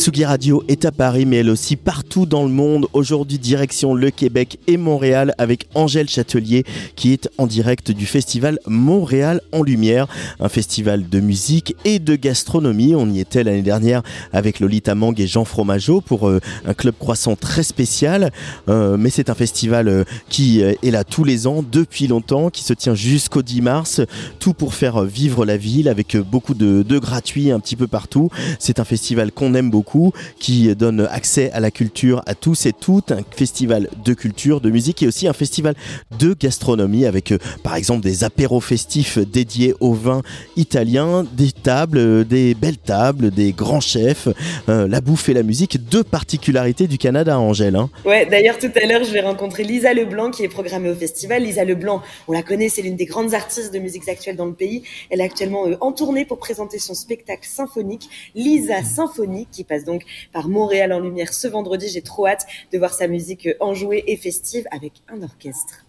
La 0.05 0.11
Radio 0.25 0.63
est 0.67 0.85
à 0.85 0.91
Paris, 0.91 1.25
mais 1.25 1.37
elle 1.37 1.49
aussi 1.49 1.75
partout 1.75 2.25
dans 2.25 2.43
le 2.43 2.49
monde. 2.49 2.87
Aujourd'hui, 2.93 3.39
direction 3.39 3.93
le 3.93 4.11
Québec 4.11 4.59
et 4.67 4.77
Montréal 4.77 5.33
avec 5.37 5.67
Angèle 5.75 6.07
Châtelier, 6.07 6.63
qui 6.95 7.13
est 7.13 7.29
en 7.37 7.47
direct 7.47 7.91
du 7.91 8.05
festival 8.05 8.59
Montréal 8.65 9.41
en 9.51 9.63
Lumière, 9.63 10.07
un 10.39 10.49
festival 10.49 11.09
de 11.09 11.19
musique 11.19 11.75
et 11.85 11.99
de 11.99 12.15
gastronomie. 12.15 12.95
On 12.95 13.09
y 13.09 13.19
était 13.19 13.43
l'année 13.43 13.61
dernière 13.61 14.03
avec 14.31 14.59
Lolita 14.59 14.95
Mang 14.95 15.19
et 15.19 15.27
Jean 15.27 15.45
Fromageau 15.45 16.01
pour 16.01 16.29
euh, 16.29 16.39
un 16.65 16.73
club 16.73 16.95
croissant 16.97 17.35
très 17.35 17.63
spécial. 17.63 18.31
Euh, 18.69 18.97
mais 18.97 19.09
c'est 19.09 19.29
un 19.29 19.35
festival 19.35 19.87
euh, 19.87 20.03
qui 20.29 20.61
est 20.61 20.91
là 20.91 21.03
tous 21.03 21.23
les 21.23 21.47
ans, 21.47 21.63
depuis 21.69 22.07
longtemps, 22.07 22.49
qui 22.49 22.63
se 22.63 22.73
tient 22.73 22.95
jusqu'au 22.95 23.41
10 23.41 23.61
mars. 23.61 24.01
Tout 24.39 24.53
pour 24.53 24.73
faire 24.73 25.03
vivre 25.03 25.45
la 25.45 25.57
ville 25.57 25.89
avec 25.89 26.15
beaucoup 26.17 26.53
de 26.53 26.99
gratuits 26.99 27.51
un 27.51 27.59
petit 27.59 27.75
peu 27.75 27.87
partout. 27.87 28.29
C'est 28.59 28.79
un 28.79 28.85
festival 28.85 29.31
qu'on 29.31 29.53
aime 29.53 29.69
beaucoup, 29.69 30.12
qui 30.39 30.75
donne 30.75 31.07
accès 31.11 31.51
à 31.51 31.59
la 31.59 31.71
culture 31.71 32.21
à 32.25 32.35
tous 32.35 32.65
et 32.65 32.73
toutes. 32.73 33.11
Un 33.11 33.21
festival 33.35 33.89
de 34.03 34.13
culture, 34.13 34.61
de 34.61 34.69
musique 34.69 35.03
et 35.03 35.07
aussi 35.07 35.27
un 35.27 35.33
festival 35.33 35.75
de 36.19 36.33
gastronomie 36.33 37.05
avec 37.05 37.31
euh, 37.31 37.37
par 37.63 37.75
exemple 37.75 38.01
des 38.01 38.23
apéros 38.23 38.61
festifs 38.61 39.17
dédiés 39.17 39.73
au 39.79 39.93
vin 39.93 40.21
italien, 40.57 41.25
des 41.33 41.51
tables, 41.51 41.97
euh, 41.97 42.23
des 42.23 42.53
belles 42.53 42.77
tables, 42.77 43.31
des 43.31 43.51
grands 43.51 43.81
chefs, 43.81 44.27
euh, 44.69 44.87
la 44.87 45.01
bouffe 45.01 45.29
et 45.29 45.33
la 45.33 45.43
musique. 45.43 45.77
Deux 45.89 46.03
particularités 46.03 46.87
du 46.87 46.97
Canada, 46.97 47.39
Angèle. 47.39 47.75
hein. 47.75 47.89
Ouais, 48.05 48.25
d'ailleurs, 48.25 48.57
tout 48.57 48.71
à 48.75 48.85
l'heure, 48.85 49.03
je 49.03 49.11
vais 49.11 49.21
rencontrer 49.21 49.63
Lisa 49.63 49.93
Leblanc 49.93 50.31
qui 50.31 50.43
est 50.43 50.49
programmée 50.49 50.89
au 50.89 50.95
festival. 50.95 51.43
Lisa 51.43 51.63
Leblanc, 51.63 52.01
on 52.27 52.33
la 52.33 52.43
connaît, 52.43 52.69
c'est 52.69 52.81
l'une 52.81 52.95
des 52.95 53.05
grandes 53.05 53.33
artistes 53.33 53.73
de 53.73 53.79
musique 53.79 54.07
actuelle 54.07 54.35
dans 54.35 54.45
le 54.45 54.53
pays. 54.53 54.83
Elle 55.09 55.21
est 55.21 55.25
actuellement 55.25 55.65
en 55.81 55.91
tournée 55.91 56.25
pour 56.25 56.37
présenter 56.37 56.79
son 56.79 56.93
spectacle 56.93 57.47
symphonique, 57.47 58.09
Lisa 58.35 58.83
Symphonie, 58.83 59.47
qui 59.51 59.63
passe 59.63 59.85
donc 59.85 60.02
par 60.31 60.49
Montréal 60.49 60.93
en 60.93 60.99
lumière 60.99 61.33
ce 61.33 61.47
vendredi. 61.47 61.87
J'ai 61.89 62.01
trop 62.01 62.27
hâte 62.27 62.45
de 62.71 62.77
voir 62.77 62.93
sa 62.93 63.07
musique 63.07 63.49
enjouée 63.59 64.03
et 64.07 64.17
festive 64.17 64.65
avec 64.71 64.93
un 65.07 65.21
orchestre. 65.23 65.85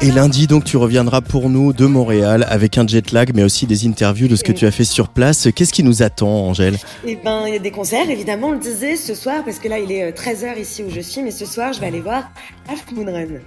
Et 0.00 0.12
lundi, 0.12 0.46
donc, 0.46 0.62
tu 0.62 0.76
reviendras 0.76 1.20
pour 1.20 1.50
nous 1.50 1.72
de 1.72 1.84
Montréal 1.84 2.46
avec 2.48 2.78
un 2.78 2.86
jet 2.86 3.10
lag, 3.10 3.32
mais 3.34 3.42
aussi 3.42 3.66
des 3.66 3.84
interviews 3.84 4.28
de 4.28 4.36
ce 4.36 4.44
que 4.44 4.52
tu 4.52 4.64
as 4.64 4.70
fait 4.70 4.84
sur 4.84 5.08
place. 5.08 5.48
Qu'est-ce 5.52 5.72
qui 5.72 5.82
nous 5.82 6.04
attend, 6.04 6.28
Angèle? 6.28 6.76
Eh 7.04 7.16
ben, 7.16 7.46
il 7.48 7.54
y 7.54 7.56
a 7.56 7.58
des 7.58 7.72
concerts, 7.72 8.08
évidemment, 8.08 8.48
on 8.48 8.52
le 8.52 8.60
disait 8.60 8.94
ce 8.94 9.16
soir, 9.16 9.42
parce 9.44 9.58
que 9.58 9.66
là, 9.68 9.80
il 9.80 9.90
est 9.90 10.12
13h 10.12 10.56
ici 10.56 10.84
où 10.84 10.90
je 10.90 11.00
suis, 11.00 11.22
mais 11.22 11.32
ce 11.32 11.46
soir, 11.46 11.72
je 11.72 11.80
vais 11.80 11.86
aller 11.86 12.00
voir 12.00 12.30
Half 12.68 12.92
Moon 12.92 13.06
Run. 13.12 13.40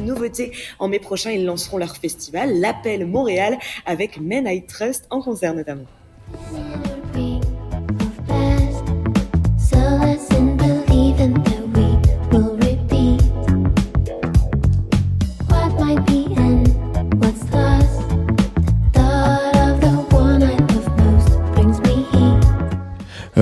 Une. 0.00 0.52
En 0.78 0.88
mai 0.88 0.98
prochain, 0.98 1.30
ils 1.30 1.44
lanceront 1.44 1.78
leur 1.78 1.96
festival, 1.96 2.58
l'appel 2.58 3.06
Montréal, 3.06 3.58
avec 3.86 4.20
Men 4.20 4.46
I 4.46 4.64
Trust 4.64 5.06
en 5.10 5.20
concert 5.20 5.54
notamment. 5.54 5.86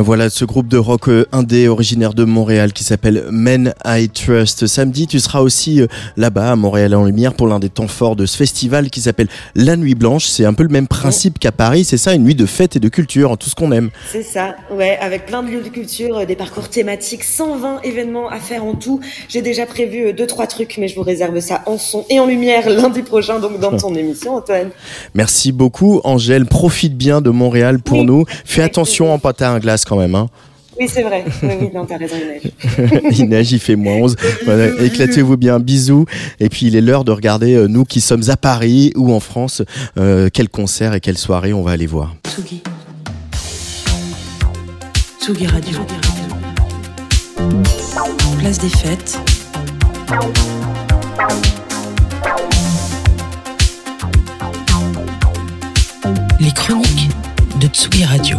Voilà 0.03 0.31
ce 0.31 0.45
groupe 0.45 0.69
de 0.69 0.79
rock 0.79 1.09
euh, 1.09 1.27
indé 1.33 1.69
originaire 1.69 2.15
de 2.15 2.25
Montréal 2.25 2.73
qui 2.73 2.85
s'appelle 2.85 3.25
Men 3.31 3.75
I 3.85 4.09
Trust. 4.09 4.67
Samedi, 4.67 5.07
tu 5.07 5.19
seras 5.19 5.41
aussi 5.41 5.81
euh, 5.81 5.87
là-bas 6.17 6.53
à 6.53 6.57
Montréal 6.57 6.95
en 6.95 7.05
Lumière 7.05 7.35
pour 7.35 7.49
l'un 7.49 7.59
des 7.59 7.69
temps 7.69 7.89
forts 7.89 8.15
de 8.15 8.25
ce 8.25 8.37
festival 8.37 8.91
qui 8.91 9.01
s'appelle 9.01 9.29
La 9.55 9.77
Nuit 9.77 9.95
Blanche. 9.95 10.27
C'est 10.27 10.45
un 10.45 10.55
peu 10.55 10.63
le 10.63 10.69
même 10.69 10.87
principe 10.87 11.39
qu'à 11.39 11.53
Paris, 11.53 11.85
c'est 11.85 11.97
ça, 11.97 12.15
une 12.15 12.23
nuit 12.23 12.35
de 12.35 12.47
fête 12.47 12.77
et 12.77 12.81
de 12.81 12.89
culture, 12.89 13.37
tout 13.37 13.51
ce 13.51 13.55
qu'on 13.55 13.73
aime. 13.73 13.91
C'est 14.11 14.23
ça, 14.23 14.55
ouais, 14.71 14.99
avec 15.01 15.27
plein 15.27 15.43
de 15.43 15.51
lieux 15.51 15.63
de 15.63 15.69
culture, 15.69 16.19
euh, 16.19 16.25
des 16.25 16.37
parcours 16.37 16.69
thématiques, 16.69 17.25
120 17.25 17.81
événements 17.83 18.29
à 18.29 18.39
faire 18.39 18.65
en 18.65 18.75
tout. 18.75 19.01
J'ai 19.29 19.43
déjà 19.43 19.67
prévu 19.67 20.07
euh, 20.07 20.13
deux, 20.13 20.27
trois 20.27 20.47
trucs, 20.47 20.77
mais 20.79 20.87
je 20.87 20.95
vous 20.95 21.03
réserve 21.03 21.41
ça 21.41 21.63
en 21.67 21.77
son 21.77 22.05
et 22.09 22.21
en 22.21 22.27
lumière 22.27 22.69
lundi 22.71 23.03
prochain, 23.03 23.41
donc 23.41 23.59
dans 23.59 23.77
ton 23.77 23.95
émission, 23.97 24.37
Antoine. 24.37 24.71
Merci 25.15 25.51
beaucoup, 25.51 26.01
Angèle. 26.05 26.47
Profite 26.47 26.97
bien 26.97 27.21
de 27.21 27.31
Montréal 27.31 27.81
pour 27.81 28.05
nous. 28.05 28.25
Fais 28.45 28.63
attention 28.63 29.13
en 29.13 29.19
pâte 29.19 29.43
à 29.43 29.51
un 29.51 29.59
glace 29.59 29.85
quand 29.89 29.97
même. 29.97 30.15
Hein. 30.15 30.29
Oui, 30.79 30.87
c'est 30.89 31.03
vrai. 31.03 31.25
Oui, 31.43 31.55
oui, 31.61 31.69
non, 31.75 31.85
t'as 31.87 31.97
raison, 31.97 32.15
Inès. 32.17 33.13
il 33.19 33.29
neige, 33.29 33.51
il 33.51 33.59
fait 33.59 33.75
moins 33.75 33.95
11. 33.95 34.17
Voilà, 34.45 34.69
Éclatez-vous 34.85 35.37
bien, 35.37 35.59
bisous. 35.59 36.05
Et 36.39 36.49
puis 36.49 36.67
il 36.67 36.77
est 36.77 36.81
l'heure 36.81 37.05
de 37.05 37.11
regarder, 37.11 37.55
euh, 37.55 37.67
nous 37.67 37.85
qui 37.85 38.01
sommes 38.01 38.23
à 38.29 38.37
Paris 38.37 38.93
ou 38.95 39.13
en 39.13 39.19
France, 39.19 39.63
euh, 39.99 40.29
quel 40.33 40.49
concert 40.49 40.95
et 40.95 41.01
quelle 41.01 41.19
soirée 41.19 41.53
on 41.53 41.63
va 41.63 41.73
aller 41.73 41.87
voir. 41.87 42.15
Tsugi. 42.29 42.63
Tsugi 45.21 45.47
Radio. 45.47 45.79
Place 48.39 48.59
des 48.59 48.69
fêtes. 48.69 49.19
Les 56.39 56.53
chroniques 56.53 57.11
de 57.61 57.67
Tsugi 57.67 58.05
Radio. 58.05 58.39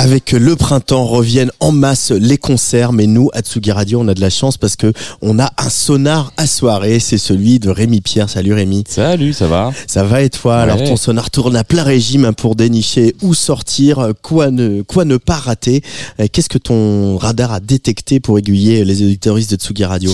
Avec 0.00 0.30
le 0.30 0.54
printemps 0.54 1.04
reviennent 1.04 1.50
en 1.58 1.72
masse 1.72 2.12
les 2.12 2.38
concerts, 2.38 2.92
mais 2.92 3.08
nous, 3.08 3.30
à 3.32 3.40
Tsugi 3.40 3.72
Radio, 3.72 4.00
on 4.00 4.06
a 4.06 4.14
de 4.14 4.20
la 4.20 4.30
chance 4.30 4.56
parce 4.56 4.76
que 4.76 4.92
on 5.22 5.40
a 5.40 5.50
un 5.58 5.68
sonar 5.68 6.32
à 6.36 6.46
soirée, 6.46 7.00
c'est 7.00 7.18
celui 7.18 7.58
de 7.58 7.68
Rémi 7.68 8.00
Pierre. 8.00 8.30
Salut 8.30 8.52
Rémi. 8.52 8.84
Salut, 8.88 9.32
ça 9.32 9.48
va? 9.48 9.72
Ça 9.88 10.04
va 10.04 10.22
et 10.22 10.30
toi? 10.30 10.58
Alors 10.58 10.84
ton 10.84 10.96
sonar 10.96 11.32
tourne 11.32 11.56
à 11.56 11.64
plein 11.64 11.82
régime 11.82 12.26
hein, 12.26 12.32
pour 12.32 12.54
dénicher 12.54 13.16
où 13.22 13.34
sortir, 13.34 14.12
quoi 14.22 14.52
ne, 14.52 14.82
quoi 14.82 15.04
ne 15.04 15.16
pas 15.16 15.34
rater? 15.34 15.82
Euh, 16.20 16.28
Qu'est-ce 16.30 16.48
que 16.48 16.58
ton 16.58 17.16
radar 17.16 17.52
a 17.52 17.58
détecté 17.58 18.20
pour 18.20 18.38
aiguiller 18.38 18.84
les 18.84 19.02
éditoristes 19.02 19.50
de 19.50 19.56
Tsugi 19.56 19.84
Radio? 19.84 20.12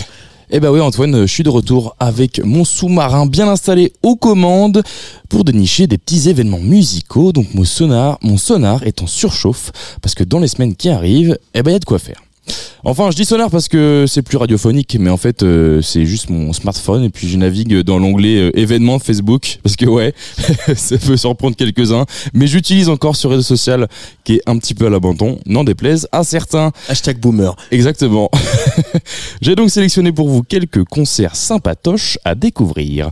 Eh 0.50 0.60
ben 0.60 0.70
oui 0.70 0.80
Antoine, 0.80 1.22
je 1.22 1.32
suis 1.32 1.42
de 1.42 1.48
retour 1.48 1.96
avec 1.98 2.38
mon 2.44 2.64
sous-marin 2.64 3.26
bien 3.26 3.48
installé 3.48 3.92
aux 4.02 4.16
commandes 4.16 4.82
pour 5.30 5.44
dénicher 5.44 5.86
des 5.86 5.96
petits 5.96 6.28
événements 6.28 6.58
musicaux. 6.58 7.32
Donc 7.32 7.54
mon 7.54 7.64
sonar, 7.64 8.18
mon 8.22 8.36
sonar 8.36 8.82
est 8.82 9.02
en 9.02 9.06
surchauffe 9.06 9.72
parce 10.02 10.14
que 10.14 10.24
dans 10.24 10.38
les 10.38 10.48
semaines 10.48 10.76
qui 10.76 10.90
arrivent, 10.90 11.38
eh 11.54 11.62
ben 11.62 11.70
il 11.70 11.74
y 11.74 11.76
a 11.76 11.80
de 11.80 11.84
quoi 11.84 11.98
faire. 11.98 12.23
Enfin, 12.86 13.10
je 13.10 13.16
dis 13.16 13.24
sonar 13.24 13.50
parce 13.50 13.68
que 13.68 14.04
c'est 14.06 14.20
plus 14.20 14.36
radiophonique, 14.36 14.98
mais 15.00 15.08
en 15.08 15.16
fait, 15.16 15.42
euh, 15.42 15.80
c'est 15.80 16.04
juste 16.04 16.28
mon 16.28 16.52
smartphone 16.52 17.02
et 17.02 17.08
puis 17.08 17.26
je 17.28 17.38
navigue 17.38 17.80
dans 17.80 17.98
l'onglet 17.98 18.36
euh, 18.36 18.58
événements 18.58 18.98
Facebook 18.98 19.58
parce 19.62 19.74
que 19.74 19.86
ouais, 19.86 20.12
ça 20.76 20.98
peut 20.98 21.16
surprendre 21.16 21.56
quelques-uns, 21.56 22.04
mais 22.34 22.46
j'utilise 22.46 22.90
encore 22.90 23.16
ce 23.16 23.26
réseau 23.26 23.42
social 23.42 23.88
qui 24.22 24.34
est 24.34 24.42
un 24.44 24.58
petit 24.58 24.74
peu 24.74 24.86
à 24.86 24.90
l'abandon, 24.90 25.38
n'en 25.46 25.64
déplaise 25.64 26.06
à 26.12 26.24
certains. 26.24 26.72
Hashtag 26.88 27.18
boomer. 27.18 27.56
Exactement. 27.70 28.30
J'ai 29.40 29.54
donc 29.54 29.70
sélectionné 29.70 30.12
pour 30.12 30.28
vous 30.28 30.42
quelques 30.42 30.84
concerts 30.84 31.36
sympatoches 31.36 32.18
à 32.26 32.34
découvrir. 32.34 33.10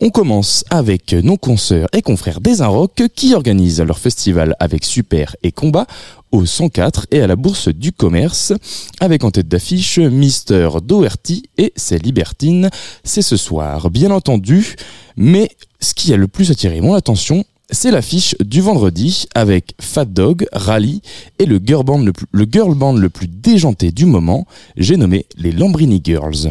On 0.00 0.10
commence 0.10 0.64
avec 0.70 1.12
nos 1.12 1.36
consoeurs 1.36 1.88
et 1.92 2.02
confrères 2.02 2.40
des 2.40 2.62
Rock 2.62 3.02
qui 3.14 3.34
organisent 3.34 3.80
leur 3.80 3.98
festival 3.98 4.56
avec 4.58 4.84
Super 4.84 5.36
et 5.44 5.52
Combat 5.52 5.86
au 6.34 6.44
104 6.44 7.06
et 7.12 7.20
à 7.20 7.28
la 7.28 7.36
Bourse 7.36 7.68
du 7.68 7.92
Commerce 7.92 8.52
avec 8.98 9.22
en 9.22 9.30
tête 9.30 9.46
d'affiche 9.46 9.98
Mister 9.98 10.68
Doherty 10.82 11.44
et 11.58 11.72
ses 11.76 11.98
libertines. 11.98 12.70
C'est 13.04 13.22
ce 13.22 13.36
soir, 13.36 13.88
bien 13.88 14.10
entendu, 14.10 14.74
mais 15.16 15.48
ce 15.80 15.94
qui 15.94 16.12
a 16.12 16.16
le 16.16 16.26
plus 16.26 16.50
attiré 16.50 16.80
mon 16.80 16.94
attention, 16.94 17.44
c'est 17.70 17.92
l'affiche 17.92 18.34
du 18.40 18.60
vendredi 18.60 19.26
avec 19.36 19.74
Fat 19.80 20.06
Dog, 20.06 20.46
Rally 20.52 21.02
et 21.38 21.46
le 21.46 21.60
girl 21.64 21.84
band 21.84 22.02
le 22.02 22.12
plus, 22.12 22.26
le 22.32 22.46
girl 22.50 22.74
band 22.74 22.94
le 22.94 23.10
plus 23.10 23.28
déjanté 23.28 23.92
du 23.92 24.04
moment, 24.04 24.46
j'ai 24.76 24.96
nommé 24.96 25.26
les 25.36 25.52
Lambrini 25.52 26.00
Girls. 26.02 26.50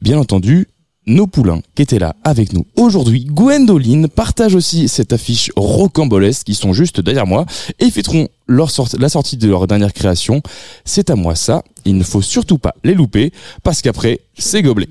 Bien 0.00 0.18
entendu, 0.18 0.66
nos 1.08 1.26
poulains 1.26 1.60
qui 1.74 1.82
étaient 1.82 1.98
là 1.98 2.14
avec 2.22 2.52
nous 2.52 2.64
aujourd'hui, 2.76 3.24
Gwendoline, 3.24 4.08
partagent 4.08 4.54
aussi 4.54 4.88
cette 4.88 5.12
affiche 5.12 5.50
rocambolesque 5.56 6.44
qui 6.44 6.54
sont 6.54 6.72
juste 6.72 7.00
derrière 7.00 7.26
moi 7.26 7.46
et 7.80 7.90
fêteront 7.90 8.28
leur 8.46 8.70
sorti- 8.70 8.96
la 8.98 9.08
sortie 9.08 9.36
de 9.36 9.48
leur 9.48 9.66
dernière 9.66 9.92
création. 9.92 10.40
C'est 10.84 11.10
à 11.10 11.16
moi 11.16 11.34
ça, 11.34 11.62
il 11.84 11.96
ne 11.96 12.04
faut 12.04 12.22
surtout 12.22 12.58
pas 12.58 12.74
les 12.84 12.94
louper 12.94 13.32
parce 13.62 13.82
qu'après, 13.82 14.20
c'est 14.38 14.62
gobelet. 14.62 14.88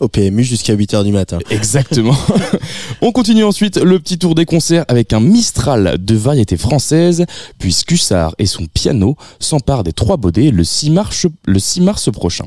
Au 0.00 0.08
PMU 0.08 0.42
jusqu'à 0.44 0.74
8h 0.74 1.04
du 1.04 1.12
matin. 1.12 1.38
Exactement. 1.50 2.16
On 3.02 3.12
continue 3.12 3.44
ensuite 3.44 3.76
le 3.78 3.98
petit 4.00 4.18
tour 4.18 4.34
des 4.34 4.44
concerts 4.46 4.84
avec 4.88 5.12
un 5.12 5.20
Mistral 5.20 5.96
de 5.98 6.14
variété 6.14 6.56
française, 6.56 7.24
puis 7.58 7.74
Cussard 7.86 8.34
et 8.38 8.46
son 8.46 8.66
piano 8.66 9.16
s'emparent 9.38 9.84
des 9.84 9.92
trois 9.92 10.16
baudets 10.16 10.50
le 10.50 10.64
6 10.64 10.90
mars, 10.90 11.26
le 11.46 11.58
6 11.58 11.80
mars 11.82 12.10
prochain. 12.12 12.46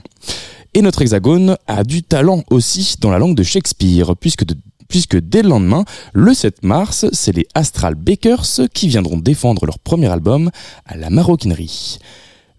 Et 0.73 0.81
notre 0.81 1.01
hexagone 1.01 1.57
a 1.67 1.83
du 1.83 2.03
talent 2.03 2.43
aussi 2.49 2.95
dans 2.99 3.11
la 3.11 3.19
langue 3.19 3.35
de 3.35 3.43
Shakespeare, 3.43 4.15
puisque 4.17 5.17
dès 5.19 5.43
le 5.43 5.49
lendemain, 5.49 5.85
le 6.13 6.33
7 6.33 6.63
mars, 6.63 7.05
c'est 7.11 7.35
les 7.35 7.47
Astral 7.53 7.95
Bakers 7.95 8.61
qui 8.73 8.87
viendront 8.87 9.17
défendre 9.17 9.65
leur 9.65 9.77
premier 9.79 10.07
album 10.07 10.49
à 10.85 10.97
la 10.97 11.09
maroquinerie. 11.09 11.99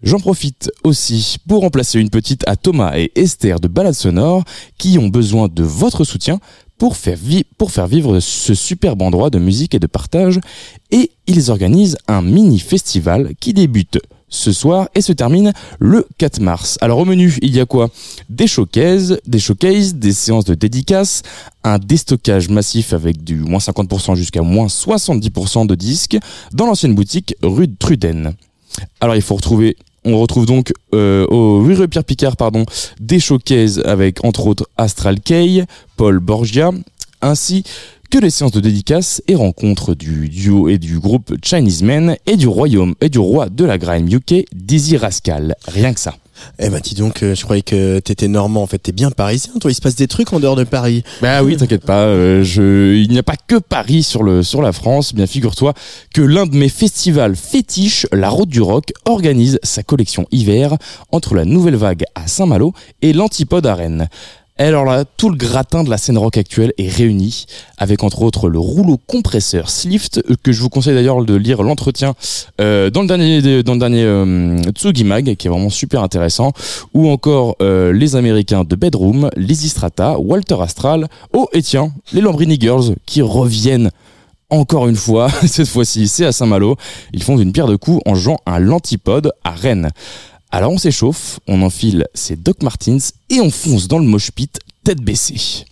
J'en 0.03 0.19
profite 0.19 0.71
aussi 0.83 1.37
pour 1.47 1.61
remplacer 1.61 1.99
une 1.99 2.09
petite 2.09 2.47
à 2.47 2.55
Thomas 2.55 2.97
et 2.97 3.11
Esther 3.15 3.59
de 3.59 3.67
Balade 3.67 3.95
Sonore 3.95 4.43
qui 4.77 4.97
ont 4.99 5.07
besoin 5.07 5.47
de 5.47 5.63
votre 5.63 6.03
soutien 6.03 6.39
pour 6.77 6.95
faire, 6.95 7.17
vi- 7.17 7.45
pour 7.57 7.71
faire 7.71 7.87
vivre 7.87 8.19
ce 8.19 8.53
superbe 8.53 9.01
endroit 9.01 9.29
de 9.29 9.39
musique 9.39 9.73
et 9.73 9.79
de 9.79 9.87
partage. 9.87 10.39
Et 10.91 11.11
ils 11.27 11.49
organisent 11.49 11.97
un 12.07 12.21
mini 12.21 12.59
festival 12.59 13.31
qui 13.39 13.53
débute 13.53 13.97
ce 14.35 14.51
soir 14.51 14.89
et 14.95 15.01
se 15.01 15.13
termine 15.13 15.53
le 15.79 16.05
4 16.17 16.39
mars. 16.39 16.77
Alors 16.81 16.99
au 16.99 17.05
menu, 17.05 17.37
il 17.41 17.55
y 17.55 17.59
a 17.59 17.65
quoi? 17.65 17.89
Des 18.29 18.47
showcases, 18.47 19.19
des 19.25 19.39
showcases, 19.39 19.95
des 19.95 20.13
séances 20.13 20.45
de 20.45 20.53
dédicaces, 20.53 21.23
un 21.63 21.79
déstockage 21.79 22.49
massif 22.49 22.93
avec 22.93 23.23
du 23.23 23.35
moins 23.37 23.59
50% 23.59 24.15
jusqu'à 24.15 24.41
moins 24.41 24.67
70% 24.67 25.67
de 25.67 25.75
disques 25.75 26.17
dans 26.53 26.65
l'ancienne 26.65 26.95
boutique 26.95 27.35
rue 27.41 27.67
de 27.67 27.75
Truden. 27.77 28.33
Alors 28.99 29.15
il 29.15 29.21
faut 29.21 29.35
retrouver 29.35 29.77
on 30.05 30.19
retrouve 30.19 30.45
donc 30.45 30.71
euh, 30.93 31.25
au 31.29 31.63
rue 31.63 31.87
Pierre 31.87 32.03
Picard 32.03 32.37
pardon, 32.37 32.65
des 32.99 33.19
showcases 33.19 33.81
avec 33.85 34.23
entre 34.23 34.45
autres 34.45 34.69
Astral 34.77 35.19
Kay, 35.19 35.65
Paul 35.97 36.19
Borgia, 36.19 36.69
ainsi 37.21 37.63
que 38.09 38.17
les 38.17 38.29
séances 38.29 38.51
de 38.51 38.59
dédicaces 38.59 39.21
et 39.27 39.35
rencontres 39.35 39.95
du 39.95 40.29
duo 40.29 40.69
et 40.69 40.77
du 40.77 40.99
groupe 40.99 41.33
Chinese 41.43 41.83
Men 41.83 42.17
et 42.25 42.37
du 42.37 42.47
royaume 42.47 42.95
et 43.01 43.09
du 43.09 43.19
roi 43.19 43.49
de 43.49 43.65
la 43.65 43.77
grime 43.77 44.07
UK, 44.07 44.45
Dizzy 44.53 44.97
Rascal. 44.97 45.55
Rien 45.67 45.93
que 45.93 45.99
ça. 45.99 46.15
Eh 46.59 46.69
ben 46.69 46.79
dis 46.79 46.95
donc, 46.95 47.23
euh, 47.23 47.33
je 47.33 47.43
croyais 47.43 47.61
que 47.61 47.99
t'étais 47.99 48.27
normand, 48.27 48.61
en 48.61 48.67
fait 48.67 48.77
t'es 48.77 48.91
bien 48.91 49.09
parisien, 49.11 49.53
toi 49.59 49.71
il 49.71 49.73
se 49.73 49.81
passe 49.81 49.95
des 49.95 50.07
trucs 50.07 50.33
en 50.33 50.39
dehors 50.39 50.55
de 50.55 50.63
Paris. 50.63 51.03
Bah 51.21 51.43
oui, 51.43 51.55
t'inquiète 51.57 51.85
pas, 51.85 52.03
euh, 52.03 52.43
je, 52.43 52.93
il 52.95 53.09
n'y 53.09 53.17
a 53.17 53.23
pas 53.23 53.37
que 53.47 53.55
Paris 53.55 54.03
sur 54.03 54.23
le 54.23 54.43
sur 54.43 54.61
la 54.61 54.71
France. 54.71 55.13
Bien 55.13 55.27
figure-toi 55.27 55.73
que 56.13 56.21
l'un 56.21 56.45
de 56.45 56.55
mes 56.55 56.69
festivals 56.69 57.35
fétiches, 57.35 58.05
la 58.11 58.29
Route 58.29 58.49
du 58.49 58.61
Rock, 58.61 58.91
organise 59.05 59.59
sa 59.63 59.83
collection 59.83 60.27
hiver 60.31 60.75
entre 61.11 61.35
la 61.35 61.45
Nouvelle 61.45 61.77
Vague 61.77 62.03
à 62.15 62.27
Saint-Malo 62.27 62.73
et 63.01 63.13
l'Antipode 63.13 63.65
à 63.65 63.75
Rennes. 63.75 64.09
Et 64.57 64.63
Alors 64.63 64.85
là, 64.85 65.03
tout 65.03 65.29
le 65.29 65.35
gratin 65.35 65.83
de 65.83 65.89
la 65.89 65.97
scène 65.97 66.17
rock 66.17 66.37
actuelle 66.37 66.71
est 66.77 66.87
réuni, 66.87 67.45
avec 67.77 68.03
entre 68.03 68.21
autres 68.21 68.47
le 68.47 68.57
rouleau 68.57 68.97
compresseur 69.05 69.69
Slift, 69.69 70.23
que 70.43 70.53
je 70.53 70.61
vous 70.61 70.69
conseille 70.69 70.93
d'ailleurs 70.93 71.25
de 71.25 71.35
lire 71.35 71.61
l'entretien 71.61 72.13
euh, 72.61 72.89
dans 72.89 73.01
le 73.01 73.07
dernier, 73.07 73.63
dans 73.63 73.75
dernier 73.75 74.03
euh, 74.03 74.57
Tsugi 74.73 75.03
Mag, 75.03 75.35
qui 75.35 75.47
est 75.47 75.49
vraiment 75.49 75.69
super 75.69 76.01
intéressant, 76.01 76.53
ou 76.93 77.09
encore 77.09 77.57
euh, 77.61 77.91
les 77.91 78.15
Américains 78.15 78.63
de 78.63 78.77
Bedroom, 78.77 79.29
Lizzy 79.35 79.67
Strata, 79.67 80.17
Walter 80.19 80.55
Astral, 80.61 81.09
oh 81.33 81.49
et 81.51 81.61
tiens, 81.61 81.91
les 82.13 82.21
Lambrini 82.21 82.57
Girls 82.57 82.95
qui 83.05 83.21
reviennent 83.21 83.91
encore 84.49 84.87
une 84.87 84.95
fois, 84.95 85.29
cette 85.45 85.67
fois-ci 85.67 86.07
c'est 86.07 86.25
à 86.25 86.31
Saint-Malo, 86.31 86.77
ils 87.11 87.23
font 87.23 87.37
une 87.37 87.51
pierre 87.51 87.67
de 87.67 87.75
coups 87.75 88.01
en 88.05 88.15
jouant 88.15 88.39
un 88.45 88.59
l'antipode 88.59 89.33
à 89.43 89.51
Rennes. 89.51 89.89
Alors 90.51 90.71
on 90.71 90.77
s'échauffe, 90.77 91.39
on 91.47 91.61
enfile 91.61 92.05
ses 92.13 92.35
Doc 92.35 92.63
Martens 92.63 93.13
et 93.29 93.41
on 93.41 93.49
fonce 93.49 93.87
dans 93.87 93.99
le 93.99 94.05
mosh 94.05 94.31
pit 94.31 94.59
tête 94.83 95.01
baissée. 95.01 95.65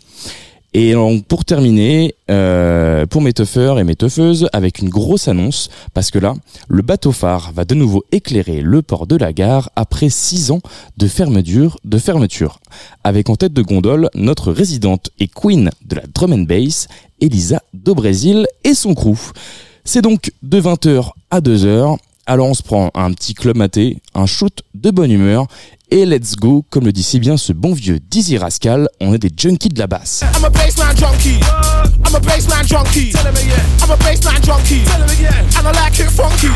Et 0.76 0.96
pour 1.28 1.46
terminer, 1.46 2.16
euh, 2.32 3.06
pour 3.06 3.22
mes 3.22 3.32
et 3.38 3.84
mes 3.84 3.96
avec 4.54 4.80
une 4.80 4.90
grosse 4.90 5.28
annonce, 5.28 5.70
parce 5.94 6.10
que 6.10 6.18
là, 6.18 6.34
le 6.68 6.82
bateau 6.82 7.12
phare 7.12 7.52
va 7.54 7.64
de 7.64 7.76
nouveau 7.76 8.04
éclairer 8.12 8.62
le 8.62 8.82
port 8.82 9.06
de 9.06 9.16
la 9.16 9.34
gare 9.34 9.70
après 9.76 10.10
six 10.10 10.50
ans 10.50 10.62
de 10.98 11.08
fermeture, 11.08 11.78
de 11.86 12.00
fermeture. 12.00 12.60
Avec 13.04 13.30
en 13.30 13.36
tête 13.36 13.54
de 13.54 13.62
gondole 13.62 14.10
notre 14.16 14.52
résidente 14.52 15.12
et 15.20 15.28
queen 15.28 15.70
de 15.86 15.96
la 15.96 16.04
drum 16.12 16.34
and 16.34 16.46
bass, 16.48 16.88
Elisa 17.22 17.62
do 17.76 17.94
Brésil 17.94 18.48
et 18.64 18.74
son 18.74 18.96
crew. 18.96 19.32
C'est 19.86 20.02
donc 20.02 20.32
de 20.42 20.60
20h 20.60 21.12
à 21.30 21.40
2h. 21.40 21.98
Alors 22.26 22.48
on 22.48 22.54
se 22.54 22.64
prend 22.64 22.90
un 22.94 23.12
petit 23.12 23.34
club 23.34 23.58
maté, 23.58 23.98
un 24.16 24.26
shoot 24.26 24.62
de 24.76 24.92
bonne 24.92 25.12
humeur 25.12 25.48
et 25.92 26.06
let's 26.06 26.36
go, 26.38 26.66
comme 26.70 26.86
le 26.86 26.94
dit 26.94 27.04
si 27.04 27.20
bien 27.20 27.36
ce 27.36 27.52
bon 27.52 27.74
vieux 27.74 28.00
Dizzy 28.00 28.38
Rascal, 28.38 28.88
on 29.02 29.14
est 29.14 29.20
des 29.20 29.32
junkies 29.36 29.70
de 29.70 29.78
la 29.78 29.88
basse. 29.88 30.24
I'm 30.36 30.46
a 30.46 30.50
baseline 30.50 30.98
junkie. 30.98 31.40
I'm 32.06 32.16
a 32.16 32.20
baseline 32.20 32.66
junkie. 32.66 33.12
Tell 33.12 33.28
him 33.28 33.36
again. 33.36 33.66
I'm 33.84 33.92
a 33.92 33.98
baseline 33.98 34.42
junkie. 34.42 34.84
Tell 34.86 35.02
him 35.02 35.10
again. 35.10 35.46
And 35.60 35.68
I 35.68 35.72
like 35.72 36.00
it 36.00 36.10
funky. 36.10 36.48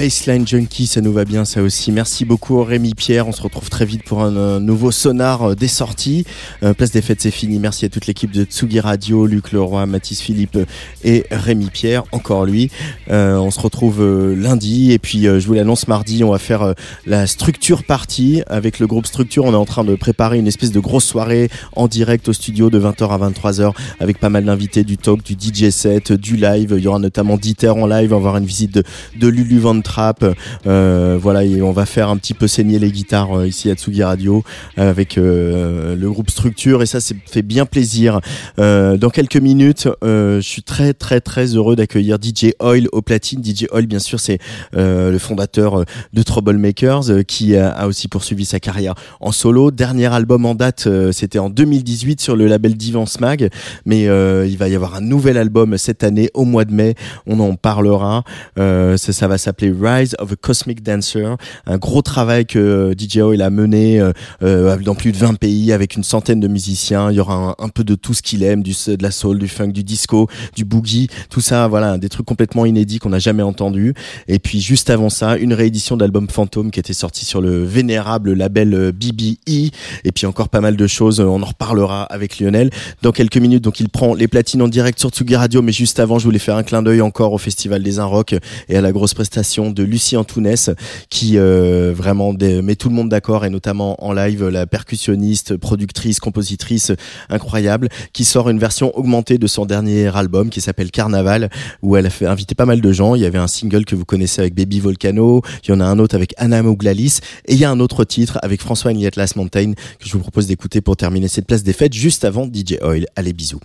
Baseline 0.00 0.48
Junkie, 0.48 0.86
ça 0.86 1.02
nous 1.02 1.12
va 1.12 1.26
bien 1.26 1.44
ça 1.44 1.60
aussi. 1.60 1.92
Merci 1.92 2.24
beaucoup 2.24 2.64
Rémi 2.64 2.94
Pierre, 2.94 3.28
on 3.28 3.32
se 3.32 3.42
retrouve 3.42 3.68
très 3.68 3.84
vite 3.84 4.02
pour 4.02 4.22
un, 4.22 4.58
nouveau 4.58 4.92
sonar 4.92 5.50
euh, 5.50 5.54
des 5.54 5.68
sorties. 5.68 6.24
Euh, 6.62 6.72
Place 6.72 6.90
des 6.90 7.02
fêtes 7.02 7.20
c'est 7.20 7.30
fini, 7.30 7.58
merci 7.58 7.84
à 7.84 7.90
toute 7.90 8.06
l'équipe 8.06 8.30
de 8.30 8.44
Tsugi 8.44 8.80
Radio, 8.80 9.26
Luc 9.26 9.52
Leroy, 9.52 9.84
Mathis 9.84 10.22
Philippe 10.22 10.56
euh, 10.56 10.64
et 11.04 11.26
Rémi 11.30 11.68
Pierre, 11.70 12.04
encore 12.12 12.46
lui. 12.46 12.70
On 13.10 13.50
se 13.50 13.60
retrouve 13.60 14.02
lundi 14.32 14.92
et 14.92 14.98
puis 14.98 15.24
je 15.24 15.46
vous 15.46 15.52
l'annonce 15.52 15.86
mardi, 15.86 16.24
on 16.24 16.30
va 16.30 16.38
faire 16.38 16.74
la 17.04 17.26
structure 17.26 17.84
partie 17.84 18.42
avec 18.46 18.78
le 18.78 18.86
groupe 18.86 19.06
Structure. 19.06 19.44
On 19.44 19.52
est 19.52 19.56
en 19.56 19.66
train 19.66 19.84
de 19.84 19.96
préparer 19.96 20.38
une 20.38 20.46
espèce 20.46 20.70
de 20.70 20.80
grosse 20.80 21.04
soirée 21.04 21.50
en 21.76 21.88
direct 21.88 22.28
au 22.28 22.32
studio 22.32 22.70
de 22.70 22.80
20h 22.80 23.10
à 23.10 23.30
23h 23.30 23.72
avec 23.98 24.18
pas 24.18 24.30
mal 24.30 24.44
d'invités, 24.46 24.84
du 24.84 24.96
talk, 24.96 25.22
du 25.22 25.34
DJ 25.34 25.70
set, 25.70 26.12
du 26.12 26.36
live. 26.36 26.74
Il 26.78 26.84
y 26.84 26.86
aura 26.86 27.00
notamment 27.00 27.36
Dieter 27.36 27.68
en 27.68 27.86
live, 27.86 28.12
on 28.12 28.16
va 28.16 28.28
avoir 28.28 28.36
une 28.38 28.46
visite 28.46 28.72
de, 28.72 28.82
de 29.16 29.28
Lulu 29.28 29.58
Van 29.58 29.80
trap. 29.90 30.24
Euh, 30.66 31.18
voilà, 31.20 31.44
et 31.44 31.62
on 31.62 31.72
va 31.72 31.84
faire 31.84 32.10
un 32.10 32.16
petit 32.16 32.34
peu 32.34 32.46
saigner 32.46 32.78
les 32.78 32.92
guitares 32.92 33.40
euh, 33.40 33.48
ici 33.48 33.70
à 33.70 33.74
Tsugi 33.74 34.04
Radio 34.04 34.44
euh, 34.78 34.88
avec 34.88 35.16
le 35.16 36.08
groupe 36.10 36.30
Structure 36.30 36.82
et 36.82 36.86
ça, 36.86 37.00
c'est 37.00 37.16
fait 37.26 37.42
bien 37.42 37.66
plaisir. 37.66 38.20
Dans 38.56 39.10
quelques 39.12 39.36
minutes, 39.36 39.88
je 40.02 40.40
suis 40.40 40.62
très 40.62 40.94
très 40.94 41.20
très 41.20 41.46
heureux 41.56 41.76
d'accueillir 41.76 42.18
DJ 42.20 42.52
Oil 42.60 42.88
au 42.92 43.02
platine. 43.02 43.42
DJ 43.44 43.66
Oil, 43.72 43.86
bien 43.86 43.98
sûr, 43.98 44.20
c'est 44.20 44.38
le 44.72 45.18
fondateur 45.18 45.84
de 46.12 46.22
Troublemakers 46.22 47.24
qui 47.26 47.56
a, 47.56 47.86
aussi 47.86 48.08
poursuivi 48.08 48.44
sa 48.44 48.60
carrière 48.60 48.94
en 49.20 49.32
solo. 49.32 49.70
Dernier 49.70 50.12
album 50.12 50.46
en 50.46 50.54
date, 50.54 50.88
c'était 51.12 51.38
en 51.38 51.50
2018 51.50 52.20
sur 52.20 52.36
le 52.36 52.46
label 52.46 52.76
Divance 52.76 53.20
Mag, 53.20 53.50
mais 53.84 54.08
euh, 54.08 54.46
il 54.46 54.56
va 54.56 54.68
y 54.68 54.74
avoir 54.74 54.94
un 54.94 55.00
nouvel 55.00 55.36
album 55.36 55.76
cette 55.78 56.04
année 56.04 56.30
au 56.34 56.44
mois 56.44 56.64
de 56.64 56.72
mai. 56.72 56.94
On 57.26 57.40
en 57.40 57.54
parlera. 57.54 58.24
Euh, 58.58 58.96
ça, 58.96 59.12
ça 59.12 59.28
va 59.28 59.38
s'appeler 59.38 59.69
Rise 59.72 60.14
of 60.18 60.32
a 60.32 60.36
Cosmic 60.36 60.82
Dancer. 60.82 61.36
Un 61.66 61.78
gros 61.78 62.02
travail 62.02 62.46
que 62.46 62.58
euh, 62.58 62.94
DJ 62.98 63.18
Oil 63.18 63.42
a 63.42 63.50
mené 63.50 64.00
euh, 64.00 64.12
euh, 64.42 64.76
dans 64.78 64.94
plus 64.94 65.12
de 65.12 65.16
20 65.16 65.34
pays 65.34 65.72
avec 65.72 65.96
une 65.96 66.04
centaine 66.04 66.40
de 66.40 66.48
musiciens. 66.48 67.10
Il 67.10 67.16
y 67.16 67.20
aura 67.20 67.34
un, 67.34 67.64
un 67.64 67.68
peu 67.68 67.84
de 67.84 67.94
tout 67.94 68.14
ce 68.14 68.22
qu'il 68.22 68.42
aime, 68.42 68.62
du, 68.62 68.72
de 68.72 69.02
la 69.02 69.10
soul, 69.10 69.38
du 69.38 69.48
funk, 69.48 69.68
du 69.68 69.84
disco, 69.84 70.28
du 70.54 70.64
boogie, 70.64 71.08
tout 71.28 71.40
ça. 71.40 71.68
Voilà, 71.68 71.98
des 71.98 72.08
trucs 72.08 72.26
complètement 72.26 72.66
inédits 72.66 72.98
qu'on 72.98 73.10
n'a 73.10 73.18
jamais 73.18 73.42
entendus. 73.42 73.94
Et 74.28 74.38
puis 74.38 74.60
juste 74.60 74.90
avant 74.90 75.10
ça, 75.10 75.36
une 75.36 75.52
réédition 75.52 75.96
d'album 75.96 76.28
Fantôme 76.28 76.70
qui 76.70 76.80
était 76.80 76.92
sorti 76.92 77.24
sur 77.24 77.40
le 77.40 77.64
vénérable 77.64 78.32
label 78.32 78.92
BBE. 78.92 79.70
Et 80.04 80.12
puis 80.14 80.26
encore 80.26 80.48
pas 80.48 80.60
mal 80.60 80.76
de 80.76 80.86
choses. 80.86 81.20
On 81.20 81.42
en 81.42 81.46
reparlera 81.46 82.04
avec 82.04 82.38
Lionel 82.38 82.70
dans 83.02 83.12
quelques 83.12 83.38
minutes. 83.38 83.62
Donc 83.62 83.80
il 83.80 83.88
prend 83.88 84.14
les 84.14 84.28
platines 84.28 84.62
en 84.62 84.68
direct 84.68 84.98
sur 84.98 85.10
Tsugi 85.10 85.36
Radio. 85.36 85.62
Mais 85.62 85.72
juste 85.72 86.00
avant, 86.00 86.18
je 86.18 86.24
voulais 86.24 86.38
faire 86.38 86.56
un 86.56 86.62
clin 86.62 86.82
d'œil 86.82 87.00
encore 87.00 87.32
au 87.32 87.38
Festival 87.38 87.82
des 87.82 87.98
Inrocks 87.98 88.34
et 88.68 88.76
à 88.76 88.80
la 88.80 88.92
grosse 88.92 89.14
prestation 89.14 89.59
de 89.68 89.82
Lucie 89.82 90.16
Antounès 90.16 90.70
qui 91.10 91.36
euh, 91.36 91.92
vraiment 91.94 92.32
met 92.32 92.76
tout 92.76 92.88
le 92.88 92.94
monde 92.94 93.10
d'accord 93.10 93.44
et 93.44 93.50
notamment 93.50 94.02
en 94.02 94.12
live 94.12 94.48
la 94.48 94.66
percussionniste, 94.66 95.56
productrice, 95.58 96.20
compositrice 96.20 96.92
incroyable 97.28 97.88
qui 98.14 98.24
sort 98.24 98.48
une 98.48 98.58
version 98.58 98.96
augmentée 98.96 99.36
de 99.36 99.46
son 99.46 99.66
dernier 99.66 100.16
album 100.16 100.48
qui 100.48 100.62
s'appelle 100.62 100.90
Carnaval 100.90 101.50
où 101.82 101.96
elle 101.96 102.06
a 102.06 102.10
fait 102.10 102.26
inviter 102.26 102.54
pas 102.54 102.66
mal 102.66 102.80
de 102.80 102.92
gens. 102.92 103.14
Il 103.14 103.20
y 103.20 103.26
avait 103.26 103.38
un 103.38 103.46
single 103.46 103.84
que 103.84 103.94
vous 103.94 104.04
connaissez 104.06 104.40
avec 104.40 104.54
Baby 104.54 104.80
Volcano, 104.80 105.42
il 105.64 105.70
y 105.70 105.72
en 105.74 105.80
a 105.80 105.84
un 105.84 105.98
autre 105.98 106.14
avec 106.14 106.32
Anna 106.38 106.62
Mouglalis 106.62 107.18
et 107.46 107.54
il 107.54 107.58
y 107.58 107.64
a 107.64 107.70
un 107.70 107.80
autre 107.80 108.04
titre 108.04 108.38
avec 108.42 108.62
François 108.62 108.92
Niette 108.92 109.16
Last 109.16 109.36
Mountain 109.36 109.72
que 109.72 110.06
je 110.06 110.12
vous 110.12 110.20
propose 110.20 110.46
d'écouter 110.46 110.80
pour 110.80 110.96
terminer 110.96 111.28
cette 111.28 111.46
place 111.46 111.62
des 111.62 111.72
fêtes 111.72 111.94
juste 111.94 112.24
avant 112.24 112.46
DJ 112.46 112.78
Oil. 112.82 113.06
Allez 113.16 113.32
bisous. 113.32 113.60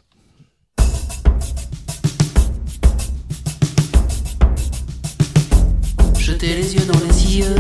Yeux 6.76 6.86
dans 6.86 6.99
les 6.99 7.13
cieux 7.13 7.55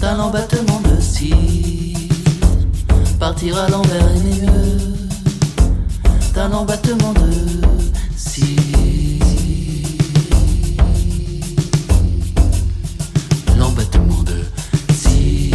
d'un 0.00 0.18
embattement 0.18 0.80
de 0.80 1.00
cils. 1.00 2.08
Partir 3.18 3.56
à 3.58 3.68
l'envers 3.68 4.08
aimer 4.16 4.40
mieux 4.42 4.78
d'un 6.34 6.52
embattement 6.52 7.12
de 7.14 7.30
cils. 8.16 9.20
L'embattement 13.58 14.22
de 14.22 14.44
cils. 14.94 15.54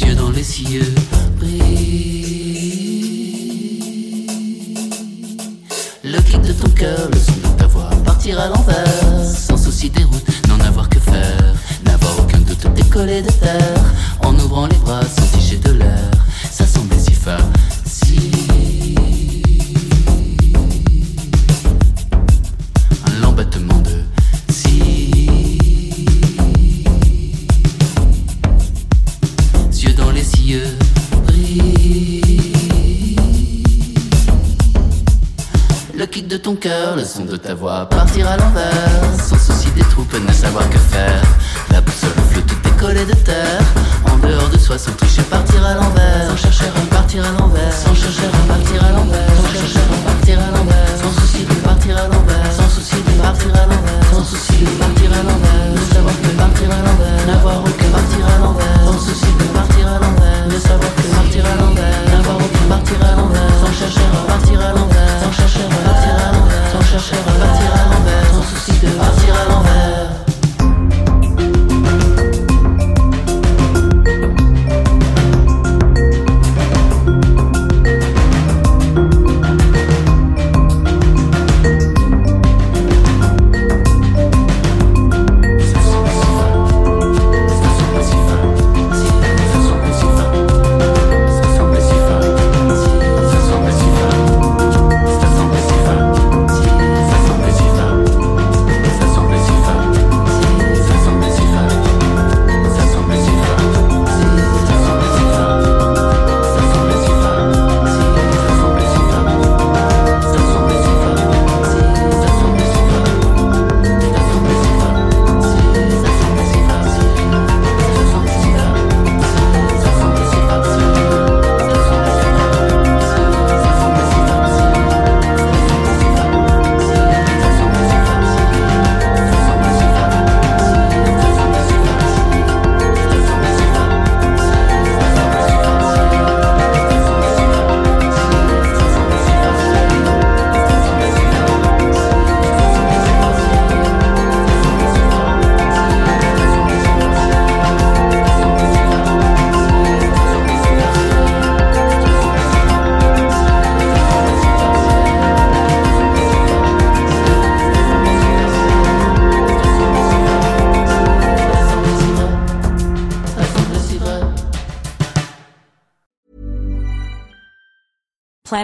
Yeux 0.00 0.14
dans 0.14 0.30
les 0.30 0.44
cieux 0.44 0.94
le 6.82 7.18
son 7.18 7.32
de 7.32 7.58
ta 7.58 7.66
voix, 7.66 7.90
partir 8.06 8.40
à 8.40 8.48
l'envers, 8.48 9.24
sans 9.24 9.56
souci 9.58 9.90
des 9.90 10.04
routes, 10.04 10.48
n'en 10.48 10.58
avoir 10.60 10.88
que 10.88 10.98
faire, 10.98 11.54
n'avoir 11.84 12.18
aucun 12.20 12.38
doute, 12.38 12.66
décoller 12.74 13.20
de 13.20 13.30
terre, 13.30 13.84
en 14.24 14.34
ouvrant 14.38 14.66
les 14.66 14.78
bras, 14.78 15.02
sans 15.02 15.38
tiger 15.38 15.58
de 15.58 15.72
l'air, 15.72 16.10
ça 16.50 16.66
semblait 16.66 16.98
si 16.98 17.12
facile. 17.12 17.59
Le 36.10 36.12
kick 36.12 36.26
de 36.26 36.38
ton 36.38 36.56
cœur, 36.56 36.96
le 36.96 37.04
son 37.04 37.24
de 37.24 37.36
ta 37.36 37.54
voix, 37.54 37.88
partir 37.88 38.26
à 38.26 38.36
l'envers, 38.36 38.72
sans 39.16 39.38
souci 39.38 39.70
des 39.76 39.82
troupes, 39.82 40.12
ne 40.12 40.32
savoir 40.32 40.68
que 40.68 40.76
faire. 40.76 41.22
La 41.70 41.80
boussole 41.80 42.10
flotte 42.30 42.46
tout 42.48 42.56
décollé 42.64 43.04
de 43.04 43.14
terre, 43.14 43.62
en 44.10 44.16
dehors 44.18 44.48
de 44.48 44.58
soi, 44.58 44.76
sans 44.76 44.90
toucher, 44.90 45.22
partir 45.22 45.64
à 45.64 45.74
l'envers, 45.74 46.30
sans 46.30 46.36
chercher 46.36 46.64
à 46.64 46.92
partir 46.92 47.24
à 47.24 47.30
l'envers, 47.38 47.72
sans 47.72 47.94
chercher 47.94 48.26
à 48.26 48.52
partir 48.52 48.84
à 48.84 48.90
l'envers, 48.90 49.28
sans 49.36 49.52
chercher 49.54 49.78
à 49.78 50.10
partir 50.10 50.40
à 50.40 50.50
l'envers, 50.50 50.96
sans 51.00 51.12
souci 51.12 51.44
de 51.44 51.54
partir 51.54 51.96
à 51.96 52.08
l'envers, 52.08 52.52
sans 52.58 52.68
souci 52.68 52.96
de 52.96 53.22
partir 53.22 53.54
à 53.54 53.66
l'envers, 53.70 54.04
sans 54.10 54.24
souci 54.24 54.64
de 54.64 54.70
partir 54.82 55.12
à 55.12 55.22
l'envers, 55.22 55.70
ne 55.76 55.94
savoir 55.94 56.14
que 56.22 56.28
partir 56.34 56.70
à 56.72 56.82
l'envers, 56.82 57.26
n'avoir 57.28 57.60
aucun 57.60 57.90
partir 57.94 58.26
à 58.26 58.38
l'envers, 58.42 58.82
sans 58.84 58.98
souci 58.98 59.30
de 59.38 59.44
partir 59.54 59.86
à 59.86 59.98
l'envers, 60.02 60.46
ne 60.50 60.58
savoir 60.58 60.90
que 61.42 61.48
partir 61.48 61.52
à 61.52 61.56
l'envers, 61.56 63.02
à 63.02 63.16
l'envers, 63.16 63.54
sans 63.60 63.72
chercher 63.72 64.00
à 64.00 64.30
partir 64.30 64.60
à 64.60 64.72
l'envers, 64.72 65.22
sans 65.22 65.32
chercher 65.32 65.60
à 65.64 65.88
partir 65.88 66.14
à 66.14 66.32
l'envers, 66.32 66.72
sans 66.72 66.82
chercher 66.82 67.16
à 67.16 67.44
partir 67.44 67.70
à 67.72 67.94
l'envers, 67.94 68.34
sans 68.34 68.42
souci 68.42 68.72
de 68.80 68.90
partir 68.92 69.34
à 69.34 69.44
l'envers. 69.48 70.19